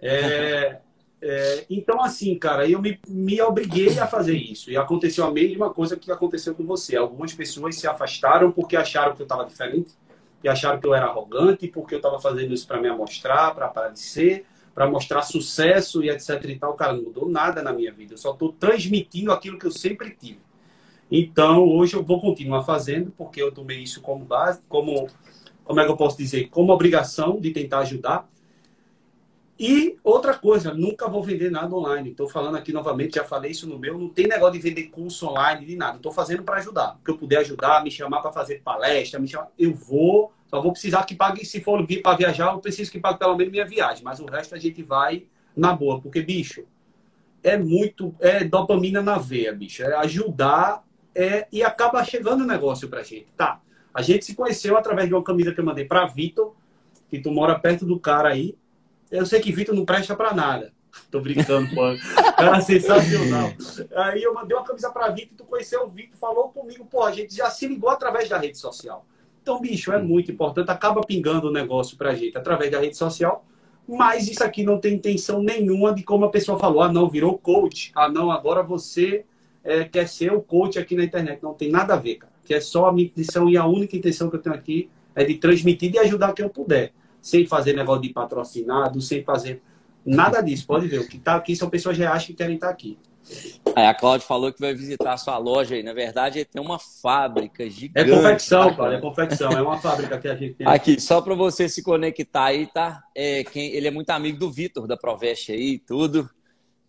É... 0.03 0.81
É, 1.21 1.65
então, 1.69 2.01
assim, 2.01 2.39
cara, 2.39 2.69
eu 2.69 2.81
me, 2.81 3.01
me 3.09 3.41
obriguei 3.41 3.99
a 3.99 4.07
fazer 4.07 4.37
isso. 4.37 4.71
E 4.71 4.77
aconteceu 4.77 5.25
a 5.25 5.33
mesma 5.33 5.73
coisa 5.73 5.97
que 5.97 6.13
aconteceu 6.13 6.55
com 6.55 6.65
você. 6.65 6.97
Algumas 6.97 7.33
pessoas 7.33 7.75
se 7.75 7.89
afastaram 7.89 8.53
porque 8.53 8.77
acharam 8.77 9.17
que 9.17 9.23
eu 9.23 9.25
estava 9.25 9.45
diferente 9.45 9.91
e 10.43 10.49
acharam 10.49 10.81
que 10.81 10.87
eu 10.87 10.95
era 10.95 11.07
arrogante 11.07 11.69
porque 11.69 11.95
eu 11.95 11.99
estava 11.99 12.21
fazendo 12.21 12.53
isso 12.53 12.67
para 12.67 12.81
me 12.81 12.89
amostrar, 12.89 13.55
para 13.55 13.67
aparecer, 13.67 14.47
para 14.75 14.89
mostrar 14.89 15.23
sucesso 15.23 16.03
e 16.03 16.11
etc 16.11 16.45
e 16.45 16.59
tal. 16.59 16.75
Cara, 16.75 16.93
não 16.93 17.05
mudou 17.05 17.29
nada 17.29 17.63
na 17.63 17.73
minha 17.73 17.93
vida. 17.93 18.15
Eu 18.15 18.19
só 18.19 18.33
estou 18.33 18.53
transmitindo 18.53 19.33
aquilo 19.33 19.59
que 19.59 19.67
eu 19.67 19.73
sempre 19.73 20.11
tive. 20.11 20.41
Então, 21.11 21.65
hoje 21.67 21.95
eu 21.95 22.03
vou 22.03 22.21
continuar 22.21 22.63
fazendo, 22.63 23.13
porque 23.17 23.43
eu 23.43 23.51
tomei 23.51 23.79
isso 23.79 24.01
como 24.03 24.25
base, 24.25 24.61
como, 24.69 25.09
como 25.65 25.81
é 25.81 25.85
que 25.85 25.91
eu 25.91 25.97
posso 25.97 26.19
dizer, 26.19 26.49
como 26.51 26.73
obrigação 26.73 27.41
de 27.41 27.51
tentar 27.51 27.79
ajudar. 27.81 28.29
E 29.59 29.99
outra 30.05 30.35
coisa, 30.35 30.73
nunca 30.73 31.09
vou 31.09 31.21
vender 31.23 31.51
nada 31.51 31.75
online. 31.75 32.11
Estou 32.11 32.29
falando 32.29 32.57
aqui 32.57 32.73
novamente, 32.73 33.17
já 33.17 33.25
falei 33.25 33.51
isso 33.51 33.69
no 33.69 33.77
meu, 33.79 33.99
não 33.99 34.09
tem 34.09 34.29
negócio 34.29 34.53
de 34.53 34.61
vender 34.61 34.85
curso 34.85 35.27
online 35.27 35.67
de 35.67 35.75
nada. 35.75 35.97
Estou 35.97 36.13
fazendo 36.13 36.45
para 36.45 36.59
ajudar. 36.59 36.97
Que 37.05 37.11
eu 37.11 37.19
puder 37.19 37.39
ajudar, 37.39 37.83
me 37.83 37.91
chamar 37.91 38.21
para 38.21 38.31
fazer 38.31 38.63
palestra, 38.63 39.19
me 39.19 39.27
chamar, 39.27 39.49
eu 39.59 39.75
vou. 39.75 40.33
Só 40.47 40.63
vou 40.63 40.73
precisar 40.73 41.05
que 41.05 41.15
pague, 41.15 41.45
se 41.45 41.61
for 41.61 41.85
vir 41.85 42.03
para 42.03 42.17
viajar, 42.17 42.53
eu 42.53 42.61
preciso 42.61 42.91
que 42.91 43.01
pague 43.01 43.19
pelo 43.19 43.37
menos 43.37 43.51
minha 43.51 43.67
viagem. 43.67 44.05
Mas 44.05 44.21
o 44.21 44.27
resto 44.27 44.55
a 44.55 44.59
gente 44.59 44.83
vai 44.83 45.25
na 45.57 45.73
boa, 45.73 46.01
porque, 46.01 46.23
bicho, 46.23 46.65
é 47.43 47.57
muito, 47.57 48.15
é 48.21 48.45
dopamina 48.45 49.03
na 49.03 49.19
veia, 49.19 49.53
bicho. 49.53 49.83
É 49.83 49.95
ajudar 49.97 50.85
é, 51.15 51.49
e 51.51 51.65
acaba 51.65 52.05
chegando 52.05 52.43
o 52.43 52.47
negócio 52.47 52.89
pra 52.89 53.03
gente. 53.03 53.27
Tá, 53.37 53.61
a 53.93 54.03
gente 54.03 54.25
se 54.25 54.37
conheceu 54.37 54.77
através 54.77 55.09
de 55.09 55.15
uma 55.15 55.23
camisa 55.25 55.53
que 55.53 55.59
eu 55.59 55.65
mandei 55.65 55.85
pra 55.85 56.07
Vitor, 56.07 56.55
que 57.11 57.19
tu 57.19 57.33
mora 57.33 57.59
perto 57.59 57.85
do 57.85 57.99
cara 57.99 58.29
aí. 58.29 58.57
Eu 59.11 59.27
sei 59.27 59.41
que 59.41 59.53
Vitor 59.53 59.75
não 59.75 59.85
presta 59.85 60.15
pra 60.15 60.35
nada. 60.35 60.73
Tô 61.11 61.21
brincando, 61.21 61.69
pô. 61.75 61.83
Cara 62.37 62.61
sensacional. 62.61 63.53
Aí 63.97 64.23
eu 64.23 64.35
mandei 64.35 64.57
uma 64.57 64.65
camisa 64.65 64.91
pra 64.91 65.11
Vitor, 65.11 65.37
tu 65.37 65.45
conheceu 65.45 65.85
o 65.85 65.89
Vitor, 65.89 66.17
falou 66.19 66.49
comigo, 66.49 66.85
pô, 66.85 67.03
a 67.03 67.13
gente 67.13 67.35
já 67.35 67.51
se 67.51 67.67
ligou 67.67 67.91
através 67.91 68.29
da 68.29 68.39
rede 68.39 68.59
social. 68.59 69.07
Então, 69.43 69.61
bicho, 69.61 69.93
é 69.93 70.01
muito 70.01 70.31
importante, 70.31 70.71
acaba 70.71 71.01
pingando 71.01 71.49
o 71.49 71.53
negócio 71.53 71.97
pra 71.97 72.15
gente 72.15 72.37
através 72.37 72.71
da 72.71 72.81
rede 72.81 72.97
social 72.97 73.45
mas 73.89 74.29
isso 74.29 74.45
aqui 74.45 74.63
não 74.63 74.79
tem 74.79 74.95
intenção 74.95 75.43
nenhuma 75.43 75.95
de 75.95 76.03
como 76.03 76.27
a 76.27 76.31
pessoa 76.31 76.59
falou, 76.59 76.83
ah, 76.83 76.93
não, 76.93 77.09
virou 77.09 77.39
coach, 77.39 77.91
ah, 77.95 78.07
não, 78.07 78.31
agora 78.31 78.63
você 78.63 79.25
é, 79.65 79.85
quer 79.85 80.07
ser 80.07 80.31
o 80.31 80.43
coach 80.43 80.79
aqui 80.79 80.95
na 80.95 81.05
internet. 81.05 81.43
Não 81.43 81.55
tem 81.55 81.71
nada 81.71 81.95
a 81.95 81.97
ver, 81.97 82.17
cara. 82.17 82.33
Que 82.45 82.53
é 82.53 82.61
só 82.61 82.87
a 82.87 82.93
minha 82.93 83.07
intenção 83.07 83.49
e 83.49 83.57
a 83.57 83.65
única 83.65 83.97
intenção 83.97 84.29
que 84.29 84.37
eu 84.37 84.43
tenho 84.43 84.55
aqui 84.55 84.91
é 85.15 85.25
de 85.25 85.35
transmitir 85.37 85.95
e 85.95 85.99
ajudar 85.99 86.35
quem 86.35 86.45
eu 86.45 86.51
puder. 86.51 86.93
Sem 87.21 87.47
fazer 87.47 87.75
negócio 87.75 88.03
de 88.03 88.11
patrocinado, 88.11 89.01
sem 89.01 89.23
fazer 89.23 89.63
nada 90.05 90.41
disso. 90.41 90.67
Pode 90.67 90.87
ver, 90.87 91.01
o 91.01 91.09
que 91.09 91.17
está 91.17 91.37
aqui 91.37 91.55
são 91.55 91.69
pessoas 91.69 91.97
reais 91.99 92.25
que 92.25 92.35
querem 92.35 92.55
estar 92.55 92.69
tá 92.69 92.73
aqui. 92.73 92.99
Aí 93.77 93.87
a 93.87 93.95
Cláudia 93.95 94.27
falou 94.27 94.53
que 94.53 94.61
vai 94.61 94.75
visitar 94.75 95.13
a 95.13 95.17
sua 95.17 95.37
loja 95.39 95.75
aí. 95.75 95.83
Na 95.83 95.93
verdade, 95.93 96.45
tem 96.45 96.61
uma 96.61 96.79
fábrica 96.79 97.69
gigante. 97.69 98.11
É 98.11 98.17
confecção, 98.17 98.75
cara. 98.75 98.95
É 98.95 99.01
confecção. 99.01 99.51
É 99.53 99.63
uma 99.63 99.79
fábrica 99.79 100.19
que 100.19 100.29
a 100.29 100.35
gente 100.35 100.55
tem. 100.55 100.67
Aqui, 100.67 101.01
só 101.01 101.21
para 101.21 101.35
você 101.35 101.69
se 101.69 101.83
conectar 101.83 102.47
aí, 102.47 102.67
tá? 102.67 103.03
É, 103.15 103.45
quem, 103.45 103.73
ele 103.75 103.87
é 103.87 103.91
muito 103.91 104.11
amigo 104.11 104.39
do 104.39 104.51
Vitor, 104.51 104.87
da 104.87 104.97
Proveste 104.97 105.53
aí 105.53 105.75
e 105.75 105.79
tudo. 105.79 106.29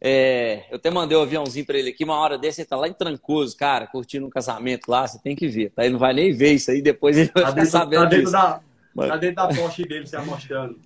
É, 0.01 0.63
eu 0.71 0.77
até 0.77 0.89
mandei 0.89 1.17
o 1.17 1.19
um 1.19 1.23
aviãozinho 1.23 1.65
para 1.65 1.77
ele 1.77 1.89
aqui. 1.89 2.05
Uma 2.05 2.17
hora 2.17 2.37
desse, 2.37 2.61
ele 2.61 2.67
tá 2.69 2.77
lá 2.77 2.87
em 2.87 2.93
Trancoso, 2.93 3.55
cara, 3.57 3.85
curtindo 3.85 4.25
um 4.25 4.29
casamento 4.29 4.89
lá. 4.89 5.05
Você 5.05 5.19
tem 5.21 5.35
que 5.35 5.47
ver, 5.47 5.71
tá? 5.71 5.83
Ele 5.83 5.93
não 5.93 5.99
vai 5.99 6.13
nem 6.13 6.31
ver 6.31 6.53
isso 6.53 6.71
aí. 6.71 6.81
Depois 6.81 7.17
ele 7.17 7.31
vai 7.33 7.43
tá 7.43 7.49
ficar 7.49 7.65
sabendo 7.65 8.03
tá 8.03 8.09
dentro 8.09 8.25
disso. 8.25 8.31
Da, 8.31 8.61
Tá 8.95 9.17
dentro 9.17 9.35
da 9.35 9.47
Porsche 9.47 9.83
dele 9.83 10.05
se 10.05 10.17
mostrando. 10.19 10.79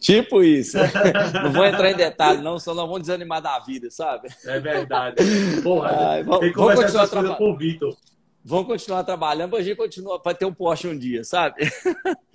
Tipo 0.00 0.42
isso. 0.42 0.78
não 1.42 1.52
vou 1.52 1.64
entrar 1.64 1.90
em 1.90 1.96
detalhe, 1.96 2.42
não, 2.42 2.58
senão 2.58 2.76
não 2.76 2.86
vamos 2.86 3.02
desanimar 3.02 3.42
da 3.42 3.58
vida, 3.58 3.90
sabe? 3.90 4.28
É 4.46 4.58
verdade. 4.58 5.16
Porra, 5.62 6.12
Ai, 6.12 6.22
vamos, 6.22 6.40
tem 6.40 6.52
que 6.52 6.58
vamos 6.58 6.74
continuar 6.74 7.06
trabalhando 7.06 7.36
com 7.36 7.50
o 7.50 7.56
Vitor. 7.56 7.96
Vamos 8.42 8.66
continuar 8.66 9.04
trabalhando 9.04 9.50
para 9.50 9.58
a 9.58 9.62
gente 9.62 9.76
continuar, 9.76 10.18
para 10.18 10.34
ter 10.34 10.46
um 10.46 10.54
Porsche 10.54 10.88
um 10.88 10.98
dia, 10.98 11.22
sabe? 11.22 11.70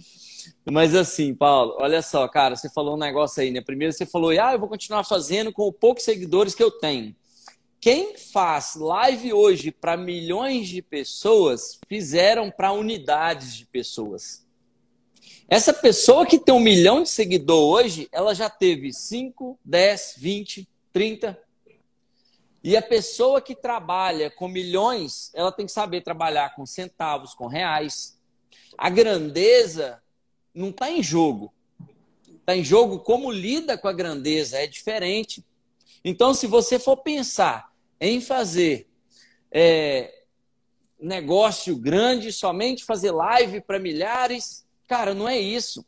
Mas 0.72 0.94
assim, 0.94 1.34
Paulo, 1.34 1.76
olha 1.80 2.02
só, 2.04 2.28
cara, 2.28 2.56
você 2.56 2.70
falou 2.70 2.96
um 2.96 3.00
negócio 3.00 3.42
aí, 3.42 3.50
né? 3.50 3.62
Primeiro 3.62 3.92
você 3.92 4.06
falou, 4.06 4.30
ah, 4.30 4.54
eu 4.54 4.60
vou 4.60 4.70
continuar 4.70 5.04
fazendo 5.04 5.52
com 5.52 5.68
os 5.68 5.76
poucos 5.76 6.04
seguidores 6.04 6.54
que 6.54 6.64
eu 6.64 6.70
tenho. 6.70 7.16
Quem 7.80 8.16
faz 8.18 8.76
live 8.76 9.34
hoje 9.34 9.72
para 9.72 9.98
milhões 9.98 10.68
de 10.68 10.82
pessoas, 10.82 11.80
fizeram 11.88 12.52
para 12.52 12.72
unidades 12.72 13.56
de 13.56 13.66
pessoas. 13.66 14.45
Essa 15.48 15.72
pessoa 15.72 16.26
que 16.26 16.40
tem 16.40 16.54
um 16.54 16.60
milhão 16.60 17.04
de 17.04 17.10
seguidor 17.10 17.62
hoje, 17.62 18.10
ela 18.12 18.34
já 18.34 18.50
teve 18.50 18.92
5, 18.92 19.60
10, 19.64 20.16
20, 20.18 20.68
30. 20.92 21.40
E 22.64 22.76
a 22.76 22.82
pessoa 22.82 23.40
que 23.40 23.56
trabalha 23.56 24.32
com 24.32 24.48
milhões, 24.48 25.32
ela 25.36 25.52
tem 25.52 25.68
que 25.68 25.72
saber 25.72 26.02
trabalhar 26.02 26.56
com 26.56 26.66
centavos, 26.66 27.36
com 27.36 27.46
reais. 27.46 28.20
A 28.76 28.90
grandeza 28.90 30.02
não 30.52 30.70
está 30.70 30.90
em 30.90 31.04
jogo. 31.04 31.54
Está 32.40 32.56
em 32.56 32.64
jogo 32.64 33.00
como 33.00 33.32
lida 33.32 33.78
com 33.78 33.88
a 33.88 33.94
grandeza, 33.94 34.58
é 34.58 34.66
diferente. 34.66 35.46
Então, 36.04 36.34
se 36.34 36.48
você 36.48 36.80
for 36.80 36.98
pensar 36.98 37.72
em 38.02 38.20
fazer 38.20 38.88
é, 39.52 40.24
negócio 41.00 41.76
grande, 41.76 42.34
somente 42.34 42.84
fazer 42.84 43.12
live 43.12 43.62
para 43.62 43.78
milhares, 43.78 44.65
Cara, 44.88 45.14
não 45.14 45.28
é 45.28 45.40
isso. 45.40 45.86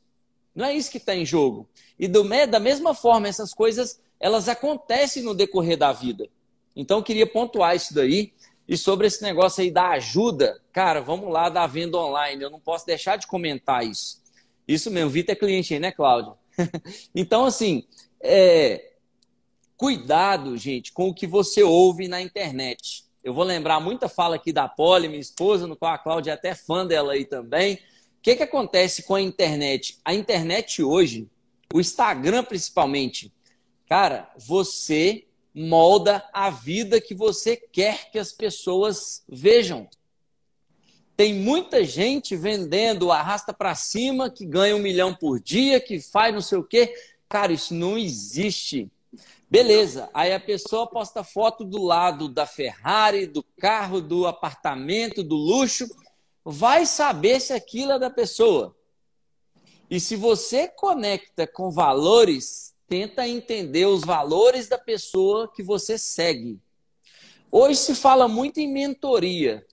Não 0.56 0.66
é 0.66 0.74
isso 0.74 0.90
que 0.90 0.98
está 0.98 1.16
em 1.16 1.26
jogo. 1.26 1.70
E 2.00 2.08
do, 2.08 2.24
da 2.48 2.60
mesma 2.60 2.94
forma, 2.94 3.28
essas 3.28 3.54
coisas 3.54 4.02
elas 4.20 4.50
acontecem 4.50 5.22
no 5.22 5.36
decorrer 5.36 5.78
da 5.78 5.94
vida. 5.94 6.28
Então, 6.76 6.98
eu 6.98 7.04
queria 7.04 7.28
pontuar 7.28 7.76
isso 7.76 7.94
daí. 7.94 8.34
E 8.68 8.76
sobre 8.76 9.08
esse 9.08 9.22
negócio 9.22 9.64
aí 9.64 9.72
da 9.72 9.90
ajuda, 9.92 10.60
cara, 10.74 11.00
vamos 11.00 11.32
lá 11.32 11.48
da 11.48 11.66
venda 11.66 11.98
online. 11.98 12.44
Eu 12.44 12.50
não 12.50 12.60
posso 12.60 12.86
deixar 12.86 13.16
de 13.16 13.28
comentar 13.28 13.86
isso. 13.86 14.22
Isso 14.68 14.92
mesmo, 14.92 15.10
Vitor 15.10 15.34
é 15.34 15.36
cliente 15.36 15.74
aí, 15.74 15.80
né, 15.80 15.92
Cláudio? 15.92 16.34
então, 17.16 17.46
assim, 17.46 17.86
é... 18.20 18.94
cuidado, 19.78 20.58
gente, 20.58 20.92
com 20.92 21.08
o 21.08 21.14
que 21.14 21.26
você 21.26 21.64
ouve 21.64 22.08
na 22.08 22.22
internet. 22.22 23.06
Eu 23.24 23.34
vou 23.34 23.44
lembrar 23.44 23.80
muita 23.80 24.10
fala 24.10 24.36
aqui 24.36 24.52
da 24.52 24.68
Polly, 24.68 25.08
minha 25.08 25.22
esposa, 25.22 25.68
no 25.68 25.78
qual 25.78 25.94
a 25.94 25.98
Cláudia 25.98 26.32
é 26.32 26.34
até 26.34 26.54
fã 26.54 26.86
dela 26.86 27.14
aí 27.14 27.24
também 27.24 27.80
que, 28.28 28.36
que 28.36 28.44
acontece 28.44 29.04
com 29.04 29.16
a 29.16 29.22
internet? 29.22 30.00
A 30.04 30.14
internet 30.14 30.84
hoje, 30.84 31.30
o 31.74 31.80
Instagram 31.80 32.44
principalmente, 32.44 33.32
cara, 33.88 34.30
você 34.38 35.24
molda 35.56 36.22
a 36.34 36.50
vida 36.50 37.00
que 37.00 37.16
você 37.16 37.56
quer 37.56 38.12
que 38.12 38.20
as 38.20 38.34
pessoas 38.34 39.24
vejam. 39.30 39.88
Tem 41.16 41.34
muita 41.34 41.86
gente 41.86 42.36
vendendo 42.36 43.14
arrasta 43.14 43.54
para 43.54 43.74
cima, 43.76 44.30
que 44.30 44.46
ganha 44.46 44.76
um 44.76 44.80
milhão 44.80 45.16
por 45.16 45.40
dia, 45.40 45.80
que 45.80 46.02
faz 46.02 46.34
não 46.34 46.42
sei 46.42 46.58
o 46.58 46.66
quê. 46.66 46.94
Cara, 47.30 47.54
isso 47.54 47.74
não 47.74 47.98
existe. 47.98 48.92
Beleza, 49.50 50.10
aí 50.14 50.34
a 50.34 50.40
pessoa 50.40 50.86
posta 50.86 51.24
foto 51.24 51.64
do 51.64 51.82
lado 51.82 52.28
da 52.28 52.46
Ferrari, 52.46 53.26
do 53.26 53.42
carro, 53.58 54.02
do 54.02 54.28
apartamento, 54.28 55.24
do 55.24 55.36
luxo 55.36 55.88
vai 56.50 56.86
saber 56.86 57.42
se 57.42 57.52
aquilo 57.52 57.92
é 57.92 58.00
da 58.00 58.10
pessoa. 58.10 58.74
E 59.90 60.00
se 60.00 60.16
você 60.16 60.66
conecta 60.66 61.46
com 61.46 61.70
valores, 61.70 62.74
tenta 62.88 63.28
entender 63.28 63.86
os 63.86 64.02
valores 64.02 64.70
da 64.70 64.78
pessoa 64.78 65.52
que 65.52 65.62
você 65.62 65.98
segue. 65.98 66.58
Hoje 67.52 67.80
se 67.80 67.94
fala 67.94 68.30
muito 68.30 68.62
em 68.62 68.72
mentoria. 68.72 69.66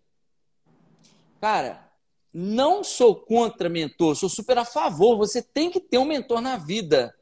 Cara, 1.41 1.93
não 2.33 2.83
sou 2.83 3.14
contra 3.14 3.68
mentor, 3.68 4.16
sou 4.16 4.29
super 4.29 4.59
a 4.59 4.64
favor. 4.64 5.16
Você 5.18 5.41
tem 5.41 5.70
que 5.70 5.79
ter 5.79 5.99
um 5.99 6.05
mentor 6.05 6.41
na 6.41 6.57
vida. 6.57 7.14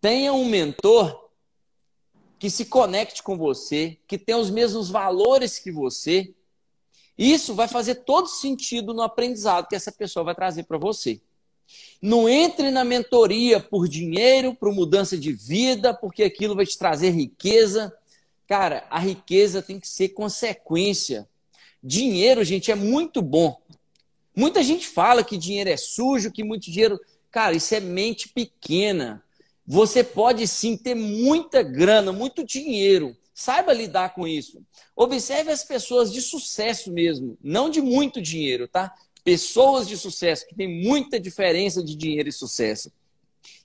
Tenha 0.00 0.32
um 0.32 0.46
mentor 0.46 1.30
que 2.40 2.50
se 2.50 2.64
conecte 2.64 3.22
com 3.22 3.38
você, 3.38 3.98
que 4.08 4.18
tenha 4.18 4.38
os 4.38 4.50
mesmos 4.50 4.90
valores 4.90 5.60
que 5.60 5.70
você, 5.70 6.34
isso 7.16 7.54
vai 7.54 7.68
fazer 7.68 7.96
todo 7.96 8.26
sentido 8.26 8.92
no 8.92 9.02
aprendizado 9.02 9.68
que 9.68 9.76
essa 9.76 9.92
pessoa 9.92 10.24
vai 10.24 10.34
trazer 10.34 10.64
para 10.64 10.78
você. 10.78 11.20
Não 12.02 12.28
entre 12.28 12.70
na 12.70 12.84
mentoria 12.84 13.58
por 13.60 13.88
dinheiro, 13.88 14.54
por 14.54 14.72
mudança 14.72 15.16
de 15.16 15.32
vida, 15.32 15.94
porque 15.94 16.22
aquilo 16.22 16.54
vai 16.54 16.66
te 16.66 16.76
trazer 16.76 17.10
riqueza. 17.10 17.94
Cara, 18.46 18.86
a 18.90 18.98
riqueza 18.98 19.62
tem 19.62 19.80
que 19.80 19.88
ser 19.88 20.10
consequência. 20.10 21.28
Dinheiro, 21.82 22.44
gente, 22.44 22.70
é 22.70 22.74
muito 22.74 23.22
bom. 23.22 23.60
Muita 24.36 24.62
gente 24.62 24.86
fala 24.86 25.22
que 25.22 25.38
dinheiro 25.38 25.70
é 25.70 25.76
sujo, 25.76 26.32
que 26.32 26.42
muito 26.42 26.70
dinheiro. 26.70 27.00
Cara, 27.30 27.54
isso 27.54 27.74
é 27.74 27.80
mente 27.80 28.28
pequena. 28.28 29.22
Você 29.66 30.04
pode 30.04 30.46
sim 30.46 30.76
ter 30.76 30.94
muita 30.94 31.62
grana, 31.62 32.12
muito 32.12 32.44
dinheiro, 32.44 33.16
Saiba 33.34 33.72
lidar 33.72 34.14
com 34.14 34.28
isso. 34.28 34.62
Observe 34.94 35.50
as 35.50 35.64
pessoas 35.64 36.12
de 36.12 36.22
sucesso 36.22 36.92
mesmo, 36.92 37.36
não 37.42 37.68
de 37.68 37.82
muito 37.82 38.22
dinheiro, 38.22 38.68
tá? 38.68 38.94
Pessoas 39.24 39.88
de 39.88 39.96
sucesso, 39.98 40.46
que 40.46 40.54
tem 40.54 40.82
muita 40.82 41.18
diferença 41.18 41.82
de 41.82 41.96
dinheiro 41.96 42.28
e 42.28 42.32
sucesso. 42.32 42.92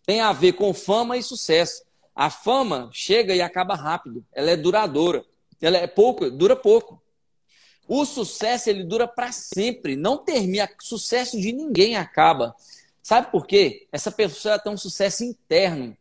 Tem 0.06 0.22
a 0.22 0.34
ver 0.34 0.54
com 0.54 0.74
fama 0.74 1.18
e 1.18 1.24
sucesso. 1.24 1.84
A 2.16 2.32
fama 2.32 2.90
chega 2.92 3.36
e 3.36 3.42
acaba 3.42 3.76
rápido, 3.76 4.26
ela 4.34 4.50
é 4.50 4.58
duradoura. 4.58 5.24
Ela 5.62 5.78
é 5.78 5.88
pouco, 5.88 6.32
dura 6.32 6.56
pouco. 6.56 7.02
O 7.88 8.06
sucesso 8.06 8.70
ele 8.70 8.84
dura 8.84 9.08
para 9.08 9.32
sempre, 9.32 9.96
não 9.96 10.18
termina. 10.18 10.70
Sucesso 10.80 11.40
de 11.40 11.52
ninguém 11.52 11.96
acaba. 11.96 12.56
Sabe 13.02 13.32
por 13.32 13.46
quê? 13.46 13.88
Essa 13.92 14.12
pessoa 14.12 14.60
tem 14.60 14.72
um 14.72 14.78
sucesso 14.78 15.24
interno. 15.24 15.98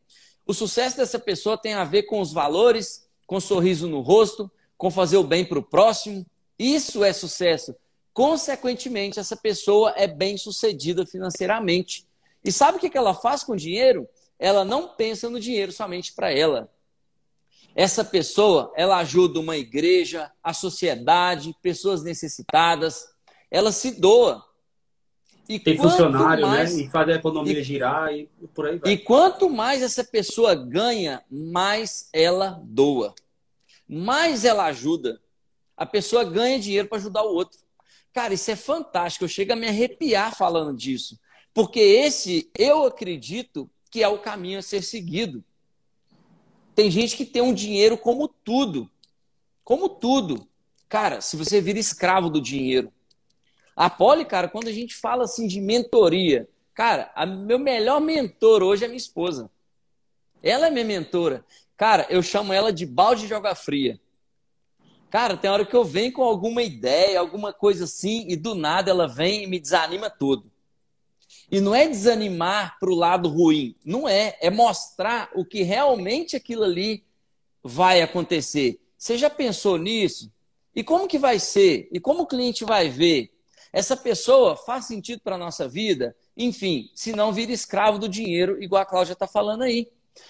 O 0.46 0.54
sucesso 0.54 0.96
dessa 0.96 1.18
pessoa 1.18 1.58
tem 1.58 1.74
a 1.74 1.84
ver 1.84 2.04
com 2.04 2.20
os 2.20 2.32
valores, 2.32 3.07
com 3.28 3.38
sorriso 3.38 3.86
no 3.86 4.00
rosto, 4.00 4.50
com 4.78 4.90
fazer 4.90 5.18
o 5.18 5.22
bem 5.22 5.44
para 5.44 5.58
o 5.58 5.62
próximo. 5.62 6.24
Isso 6.58 7.04
é 7.04 7.12
sucesso. 7.12 7.76
Consequentemente, 8.14 9.20
essa 9.20 9.36
pessoa 9.36 9.92
é 9.96 10.06
bem 10.06 10.38
sucedida 10.38 11.04
financeiramente. 11.04 12.06
E 12.42 12.50
sabe 12.50 12.78
o 12.78 12.80
que 12.80 12.96
ela 12.96 13.12
faz 13.12 13.44
com 13.44 13.52
o 13.52 13.56
dinheiro? 13.56 14.08
Ela 14.38 14.64
não 14.64 14.88
pensa 14.96 15.28
no 15.28 15.38
dinheiro 15.38 15.70
somente 15.70 16.14
para 16.14 16.32
ela. 16.32 16.72
Essa 17.76 18.02
pessoa, 18.02 18.72
ela 18.74 18.96
ajuda 18.96 19.38
uma 19.38 19.58
igreja, 19.58 20.32
a 20.42 20.54
sociedade, 20.54 21.54
pessoas 21.60 22.02
necessitadas. 22.02 23.10
Ela 23.50 23.72
se 23.72 23.90
doa. 23.90 24.42
E 25.48 25.58
Tem 25.58 25.76
funcionário, 25.76 26.44
né? 26.44 26.50
mais... 26.50 26.76
né? 26.76 26.82
E 26.82 26.90
faz 26.90 27.08
a 27.08 27.12
economia 27.12 27.58
e... 27.58 27.62
girar 27.62 28.12
e 28.12 28.28
por 28.54 28.66
aí 28.66 28.78
vai. 28.78 28.92
E 28.92 28.98
quanto 28.98 29.48
mais 29.48 29.82
essa 29.82 30.04
pessoa 30.04 30.54
ganha, 30.54 31.24
mais 31.30 32.10
ela 32.12 32.60
doa. 32.64 33.14
Mais 33.88 34.44
ela 34.44 34.66
ajuda. 34.66 35.20
A 35.74 35.86
pessoa 35.86 36.22
ganha 36.22 36.58
dinheiro 36.58 36.88
para 36.88 36.98
ajudar 36.98 37.22
o 37.22 37.34
outro. 37.34 37.58
Cara, 38.12 38.34
isso 38.34 38.50
é 38.50 38.56
fantástico. 38.56 39.24
Eu 39.24 39.28
chego 39.28 39.52
a 39.52 39.56
me 39.56 39.66
arrepiar 39.66 40.36
falando 40.36 40.76
disso. 40.76 41.18
Porque 41.54 41.80
esse, 41.80 42.50
eu 42.56 42.84
acredito 42.84 43.70
que 43.90 44.02
é 44.02 44.08
o 44.08 44.18
caminho 44.18 44.58
a 44.58 44.62
ser 44.62 44.82
seguido. 44.82 45.42
Tem 46.74 46.90
gente 46.90 47.16
que 47.16 47.24
tem 47.24 47.40
um 47.40 47.54
dinheiro 47.54 47.96
como 47.96 48.28
tudo. 48.28 48.90
Como 49.64 49.88
tudo. 49.88 50.46
Cara, 50.88 51.20
se 51.20 51.36
você 51.36 51.60
vira 51.60 51.78
escravo 51.78 52.28
do 52.28 52.40
dinheiro, 52.40 52.92
a 53.78 53.88
Poli, 53.88 54.24
cara, 54.24 54.48
quando 54.48 54.66
a 54.66 54.72
gente 54.72 54.96
fala 54.96 55.22
assim 55.22 55.46
de 55.46 55.60
mentoria, 55.60 56.48
cara, 56.74 57.12
a 57.14 57.24
meu 57.24 57.60
melhor 57.60 58.00
mentor 58.00 58.60
hoje 58.60 58.84
é 58.84 58.88
minha 58.88 58.98
esposa. 58.98 59.48
Ela 60.42 60.66
é 60.66 60.70
minha 60.70 60.84
mentora. 60.84 61.44
Cara, 61.76 62.04
eu 62.10 62.20
chamo 62.20 62.52
ela 62.52 62.72
de 62.72 62.84
balde 62.84 63.22
de 63.22 63.28
joga 63.28 63.54
fria. 63.54 64.00
Cara, 65.08 65.36
tem 65.36 65.48
hora 65.48 65.64
que 65.64 65.76
eu 65.76 65.84
venho 65.84 66.12
com 66.12 66.24
alguma 66.24 66.60
ideia, 66.60 67.20
alguma 67.20 67.52
coisa 67.52 67.84
assim, 67.84 68.26
e 68.28 68.34
do 68.34 68.52
nada 68.56 68.90
ela 68.90 69.06
vem 69.06 69.44
e 69.44 69.46
me 69.46 69.60
desanima 69.60 70.10
tudo. 70.10 70.50
E 71.48 71.60
não 71.60 71.72
é 71.72 71.86
desanimar 71.86 72.80
para 72.80 72.90
o 72.90 72.96
lado 72.96 73.28
ruim, 73.28 73.76
não 73.84 74.08
é. 74.08 74.36
É 74.40 74.50
mostrar 74.50 75.30
o 75.36 75.44
que 75.44 75.62
realmente 75.62 76.34
aquilo 76.34 76.64
ali 76.64 77.04
vai 77.62 78.02
acontecer. 78.02 78.80
Você 78.98 79.16
já 79.16 79.30
pensou 79.30 79.78
nisso? 79.78 80.32
E 80.74 80.82
como 80.82 81.06
que 81.06 81.16
vai 81.16 81.38
ser? 81.38 81.88
E 81.92 82.00
como 82.00 82.24
o 82.24 82.26
cliente 82.26 82.64
vai 82.64 82.88
ver? 82.88 83.37
Essa 83.72 83.96
pessoa 83.96 84.56
faz 84.56 84.86
sentido 84.86 85.20
para 85.22 85.34
a 85.34 85.38
nossa 85.38 85.68
vida? 85.68 86.16
Enfim, 86.36 86.90
se 86.94 87.12
não 87.12 87.32
vira 87.32 87.52
escravo 87.52 87.98
do 87.98 88.08
dinheiro, 88.08 88.62
igual 88.62 88.82
a 88.82 88.86
Cláudia 88.86 89.12
está 89.12 89.26
falando 89.26 89.62
aí. 89.62 89.88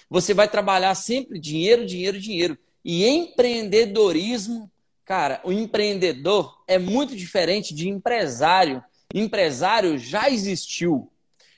Você 0.09 0.33
vai 0.33 0.47
trabalhar 0.47 0.93
sempre 0.95 1.39
dinheiro, 1.39 1.85
dinheiro, 1.85 2.19
dinheiro. 2.19 2.57
E 2.83 3.07
empreendedorismo, 3.07 4.69
cara, 5.05 5.41
o 5.43 5.51
empreendedor 5.51 6.63
é 6.67 6.77
muito 6.77 7.15
diferente 7.15 7.73
de 7.73 7.89
empresário. 7.89 8.83
Empresário 9.13 9.97
já 9.97 10.29
existiu. 10.29 11.11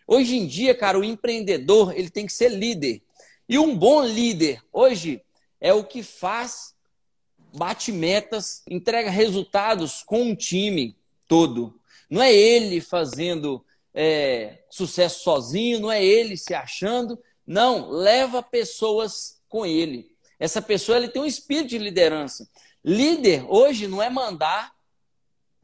Hoje 0.07 0.37
em 0.37 0.45
dia, 0.45 0.75
cara, 0.75 0.99
o 0.99 1.03
empreendedor 1.03 1.93
ele 1.97 2.09
tem 2.09 2.25
que 2.25 2.33
ser 2.33 2.49
líder. 2.49 3.01
E 3.47 3.57
um 3.57 3.75
bom 3.77 4.03
líder 4.03 4.61
hoje 4.71 5.21
é 5.59 5.73
o 5.73 5.83
que 5.83 6.03
faz, 6.03 6.73
bate 7.53 7.91
metas, 7.91 8.61
entrega 8.69 9.09
resultados 9.09 10.03
com 10.03 10.21
um 10.21 10.35
time 10.35 10.95
todo. 11.31 11.79
Não 12.09 12.21
é 12.21 12.33
ele 12.33 12.81
fazendo 12.81 13.65
é, 13.93 14.65
sucesso 14.69 15.23
sozinho, 15.23 15.79
não 15.79 15.89
é 15.89 16.03
ele 16.03 16.35
se 16.35 16.53
achando. 16.53 17.17
Não, 17.47 17.89
leva 17.89 18.43
pessoas 18.43 19.41
com 19.47 19.65
ele. 19.65 20.13
Essa 20.37 20.61
pessoa 20.61 20.97
ele 20.97 21.07
tem 21.07 21.21
um 21.21 21.25
espírito 21.25 21.69
de 21.69 21.77
liderança. 21.77 22.49
Líder 22.83 23.45
hoje 23.47 23.87
não 23.87 24.03
é 24.03 24.09
mandar 24.09 24.73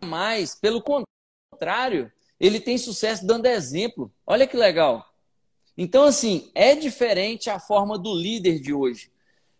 mais, 0.01 0.55
pelo 0.55 0.81
contrário, 0.81 2.09
ele 2.39 2.61
tem 2.61 2.77
sucesso 2.77 3.27
dando 3.27 3.47
exemplo. 3.47 4.09
Olha 4.25 4.47
que 4.47 4.55
legal. 4.55 5.05
Então, 5.77 6.05
assim, 6.05 6.49
é 6.55 6.75
diferente 6.75 7.49
a 7.49 7.59
forma 7.59 7.99
do 7.99 8.15
líder 8.15 8.61
de 8.61 8.73
hoje. 8.73 9.11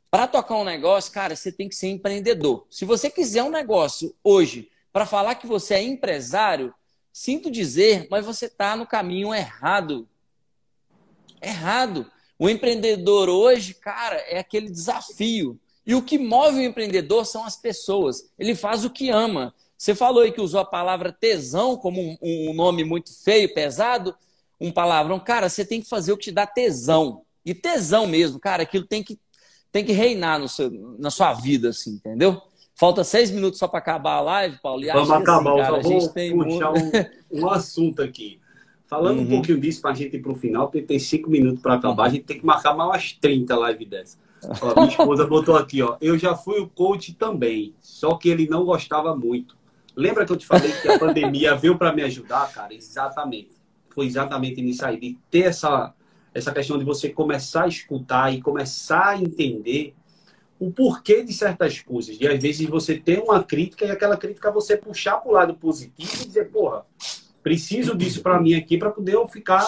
Para 0.10 0.26
tocar 0.26 0.56
um 0.56 0.64
negócio, 0.64 1.12
cara, 1.12 1.36
você 1.36 1.52
tem 1.52 1.68
que 1.68 1.76
ser 1.76 1.90
empreendedor. 1.90 2.66
Se 2.70 2.86
você 2.86 3.10
quiser 3.10 3.44
um 3.44 3.50
negócio 3.50 4.16
hoje 4.24 4.72
para 4.98 5.06
falar 5.06 5.36
que 5.36 5.46
você 5.46 5.76
é 5.76 5.84
empresário, 5.84 6.74
sinto 7.14 7.52
dizer, 7.52 8.08
mas 8.10 8.26
você 8.26 8.48
está 8.48 8.76
no 8.76 8.88
caminho 8.88 9.32
errado. 9.32 10.10
Errado. 11.40 12.12
O 12.40 12.50
empreendedor 12.50 13.30
hoje, 13.30 13.76
cara, 13.76 14.16
é 14.28 14.40
aquele 14.40 14.72
desafio. 14.72 15.60
E 15.86 15.94
o 15.94 16.02
que 16.02 16.18
move 16.18 16.58
o 16.58 16.64
empreendedor 16.64 17.28
são 17.28 17.46
as 17.46 17.56
pessoas. 17.56 18.32
Ele 18.40 18.56
faz 18.56 18.86
o 18.86 18.90
que 18.90 19.12
ama. 19.12 19.54
Você 19.78 19.94
falou 19.94 20.24
aí 20.24 20.32
que 20.32 20.42
usou 20.42 20.62
a 20.62 20.66
palavra 20.66 21.12
tesão 21.12 21.78
como 21.78 22.02
um, 22.02 22.18
um 22.20 22.54
nome 22.56 22.84
muito 22.84 23.16
feio, 23.24 23.54
pesado, 23.54 24.16
um 24.60 24.72
palavrão. 24.72 25.20
Cara, 25.20 25.48
você 25.48 25.64
tem 25.64 25.80
que 25.80 25.88
fazer 25.88 26.12
o 26.12 26.18
que 26.18 26.24
te 26.24 26.32
dá 26.32 26.48
tesão. 26.48 27.22
E 27.46 27.54
tesão 27.54 28.08
mesmo, 28.08 28.40
cara, 28.40 28.64
aquilo 28.64 28.88
tem 28.88 29.04
que, 29.04 29.20
tem 29.72 29.86
que 29.86 29.92
reinar 29.92 30.40
no 30.40 30.50
seu, 30.50 30.72
na 30.98 31.12
sua 31.12 31.36
vida, 31.36 31.70
assim, 31.70 31.92
entendeu? 31.92 32.42
Falta 32.78 33.04
seis 33.04 33.32
minutos 33.32 33.58
só 33.58 33.68
para 33.68 33.80
acabar 33.80 34.18
a 34.18 34.22
live, 34.22 34.60
Paulo. 34.62 34.84
E 34.84 34.92
Vamos 34.92 35.10
acabar, 35.10 35.52
assim, 35.52 35.62
cara, 35.64 35.78
eu 35.78 36.36
vou 36.38 36.46
puxar 36.46 36.74
um, 36.74 37.42
um, 37.42 37.50
assunto 37.50 38.04
aqui. 38.04 38.40
Falando 38.86 39.18
uhum. 39.18 39.24
um 39.24 39.30
pouquinho 39.30 39.60
disso 39.60 39.82
para 39.82 39.92
a 39.92 39.94
gente 39.96 40.16
ir 40.16 40.22
para 40.22 40.32
o 40.32 40.36
final, 40.36 40.68
porque 40.68 40.84
tem 40.84 41.00
cinco 41.00 41.28
minutos 41.28 41.60
para 41.60 41.74
acabar, 41.74 42.06
a 42.06 42.10
gente 42.10 42.26
tem 42.26 42.40
que 42.40 42.46
marcar 42.46 42.76
mais 42.76 42.88
umas 42.88 43.14
30 43.14 43.56
lives 43.68 43.90
dessa. 43.90 44.18
Ó, 44.62 44.76
minha 44.76 44.90
esposa 44.90 45.26
botou 45.28 45.56
aqui, 45.56 45.82
ó. 45.82 45.98
Eu 46.00 46.20
já 46.20 46.36
fui 46.36 46.60
o 46.60 46.68
coach 46.68 47.14
também, 47.16 47.74
só 47.82 48.14
que 48.14 48.30
ele 48.30 48.48
não 48.48 48.64
gostava 48.64 49.16
muito. 49.16 49.58
Lembra 49.96 50.24
que 50.24 50.32
eu 50.32 50.38
te 50.38 50.46
falei 50.46 50.72
que 50.72 50.88
a 50.88 51.00
pandemia 51.00 51.56
veio 51.56 51.80
para 51.80 51.92
me 51.92 52.04
ajudar, 52.04 52.54
cara? 52.54 52.76
Exatamente. 52.76 53.58
Foi 53.90 54.06
exatamente 54.06 54.62
nisso 54.62 54.86
aí, 54.86 55.00
de 55.00 55.18
ter 55.32 55.46
essa, 55.46 55.96
essa 56.32 56.52
questão 56.52 56.78
de 56.78 56.86
você 56.86 57.10
começar 57.10 57.64
a 57.64 57.68
escutar 57.68 58.32
e 58.32 58.40
começar 58.40 59.08
a 59.08 59.18
entender 59.18 59.96
o 60.60 60.72
porquê 60.72 61.24
de 61.24 61.34
certas 61.34 61.80
coisas. 61.82 62.18
E 62.20 62.28
às 62.28 62.42
vezes 62.42 62.68
você 62.68 62.98
tem 62.98 63.20
uma 63.20 63.44
crítica 63.44 63.86
e 63.86 63.92
aquela 63.92 64.18
crítica 64.18 64.52
você 64.52 64.76
puxar 64.76 65.18
para 65.18 65.30
o 65.30 65.34
lado 65.34 65.54
positivo 65.56 66.24
e 66.24 66.28
dizer, 66.28 66.50
porra, 66.50 66.86
preciso 67.44 67.96
disso 67.96 68.22
para 68.22 68.40
mim 68.40 68.56
aqui 68.56 68.78
para 68.78 68.90
poder 68.90 69.14
eu 69.14 69.28
ficar, 69.28 69.66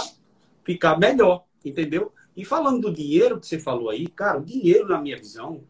ficar 0.63 0.97
melhor, 0.97 1.43
entendeu? 1.63 2.11
E 2.35 2.43
falando 2.43 2.81
do 2.81 2.93
dinheiro 2.93 3.39
que 3.39 3.47
você 3.47 3.59
falou 3.59 3.89
aí, 3.89 4.07
cara, 4.07 4.39
o 4.39 4.43
dinheiro, 4.43 4.87
na 4.87 4.99
minha 4.99 5.17
visão, 5.17 5.61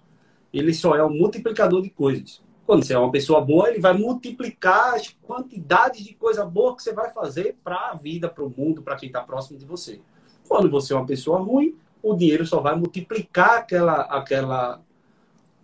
ele 0.53 0.73
só 0.73 0.95
é 0.95 1.03
um 1.03 1.09
multiplicador 1.09 1.81
de 1.81 1.89
coisas. 1.89 2.41
Quando 2.65 2.85
você 2.85 2.93
é 2.93 2.99
uma 2.99 3.11
pessoa 3.11 3.41
boa, 3.41 3.69
ele 3.69 3.79
vai 3.79 3.93
multiplicar 3.93 4.93
as 4.93 5.09
quantidades 5.23 6.03
de 6.03 6.13
coisa 6.13 6.45
boa 6.45 6.75
que 6.75 6.83
você 6.83 6.93
vai 6.93 7.11
fazer 7.11 7.57
para 7.63 7.89
a 7.89 7.95
vida, 7.95 8.29
para 8.29 8.43
o 8.43 8.53
mundo, 8.55 8.83
para 8.83 8.95
quem 8.95 9.07
está 9.07 9.21
próximo 9.21 9.57
de 9.57 9.65
você. 9.65 9.99
Quando 10.47 10.69
você 10.69 10.93
é 10.93 10.95
uma 10.95 11.05
pessoa 11.05 11.39
ruim, 11.39 11.75
o 12.01 12.15
dinheiro 12.15 12.45
só 12.45 12.59
vai 12.59 12.75
multiplicar 12.75 13.57
aquela, 13.57 14.01
aquela 14.01 14.81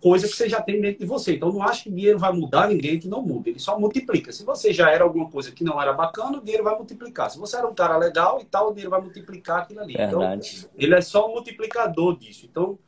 coisa 0.06 0.28
que 0.28 0.36
você 0.36 0.48
já 0.48 0.62
tem 0.62 0.80
dentro 0.80 1.00
de 1.00 1.04
você. 1.04 1.34
Então, 1.34 1.50
não 1.50 1.64
acho 1.64 1.82
que 1.82 1.90
dinheiro 1.90 2.16
vai 2.16 2.32
mudar 2.32 2.68
ninguém 2.68 2.96
que 2.96 3.08
não 3.08 3.22
muda. 3.22 3.50
Ele 3.50 3.58
só 3.58 3.76
multiplica. 3.76 4.30
Se 4.30 4.44
você 4.44 4.72
já 4.72 4.88
era 4.88 5.02
alguma 5.02 5.28
coisa 5.28 5.50
que 5.50 5.64
não 5.64 5.82
era 5.82 5.92
bacana, 5.92 6.38
o 6.38 6.40
dinheiro 6.40 6.62
vai 6.62 6.76
multiplicar. 6.76 7.28
Se 7.28 7.36
você 7.36 7.56
era 7.56 7.66
um 7.66 7.74
cara 7.74 7.96
legal 7.96 8.40
e 8.40 8.44
tal, 8.44 8.68
o 8.68 8.70
dinheiro 8.70 8.90
vai 8.92 9.00
multiplicar 9.00 9.62
aquilo 9.62 9.80
ali. 9.80 9.94
Então, 9.94 10.20
Verdade. 10.20 10.58
Então, 10.58 10.70
ele 10.76 10.94
é 10.94 11.00
só 11.00 11.28
um 11.28 11.32
multiplicador 11.32 12.16
disso. 12.16 12.46
Então, 12.48 12.78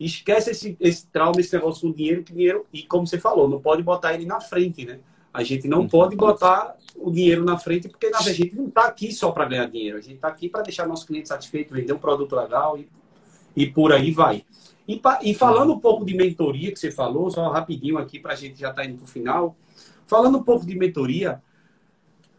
esquece 0.00 0.50
esse, 0.50 0.76
esse 0.80 1.06
trauma, 1.06 1.38
esse 1.38 1.54
negócio 1.54 1.88
com 1.88 1.94
dinheiro, 1.94 2.24
que 2.24 2.32
dinheiro, 2.32 2.66
e 2.72 2.82
como 2.82 3.06
você 3.06 3.20
falou, 3.20 3.48
não 3.48 3.60
pode 3.60 3.80
botar 3.80 4.12
ele 4.12 4.26
na 4.26 4.40
frente, 4.40 4.84
né? 4.84 4.98
A 5.32 5.44
gente 5.44 5.68
não 5.68 5.86
pode 5.86 6.16
botar 6.16 6.76
o 6.96 7.08
dinheiro 7.08 7.44
na 7.44 7.56
frente, 7.56 7.88
porque 7.88 8.10
na 8.10 8.18
verdade, 8.18 8.42
a 8.42 8.44
gente 8.44 8.56
não 8.56 8.66
está 8.66 8.82
aqui 8.82 9.12
só 9.12 9.30
para 9.30 9.44
ganhar 9.44 9.66
dinheiro. 9.66 9.96
A 9.96 10.00
gente 10.00 10.16
está 10.16 10.26
aqui 10.26 10.48
para 10.48 10.62
deixar 10.62 10.88
nosso 10.88 11.06
cliente 11.06 11.28
satisfeito, 11.28 11.72
vender 11.72 11.92
um 11.92 11.98
produto 11.98 12.34
legal 12.34 12.76
e, 12.76 12.88
e 13.56 13.66
por 13.66 13.92
aí 13.92 14.10
vai. 14.10 14.44
E, 14.86 15.00
e 15.22 15.34
falando 15.34 15.72
um 15.72 15.78
pouco 15.78 16.04
de 16.04 16.14
mentoria 16.14 16.70
que 16.70 16.78
você 16.78 16.90
falou, 16.90 17.30
só 17.30 17.48
rapidinho 17.50 17.98
aqui 17.98 18.18
para 18.18 18.32
a 18.32 18.36
gente 18.36 18.58
já 18.58 18.70
estar 18.70 18.82
tá 18.82 18.88
indo 18.88 18.98
para 18.98 19.04
o 19.04 19.08
final. 19.08 19.56
Falando 20.06 20.38
um 20.38 20.42
pouco 20.42 20.66
de 20.66 20.76
mentoria, 20.76 21.42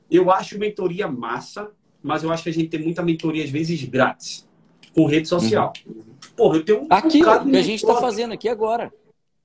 eu 0.10 0.32
acho 0.32 0.60
mentoria 0.60 1.08
massa, 1.08 1.72
mas 2.04 2.24
eu 2.24 2.32
acho 2.32 2.44
que 2.44 2.50
a 2.50 2.54
gente 2.54 2.70
tem 2.70 2.80
muita 2.80 3.02
mentoria, 3.02 3.44
às 3.44 3.50
vezes, 3.50 3.84
grátis, 3.84 4.48
com 4.94 5.08
rede 5.08 5.28
social. 5.28 5.74
Uhum. 5.86 6.04
Porra, 6.38 6.58
eu 6.58 6.66
tenho 6.66 6.84
um 6.84 6.88
aqui, 6.90 7.20
bocado 7.20 7.50
que 7.50 7.58
a 7.58 7.62
gente 7.62 7.82
está 7.82 7.96
fazendo 7.96 8.34
aqui 8.34 8.48
agora. 8.48 8.94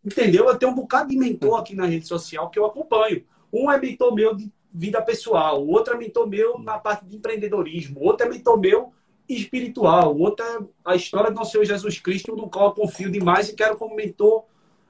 Entendeu? 0.05 0.49
Eu 0.49 0.59
tenho 0.59 0.73
um 0.73 0.75
bocado 0.75 1.09
de 1.09 1.17
mentor 1.17 1.59
aqui 1.59 1.75
na 1.75 1.87
rede 1.87 2.07
social 2.07 2.51
que 2.51 2.59
eu 2.59 2.67
acompanho. 2.67 3.25
Um 3.53 3.71
é 3.71 3.79
mentor 3.79 4.15
meu 4.15 4.35
de 4.35 4.51
vida 4.73 5.03
pessoal, 5.03 5.67
outro 5.67 5.95
é 5.95 5.97
mentor 5.97 6.29
meu 6.29 6.59
na 6.59 6.79
parte 6.79 7.05
de 7.05 7.17
empreendedorismo, 7.17 8.01
outro 8.01 8.27
é 8.27 8.31
mentor 8.31 8.59
meu 8.59 8.93
espiritual. 9.35 10.17
Outra 10.17 10.45
é 10.45 10.59
a 10.85 10.95
história 10.95 11.31
do 11.31 11.37
nosso 11.37 11.53
Senhor 11.53 11.65
Jesus 11.65 11.99
Cristo, 11.99 12.35
no 12.35 12.49
qual 12.49 12.67
eu 12.67 12.73
confio 12.73 13.11
demais 13.11 13.49
e 13.49 13.55
quero 13.55 13.77
como 13.77 13.95
mentor 13.95 14.45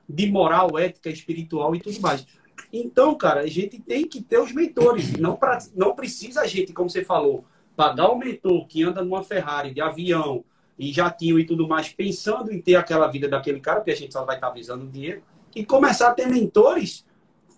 de 0.08 0.30
moral, 0.30 0.78
ética, 0.78 1.08
espiritual 1.08 1.74
e 1.74 1.80
tudo 1.80 2.00
mais. 2.00 2.26
Então, 2.72 3.14
cara, 3.14 3.40
a 3.40 3.46
gente 3.46 3.80
tem 3.80 4.06
que 4.06 4.22
ter 4.22 4.38
os 4.38 4.52
mentores. 4.52 5.12
Não, 5.12 5.36
pra, 5.36 5.58
não 5.74 5.94
precisa 5.94 6.42
a 6.42 6.46
gente, 6.46 6.72
como 6.72 6.90
você 6.90 7.04
falou, 7.04 7.44
pagar 7.76 8.08
o 8.08 8.18
mentor 8.18 8.66
que 8.66 8.82
anda 8.82 9.02
numa 9.02 9.22
Ferrari, 9.22 9.72
de 9.72 9.80
avião 9.80 10.44
e 10.78 10.92
jatinho 10.92 11.38
e 11.38 11.44
tudo 11.44 11.68
mais, 11.68 11.88
pensando 11.90 12.52
em 12.52 12.60
ter 12.60 12.74
aquela 12.74 13.06
vida 13.06 13.28
daquele 13.28 13.60
cara, 13.60 13.80
porque 13.80 13.92
a 13.92 13.96
gente 13.96 14.12
só 14.12 14.24
vai 14.24 14.36
estar 14.36 14.50
visando 14.50 14.86
dinheiro, 14.86 15.22
e 15.54 15.64
começar 15.64 16.08
a 16.08 16.14
ter 16.14 16.26
mentores 16.26 17.04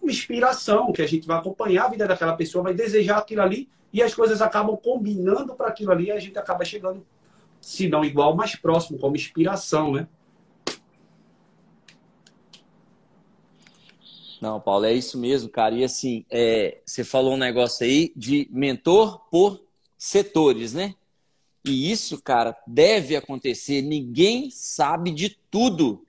uma 0.02 0.10
inspiração, 0.10 0.92
que 0.92 1.00
a 1.00 1.06
gente 1.06 1.26
vai 1.26 1.38
acompanhar 1.38 1.84
a 1.84 1.88
vida 1.88 2.06
daquela 2.06 2.36
pessoa, 2.36 2.64
vai 2.64 2.74
desejar 2.74 3.18
aquilo 3.18 3.42
ali, 3.42 3.68
e 3.92 4.02
as 4.02 4.14
coisas 4.14 4.40
acabam 4.40 4.76
combinando 4.76 5.54
para 5.54 5.68
aquilo 5.68 5.92
ali, 5.92 6.06
e 6.06 6.12
a 6.12 6.18
gente 6.18 6.38
acaba 6.38 6.64
chegando, 6.64 7.06
se 7.60 7.88
não 7.88 8.04
igual, 8.04 8.34
mais 8.34 8.56
próximo, 8.56 8.98
como 8.98 9.16
inspiração, 9.16 9.92
né? 9.92 10.08
Não, 14.40 14.60
Paulo, 14.60 14.86
é 14.86 14.92
isso 14.92 15.16
mesmo, 15.16 15.48
cara. 15.48 15.72
E 15.72 15.84
assim, 15.84 16.24
é, 16.28 16.78
você 16.84 17.04
falou 17.04 17.34
um 17.34 17.36
negócio 17.36 17.86
aí 17.86 18.12
de 18.16 18.48
mentor 18.50 19.20
por 19.30 19.62
setores, 19.96 20.72
né? 20.72 20.96
E 21.64 21.92
isso, 21.92 22.20
cara, 22.20 22.56
deve 22.66 23.14
acontecer. 23.14 23.82
Ninguém 23.82 24.50
sabe 24.50 25.12
de 25.12 25.38
tudo. 25.48 26.04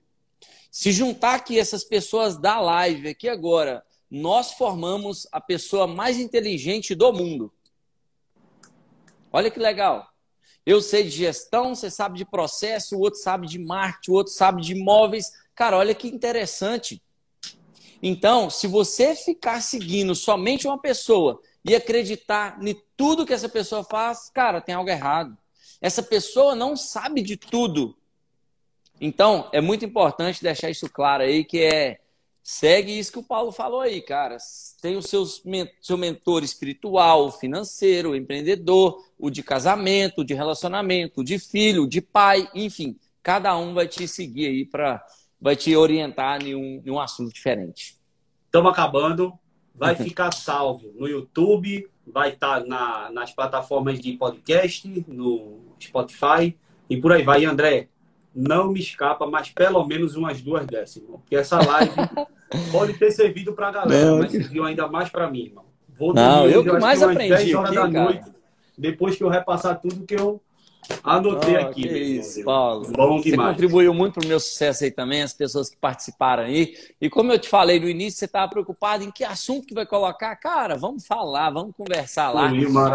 Se 0.68 0.90
juntar 0.90 1.34
aqui 1.34 1.60
essas 1.60 1.84
pessoas 1.84 2.36
da 2.36 2.60
live 2.60 3.06
aqui 3.06 3.28
agora, 3.28 3.84
nós 4.10 4.54
formamos 4.54 5.28
a 5.30 5.40
pessoa 5.40 5.86
mais 5.86 6.18
inteligente 6.18 6.92
do 6.92 7.12
mundo. 7.12 7.52
Olha 9.34 9.50
que 9.50 9.58
legal. 9.58 10.08
Eu 10.64 10.80
sei 10.80 11.02
de 11.02 11.10
gestão, 11.10 11.74
você 11.74 11.90
sabe 11.90 12.16
de 12.16 12.24
processo, 12.24 12.94
o 12.94 13.00
outro 13.00 13.18
sabe 13.18 13.48
de 13.48 13.58
marketing, 13.58 14.12
o 14.12 14.14
outro 14.14 14.32
sabe 14.32 14.62
de 14.62 14.74
imóveis. 14.74 15.32
Cara, 15.56 15.76
olha 15.76 15.92
que 15.92 16.06
interessante. 16.06 17.02
Então, 18.00 18.48
se 18.48 18.68
você 18.68 19.16
ficar 19.16 19.60
seguindo 19.60 20.14
somente 20.14 20.68
uma 20.68 20.80
pessoa 20.80 21.42
e 21.64 21.74
acreditar 21.74 22.62
em 22.62 22.80
tudo 22.96 23.26
que 23.26 23.32
essa 23.32 23.48
pessoa 23.48 23.82
faz, 23.82 24.30
cara, 24.30 24.60
tem 24.60 24.76
algo 24.76 24.88
errado. 24.88 25.36
Essa 25.80 26.00
pessoa 26.00 26.54
não 26.54 26.76
sabe 26.76 27.20
de 27.20 27.36
tudo. 27.36 27.98
Então, 29.00 29.50
é 29.52 29.60
muito 29.60 29.84
importante 29.84 30.44
deixar 30.44 30.70
isso 30.70 30.88
claro 30.88 31.24
aí, 31.24 31.44
que 31.44 31.58
é 31.58 31.98
segue 32.44 32.96
isso 32.98 33.10
que 33.10 33.18
o 33.18 33.22
Paulo 33.22 33.50
falou 33.50 33.80
aí, 33.80 34.02
cara. 34.02 34.36
Tem 34.82 34.96
o 34.96 35.02
seus, 35.02 35.42
seu 35.80 35.96
mentor 35.96 36.44
espiritual, 36.44 37.32
financeiro, 37.32 38.14
empreendedor, 38.14 39.02
o 39.18 39.30
de 39.30 39.42
casamento, 39.42 40.22
de 40.22 40.34
relacionamento, 40.34 41.24
de 41.24 41.38
filho, 41.38 41.88
de 41.88 42.02
pai, 42.02 42.46
enfim. 42.54 42.98
Cada 43.22 43.56
um 43.56 43.72
vai 43.72 43.88
te 43.88 44.06
seguir 44.06 44.46
aí 44.46 44.64
para 44.66 45.02
vai 45.40 45.56
te 45.56 45.74
orientar 45.76 46.42
em 46.42 46.54
um, 46.54 46.82
em 46.84 46.90
um 46.90 47.00
assunto 47.00 47.32
diferente. 47.32 47.98
Estamos 48.46 48.70
acabando. 48.70 49.32
Vai 49.74 49.96
ficar 49.96 50.32
salvo 50.32 50.92
no 50.94 51.08
YouTube, 51.08 51.90
vai 52.06 52.30
estar 52.30 52.60
tá 52.60 52.66
na, 52.66 53.10
nas 53.10 53.32
plataformas 53.32 53.98
de 53.98 54.12
podcast, 54.12 55.04
no 55.08 55.60
Spotify 55.82 56.56
e 56.88 56.96
por 56.96 57.12
aí 57.12 57.22
vai. 57.22 57.44
André, 57.44 57.88
não 58.34 58.72
me 58.72 58.80
escapa, 58.80 59.26
mas 59.26 59.50
pelo 59.50 59.84
menos 59.86 60.16
umas 60.16 60.40
duas 60.40 60.66
dessas, 60.66 60.96
irmão. 60.96 61.18
Porque 61.20 61.36
essa 61.36 61.56
live 61.64 61.92
pode 62.72 62.94
ter 62.94 63.10
servido 63.10 63.52
para 63.52 63.68
a 63.68 63.72
galera, 63.72 64.10
não, 64.10 64.18
mas 64.18 64.32
serviu 64.32 64.64
ainda 64.64 64.88
mais 64.88 65.08
para 65.08 65.30
mim, 65.30 65.44
irmão. 65.44 65.64
Vou 65.88 66.12
dormir, 66.12 66.28
não, 66.28 66.48
eu 66.48 66.64
que 66.64 66.72
mais 66.72 67.02
aprendi 67.02 67.34
10 67.34 67.54
horas 67.54 67.76
aqui, 67.76 67.92
da 67.92 68.02
noite, 68.02 68.32
depois 68.76 69.16
que 69.16 69.22
eu 69.22 69.28
repassar 69.28 69.80
tudo 69.80 70.04
que 70.04 70.14
eu 70.14 70.40
Anotei 71.02 71.56
oh, 71.56 71.60
aqui. 71.60 71.86
Isso, 71.86 72.44
Paulo. 72.44 72.90
Bom 72.92 73.18
você 73.18 73.30
demais. 73.30 73.50
contribuiu 73.50 73.92
muito 73.94 74.14
para 74.14 74.24
o 74.24 74.28
meu 74.28 74.40
sucesso 74.40 74.84
aí 74.84 74.90
também, 74.90 75.22
as 75.22 75.32
pessoas 75.32 75.68
que 75.70 75.76
participaram 75.76 76.44
aí. 76.44 76.74
E 77.00 77.08
como 77.10 77.32
eu 77.32 77.38
te 77.38 77.48
falei 77.48 77.78
no 77.78 77.88
início, 77.88 78.18
você 78.18 78.24
estava 78.24 78.50
preocupado 78.50 79.04
em 79.04 79.10
que 79.10 79.24
assunto 79.24 79.66
que 79.66 79.74
vai 79.74 79.86
colocar. 79.86 80.34
Cara, 80.36 80.76
vamos 80.76 81.06
falar, 81.06 81.50
vamos 81.50 81.74
conversar 81.76 82.30
lá. 82.30 82.50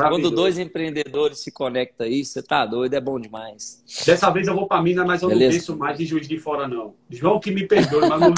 Quando 0.09 0.31
dois 0.31 0.57
empreendedores 0.57 1.39
se 1.39 1.51
conectam 1.51 2.07
aí, 2.07 2.23
você 2.23 2.41
tá 2.41 2.65
doido, 2.65 2.93
é 2.93 3.01
bom 3.01 3.19
demais. 3.19 3.83
Dessa 4.05 4.29
vez 4.29 4.47
eu 4.47 4.55
vou 4.55 4.67
para 4.67 4.81
Minas, 4.81 5.05
mas 5.05 5.21
eu 5.21 5.29
Beleza? 5.29 5.51
não 5.51 5.59
penso 5.59 5.77
mais 5.77 5.97
de 5.97 6.05
Juiz 6.05 6.27
de 6.27 6.37
Fora, 6.37 6.67
não. 6.67 6.93
João 7.09 7.39
que 7.39 7.51
me 7.51 7.67
perdoe, 7.67 8.07
mas 8.07 8.19
não, 8.19 8.33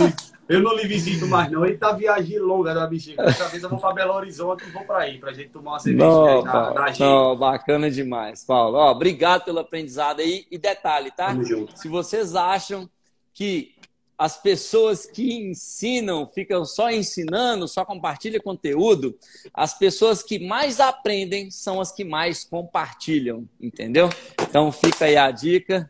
eu 0.52 0.62
não 0.62 0.76
lhe 0.76 0.88
visito 0.88 1.26
mais, 1.28 1.50
não. 1.50 1.66
Ele 1.66 1.78
tá 1.78 1.94
viagem 1.94 2.38
longa 2.40 2.74
da 2.74 2.86
bexiga. 2.86 3.24
Dessa 3.24 3.48
vez 3.48 3.64
eu 3.64 3.70
vou 3.70 3.80
para 3.80 3.94
Belo 3.94 4.14
Horizonte 4.14 4.66
e 4.68 4.72
vou 4.72 4.84
para 4.84 5.06
aí, 5.06 5.18
para 5.18 5.32
gente 5.32 5.50
tomar 5.50 5.72
uma 5.72 5.80
cerveja 5.80 6.06
não, 6.06 6.44
na, 6.44 6.74
na 6.74 6.94
não, 7.00 7.36
bacana 7.38 7.90
demais, 7.90 8.44
Paulo. 8.44 8.78
Ó, 8.78 8.92
obrigado 8.92 9.46
pelo 9.46 9.60
aprendizado 9.60 10.20
aí. 10.20 10.46
E 10.52 10.58
detalhe, 10.58 11.10
tá? 11.12 11.34
Se 11.76 11.88
vocês 11.88 12.36
acham 12.36 12.90
que 13.34 13.76
as 14.22 14.38
pessoas 14.38 15.08
que 15.08 15.34
ensinam 15.34 16.28
ficam 16.28 16.64
só 16.64 16.92
ensinando, 16.92 17.68
só 17.68 17.84
compartilham 17.84 18.40
conteúdo, 18.40 19.18
as 19.52 19.76
pessoas 19.76 20.22
que 20.22 20.38
mais 20.38 20.80
aprendem 20.80 21.50
são 21.50 21.82
as 21.82 21.92
que 21.92 22.04
mais 22.04 22.44
compartilham, 22.44 23.50
entendeu? 23.60 24.10
Então 24.40 24.72
fica 24.72 25.06
aí 25.06 25.18
a 25.18 25.32
dica. 25.32 25.90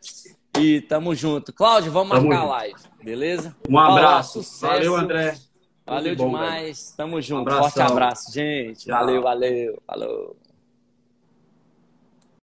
E 0.58 0.80
tamo 0.82 1.14
junto. 1.14 1.52
Cláudio, 1.52 1.90
vamos 1.90 2.14
tamo 2.14 2.28
marcar 2.28 2.42
junto. 2.42 2.52
a 2.52 2.56
live, 2.58 2.80
beleza? 3.02 3.56
Um 3.68 3.78
abraço. 3.78 4.42
Valeu, 4.60 4.96
André. 4.96 5.34
Valeu 5.84 6.14
bom, 6.14 6.26
demais. 6.26 6.78
Velho. 6.78 6.96
Tamo 6.96 7.20
junto. 7.22 7.50
Um 7.50 7.58
Forte 7.58 7.80
abraço, 7.80 8.32
gente. 8.32 8.84
Tchau. 8.84 8.98
Valeu, 8.98 9.22
valeu. 9.22 9.82
Falou. 9.86 10.36